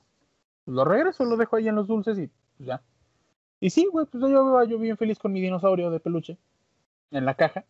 [0.66, 2.82] lo regreso, lo dejo ahí en los dulces y pues ya.
[3.60, 6.36] Y sí, güey, pues yo yo bien feliz con mi dinosaurio de peluche
[7.10, 7.64] en la caja.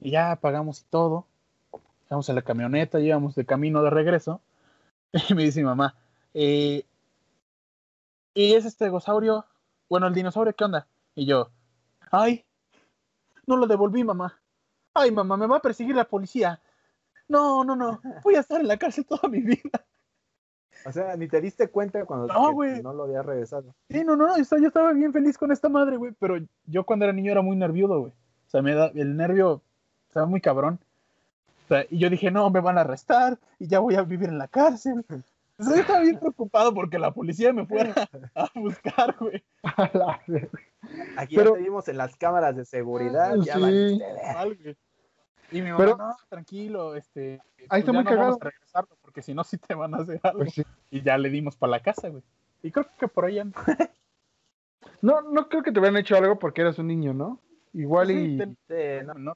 [0.00, 1.26] Y ya pagamos y todo.
[2.04, 4.40] Llegamos a la camioneta, llegamos de camino de regreso.
[5.30, 5.94] Y me dice mi mamá,
[6.34, 6.84] eh,
[8.34, 9.46] ¿y ese estegosaurio?
[9.88, 10.86] Bueno, el dinosaurio, ¿qué onda?
[11.14, 11.50] Y yo,
[12.10, 12.44] ay,
[13.46, 14.38] no lo devolví, mamá.
[15.00, 16.60] Ay, mamá, me va a perseguir la policía.
[17.28, 19.84] No, no, no, voy a estar en la cárcel toda mi vida.
[20.86, 22.82] O sea, ni te diste cuenta cuando No, que güey.
[22.82, 23.74] no lo había regresado.
[23.90, 27.04] Sí, no, no, no, yo estaba- bien feliz con esta madre, güey, pero yo cuando
[27.04, 28.12] era niño era muy nervioso, güey.
[28.12, 29.60] O sea, me da, el nervio
[30.06, 30.78] estaba muy cabrón.
[31.64, 34.28] O sea, y yo dije, no, me van a arrestar y ya voy a vivir
[34.30, 35.04] en la cárcel.
[35.58, 37.92] O sea, yo estaba bien preocupado porque la policía me fuera
[38.34, 39.42] a buscar, güey.
[39.64, 40.20] A.
[41.18, 43.34] Aquí Pero- ya te vimos en las cámaras de seguridad.
[43.44, 43.60] Ya sí.
[43.60, 44.34] valiste ver.
[44.34, 44.76] Mal, güey.
[45.50, 47.40] Y mi mamá, Pero- no, tranquilo, este.
[47.70, 48.38] Ahí está ya muy no vamos cagado.
[48.40, 50.38] a regresarlo porque si no, sí te van a hacer algo.
[50.40, 50.64] Pues sí.
[50.90, 52.22] Y ya le dimos para la casa, güey.
[52.62, 53.54] Y creo que por ahí anda.
[55.02, 57.40] No, no creo que te hubieran hecho algo porque eras un niño, ¿no?
[57.72, 58.38] Igual Sí, y.
[58.38, 59.34] Sí, no, no,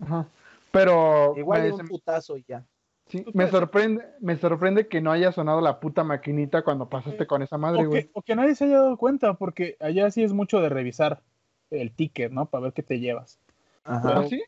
[0.00, 0.26] Ajá.
[0.70, 2.64] Pero Igual de un putazo y ya.
[3.06, 7.42] sí, me sorprende, me sorprende que no haya sonado la puta maquinita cuando pasaste con
[7.42, 8.10] esa madre, güey.
[8.12, 11.22] o que nadie se haya dado cuenta, porque allá sí es mucho de revisar
[11.70, 12.46] el ticket, ¿no?
[12.46, 13.38] Para ver qué te llevas.
[13.84, 14.02] Ajá.
[14.08, 14.42] Pero- ¿Ah, sí?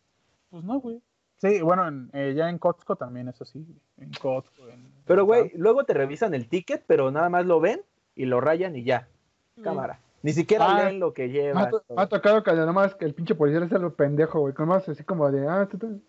[0.51, 1.01] Pues no, güey.
[1.39, 3.61] Sí, bueno, en, eh, ya en Costco también es así.
[3.65, 3.79] güey.
[3.99, 4.69] En Costco.
[4.69, 7.81] En, Pero, güey, luego te revisan el ticket, pero nada más lo ven
[8.15, 9.09] y lo rayan y ya.
[9.63, 10.01] Cámara.
[10.23, 11.71] Ni siquiera Ah, leen lo que lleva.
[11.71, 14.53] to- me ha tocado que además que el pinche policía es el pendejo, güey.
[14.53, 16.03] Como así como de, ah, tú, tú-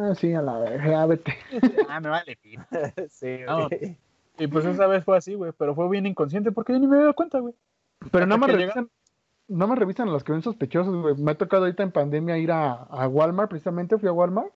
[0.00, 1.34] ah, sí, a la verga, vete.
[1.90, 2.36] Ah, me vale.
[2.36, 2.62] pito.
[3.10, 3.68] sí, No.
[3.68, 3.98] güey.
[4.38, 5.52] Y pues esa vez fue así, güey.
[5.58, 7.54] Pero fue bien inconsciente porque yo ni me había dado cuenta, güey.
[8.10, 8.90] Pero nada Hasta más que revisan,
[9.50, 11.14] nada más revisan a los que ven sospechosos, güey.
[11.16, 14.50] Me ha tocado ahorita en pandemia ir a, a Walmart, precisamente fui a Walmart.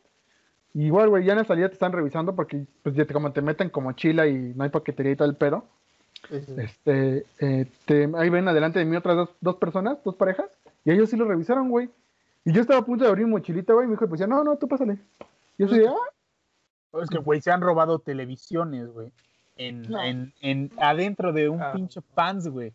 [0.72, 3.32] Y igual, güey, ya en la salida te están revisando porque, pues, ya te- como
[3.32, 5.64] te meten como chila y no hay paquetería y todo el pedo.
[6.30, 10.46] Este, eh, te- ahí ven adelante de mí otras dos, dos personas, dos parejas,
[10.84, 11.90] y ellos sí lo revisaron, güey.
[12.44, 14.26] Y yo estaba a punto de abrir mi mochilita, güey, y me dijo, pues ya,
[14.26, 14.98] no, no, tú pásale.
[15.58, 19.12] Yo soy de, ah, Es que, güey, se han robado televisiones, güey.
[19.56, 20.02] En, No.
[20.02, 21.72] en, en, adentro de un Ah.
[21.72, 22.72] pinche pants, güey.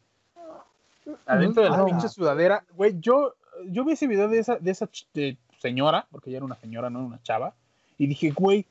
[1.25, 2.65] Adentro de la pinche sudadera.
[2.75, 3.35] Güey, yo,
[3.67, 6.55] yo vi ese video de esa, de esa ch- de señora, porque ella era una
[6.55, 7.53] señora, no una chava.
[7.97, 8.65] Y dije, güey,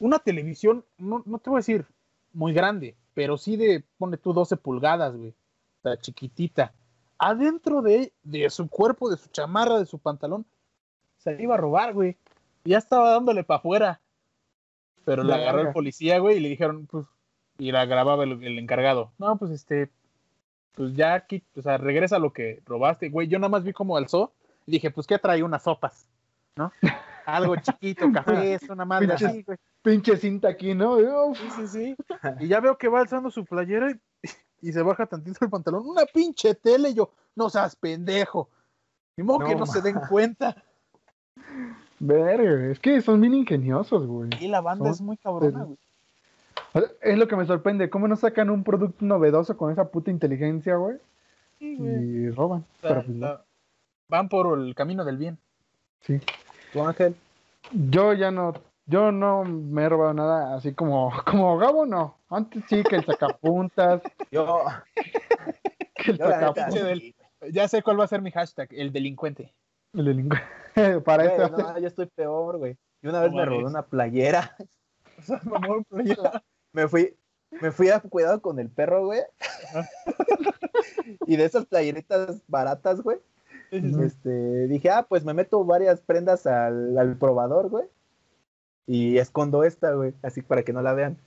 [0.00, 1.86] una televisión, no, no te voy a decir
[2.32, 5.34] muy grande, pero sí de, pone tú 12 pulgadas, güey.
[5.82, 6.72] Sea, chiquitita.
[7.18, 10.44] Adentro de, de su cuerpo, de su chamarra, de su pantalón,
[11.18, 12.16] se la iba a robar, güey.
[12.64, 14.00] Ya estaba dándole para afuera.
[15.04, 17.06] Pero la agarró el policía, güey, y le dijeron, pues,
[17.58, 19.10] y la grababa el, el encargado.
[19.18, 19.90] No, pues este,
[20.78, 23.26] pues ya aquí, o sea, regresa lo que robaste, güey.
[23.28, 24.32] Yo nada más vi cómo alzó
[24.64, 25.42] y dije, pues, ¿qué trae?
[25.42, 26.08] Unas sopas,
[26.56, 26.70] ¿no?
[27.26, 29.58] Algo chiquito, café, una madre Pinches- así, güey.
[29.82, 30.96] pinche cinta aquí, ¿no?
[31.26, 31.96] Uf, Sí, sí, sí.
[32.40, 34.00] Y ya veo que va alzando su playera y,
[34.68, 35.84] y se baja tantito el pantalón.
[35.86, 38.48] Una pinche tele, y yo, no seas pendejo.
[39.16, 40.56] Ni modo que No, se den cuenta.
[41.98, 44.30] verga, es que son bien ingeniosos, güey.
[44.40, 45.78] Y la banda Son- es muy cabrona, güey.
[47.00, 50.76] Es lo que me sorprende, ¿cómo no sacan un producto novedoso con esa puta inteligencia,
[50.76, 50.98] güey?
[51.58, 51.94] Sí, güey.
[51.94, 52.60] Y roban.
[52.60, 53.40] O sea, Pero, pues, no.
[54.08, 55.38] van por el camino del bien.
[56.00, 56.20] sí.
[56.72, 57.14] ¿Tú, Ángel?
[57.72, 58.52] Yo ya no,
[58.86, 62.16] yo no me he robado nada así como, como Gabo, no.
[62.28, 64.64] Antes sí que el sacapuntas, Yo,
[65.94, 67.14] que el yo sacapuntas, del-
[67.50, 69.54] Ya sé cuál va a ser mi hashtag, el delincuente.
[69.94, 71.00] el delincuente.
[71.04, 71.56] Para güey, esto.
[71.56, 72.76] no, yo estoy peor, güey.
[73.02, 74.54] Y una vez me robé una playera.
[75.18, 76.42] O sea, mamón, playera.
[76.78, 77.16] Me fui,
[77.60, 79.20] me fui a cuidado con el perro, güey.
[81.26, 83.18] y de esas playeritas baratas, güey.
[83.72, 87.86] Este, dije, ah, pues me meto varias prendas al, al probador, güey.
[88.86, 91.18] Y escondo esta, güey, así para que no la vean.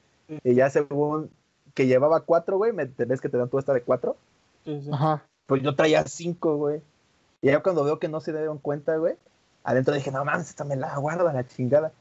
[0.45, 1.29] Y ya según
[1.73, 4.15] que llevaba cuatro, güey, me ves que te dan tú esta de cuatro.
[4.63, 4.89] Sí, sí.
[4.89, 5.25] Ajá.
[5.47, 6.81] Pues yo traía cinco, güey.
[7.41, 9.15] Y ya cuando veo que no se dieron cuenta, güey,
[9.65, 11.91] adentro dije, no mames, esta me la guardo a la chingada.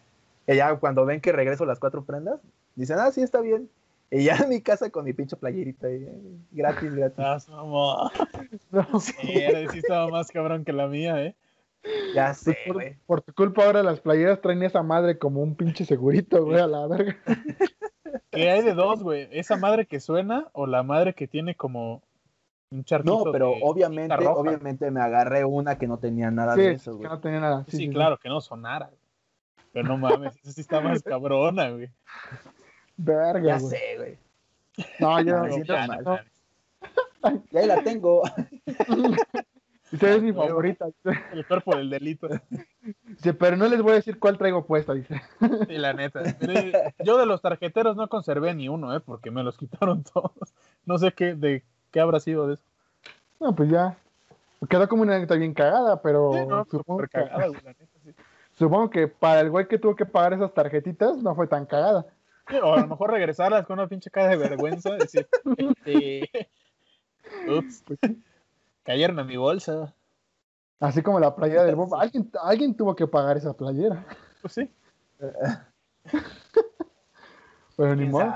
[0.46, 2.38] Y ya cuando ven que regreso las cuatro prendas,
[2.74, 3.68] dicen, ah, sí, está bien.
[4.10, 6.20] Y ya en mi casa con mi pinche playerita, eh,
[6.50, 7.18] gratis, gratis.
[7.18, 8.10] Ah, su mamá.
[8.70, 11.36] No, Sí, era- sí estaba más cabrón que la mía, ¿eh?
[12.14, 12.96] Ya sé, pues por, güey.
[13.06, 16.66] por tu culpa ahora las playeras traen esa madre como un pinche segurito, güey, a
[16.66, 17.16] la verga.
[18.30, 19.28] ¿Qué hay de dos, güey?
[19.32, 22.02] ¿Esa madre que suena o la madre que tiene como
[22.70, 23.24] un charquito?
[23.24, 26.92] No, pero de obviamente, obviamente me agarré una que no tenía nada Sí, de eso,
[26.92, 27.08] que güey.
[27.08, 27.64] no tenía nada.
[27.68, 28.86] Sí, sí, claro, que no sonara.
[28.88, 28.98] güey.
[29.72, 31.88] Pero no mames, esa sí está más cabrona, güey.
[33.04, 33.70] Verga, Ya güey.
[33.70, 34.18] sé, güey.
[34.98, 36.04] No, yo Me No, siento ya, mal.
[36.04, 36.10] no
[37.22, 37.42] mames.
[37.50, 38.22] Y ahí la tengo.
[39.92, 40.86] Usted es mi favorita.
[41.32, 42.28] El cuerpo del delito.
[43.06, 45.20] Dice, pero no les voy a decir cuál traigo puesta, dice.
[45.68, 46.22] Sí, la neta.
[46.38, 46.54] Pero
[47.04, 49.00] yo de los tarjeteros no conservé ni uno, ¿eh?
[49.00, 50.32] Porque me los quitaron todos.
[50.86, 52.62] No sé qué, de qué habrá sido de eso.
[53.40, 53.96] No, pues ya.
[54.68, 57.70] Quedó como una anécdota bien cagada, pero Sí, no, supongo, súper que, cagada, güey, la
[57.70, 58.10] neta, sí.
[58.58, 62.04] supongo que para el güey que tuvo que pagar esas tarjetitas no fue tan cagada.
[62.62, 64.94] O a lo mejor regresarlas con una pinche cara de vergüenza.
[64.96, 66.48] Decir, este,
[67.48, 67.84] ups,
[68.82, 69.94] cayeron en mi bolsa.
[70.80, 71.94] Así como la playera del Bob.
[71.94, 74.04] Alguien, alguien tuvo que pagar esa playera.
[74.40, 74.70] Pues sí.
[77.76, 78.34] Pero ni ¿Quién modo.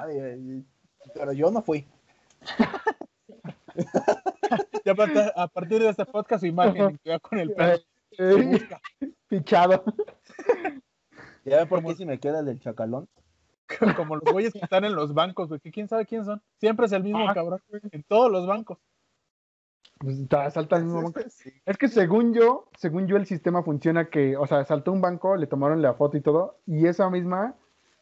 [1.14, 1.86] Pero yo no fui.
[4.84, 7.82] Ya a partir- a partir de este podcast, su imagen que va con el perro.
[8.18, 8.68] Eh.
[9.26, 9.82] Fichado.
[11.44, 13.08] ¿Ya ven por qué si me queda el del chacalón?
[13.96, 15.60] Como los güeyes que están en los bancos, güey.
[15.60, 16.42] Que quién sabe quién son.
[16.60, 17.60] Siempre es el mismo Ah, cabrón.
[17.92, 18.78] En todos los bancos.
[19.98, 21.20] Pues te asalta el mismo banco.
[21.30, 21.50] Sí.
[21.64, 25.36] Es que según yo, según yo el sistema funciona que, o sea, saltó un banco,
[25.36, 27.54] le tomaron la foto y todo, y esa misma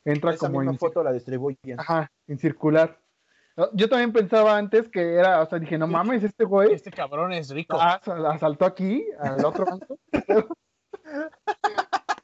[0.05, 1.79] entra Esa como misma en, foto la distribuyen.
[1.79, 2.99] ajá, en circular.
[3.75, 7.35] Yo también pensaba antes que era, o sea, dije, no mames, este güey Este cabrón
[7.35, 7.79] es rico.
[7.79, 9.99] as- asaltó aquí, al otro banco.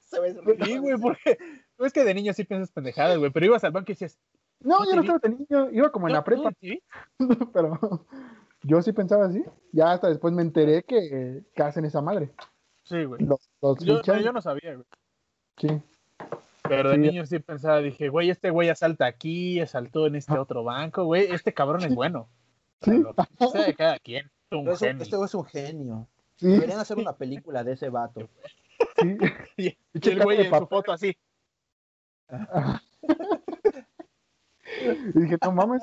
[0.00, 0.34] Se ve
[0.64, 1.36] Sí, güey, porque
[1.86, 4.18] es que de niño sí piensas pendejadas, güey, pero ibas al banco y decías,
[4.60, 6.82] No, yo no estaba de niño, iba como en la "No, prepa, ¿sí?
[7.52, 8.06] pero
[8.62, 9.42] yo sí pensaba así.
[9.72, 12.30] Ya hasta después me enteré que, que hacen esa madre.
[12.84, 13.22] Sí, güey.
[13.24, 14.86] Los, los Yo, no sabía, güey.
[15.58, 15.68] sí.
[16.68, 17.00] Pero de Sí.
[17.00, 21.30] niño sí pensaba, dije, güey, este güey asalta aquí, asaltó en este otro banco, güey,
[21.32, 22.28] este cabrón es bueno.
[22.82, 23.02] Sí.
[23.52, 24.30] Sea de cada quien.
[24.52, 25.02] un Pero es un- genio.
[25.02, 26.08] este güey es un genio.
[26.36, 28.28] Sí, Deberían hacer una película de ese vato.
[29.56, 29.76] sí.
[29.94, 31.16] Y, el güey en su foto así.
[35.14, 35.82] Y dije, no mames.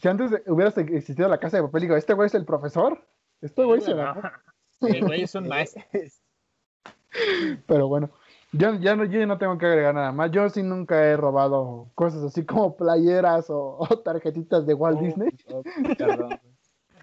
[0.00, 3.06] Si antes hubiera existido la casa de papel, digo, este güey es el profesor.
[3.40, 4.42] Este güey se la.
[4.80, 5.84] El güey es un maestro.
[7.66, 8.10] Pero bueno,
[8.50, 10.30] yo ya no, yo no tengo que agregar nada más.
[10.32, 15.28] Yo sí nunca he robado cosas así como playeras o, o tarjetitas de Walt Disney.
[15.52, 15.62] Oh,
[15.96, 16.40] perdón.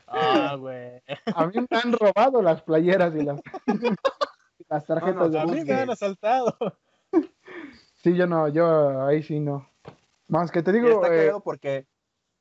[0.08, 1.02] Ah, güey.
[1.36, 3.40] A mí me han robado las playeras y las,
[4.68, 5.76] las tarjetas No, no, de A Walt mí Disney.
[5.76, 6.58] me han asaltado.
[8.04, 9.68] Sí, yo no, yo ahí sí no.
[10.28, 11.86] Más que te Y digo, está eh, cagado porque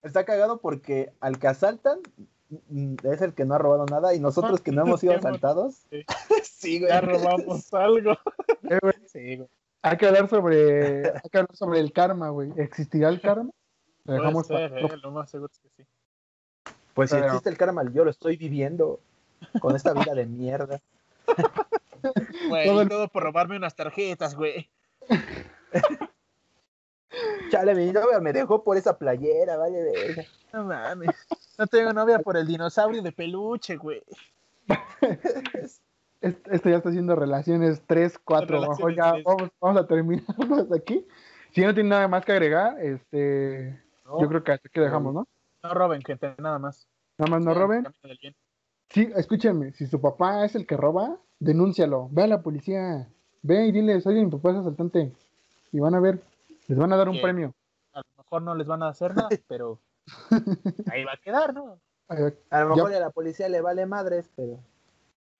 [0.03, 2.01] está cagado porque al que asaltan
[2.69, 5.85] mm, es el que no ha robado nada y nosotros que no hemos sido asaltados.
[5.91, 6.05] sí.
[6.45, 6.91] Sí, güey.
[6.91, 8.13] Ya robamos algo.
[8.69, 9.49] eh, güey, Sí, güey.
[9.83, 12.51] hay que hablar sobre, hay que hablar sobre el karma, güey.
[12.57, 13.51] ¿Existirá el karma?
[14.05, 15.89] Lo dejamos ser, para eh, lo más seguro es que sí.
[16.95, 18.99] Pues si existe el karma, yo lo estoy viviendo
[19.61, 20.81] con esta vida de mierda.
[22.49, 24.69] Güey, Todo y el- todo por robarme unas tarjetas, güey.
[27.51, 30.25] Chale, mi novia me dejó por esa playera, vale, verga.
[30.53, 31.11] No mames.
[31.59, 34.03] No tengo novia por el dinosaurio de peluche, güey.
[36.21, 38.47] Est- Esto ya está haciendo relaciones 3, 4.
[38.47, 39.25] Relaciones Mejor ya tres.
[39.25, 40.25] vamos, vamos a terminar
[40.59, 41.07] hasta aquí.
[41.53, 45.15] Si no tiene nada más que agregar, este, No, yo creo que hasta aquí dejamos,
[45.15, 45.27] ¿no?
[45.63, 46.87] No roben, gente, nada más.
[47.17, 47.87] Nada más no roben.
[48.91, 52.09] Sí, escúchenme, si su papá es el que roba, denúncialo.
[52.11, 53.09] Ve a la policía.
[53.49, 55.11] Ve y diles, oye, mi papá es asaltante.
[55.73, 56.23] Y van a ver,
[56.66, 57.55] les van a dar un premio.
[57.95, 59.81] A lo mejor no les van a hacer nada, pero
[60.93, 61.81] ahí va a quedar, ¿no?
[62.09, 64.59] A lo Ya- mejor a la policía le vale madres, pero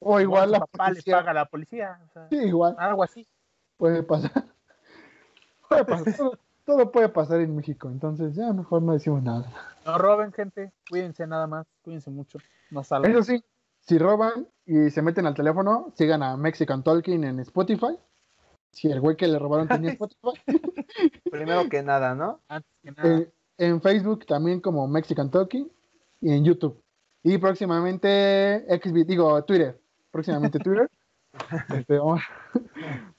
[0.01, 1.19] O igual la papá les policía.
[1.19, 2.01] paga a la policía.
[2.09, 3.27] o sea, Sí, igual, algo así.
[3.77, 4.33] puede pasar.
[5.69, 6.17] Puede pasar.
[6.17, 9.53] Todo, todo puede pasar en México, entonces ya mejor no decimos nada.
[9.85, 10.73] No roben, gente.
[10.89, 11.67] Cuídense nada más.
[11.83, 12.39] Cuídense mucho.
[12.71, 13.11] No salgan.
[13.13, 13.45] Eso sí,
[13.89, 17.99] si roban y se meten al teléfono, sigan a Mexican Talking en Spotify.
[18.71, 20.61] Si el güey que le robaron tenía Spotify.
[21.31, 22.43] primero que nada, ¿no?
[22.49, 23.19] Antes que nada.
[23.19, 25.73] Eh, en Facebook también como Mexican Talking
[26.21, 26.79] y en YouTube.
[27.23, 29.81] Y próximamente XB, digo Twitter.
[30.11, 30.89] Próximamente Twitter.
[31.69, 32.21] Este, vamos,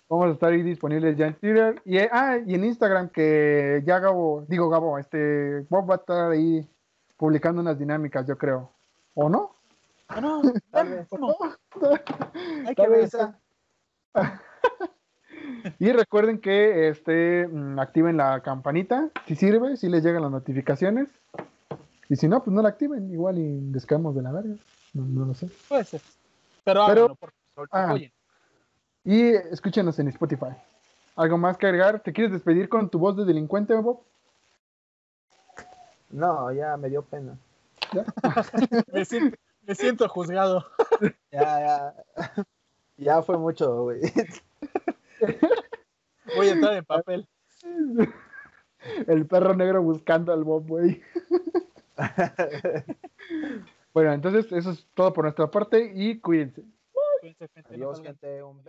[0.09, 1.81] vamos a estar ahí disponibles ya en Twitter.
[1.85, 5.97] Y, eh, ah, y en Instagram que ya Gabo, digo Gabo, este Bob va a
[5.97, 6.67] estar ahí
[7.15, 8.71] publicando unas dinámicas, yo creo.
[9.13, 9.58] ¿O no?
[10.09, 10.41] Ah, no,
[10.71, 11.07] Tal vez.
[11.09, 11.35] ¿cómo?
[12.67, 13.39] Hay que ver esa.
[15.79, 21.09] Y recuerden que este mm, activen la campanita, si sirve, si les llegan las notificaciones.
[22.07, 24.55] Y si no, pues no la activen, igual y descaemos de la verga.
[24.93, 25.49] No, no lo sé.
[25.67, 26.01] Puede ser.
[26.63, 27.69] Pero, Pero- háganlo, por favor.
[27.71, 27.95] ah.
[29.03, 30.55] Y escúchenos en Spotify.
[31.15, 31.99] ¿Algo más que agregar?
[32.01, 34.01] ¿Te quieres despedir con tu voz de delincuente, Bob?
[36.09, 37.37] No, ya me dio pena.
[39.05, 39.37] Siento,
[39.69, 40.65] me siento juzgado.
[41.31, 41.95] Ya, ya.
[42.97, 44.01] Ya fue mucho, güey.
[46.35, 47.27] Voy a entrar en papel.
[49.07, 51.01] El perro negro buscando al Bob, güey.
[53.91, 56.63] Bueno, entonces eso es todo por nuestra parte y cuídense.
[57.21, 58.43] Cuídense, gente, Adiós, gente.
[58.43, 58.67] Un beso.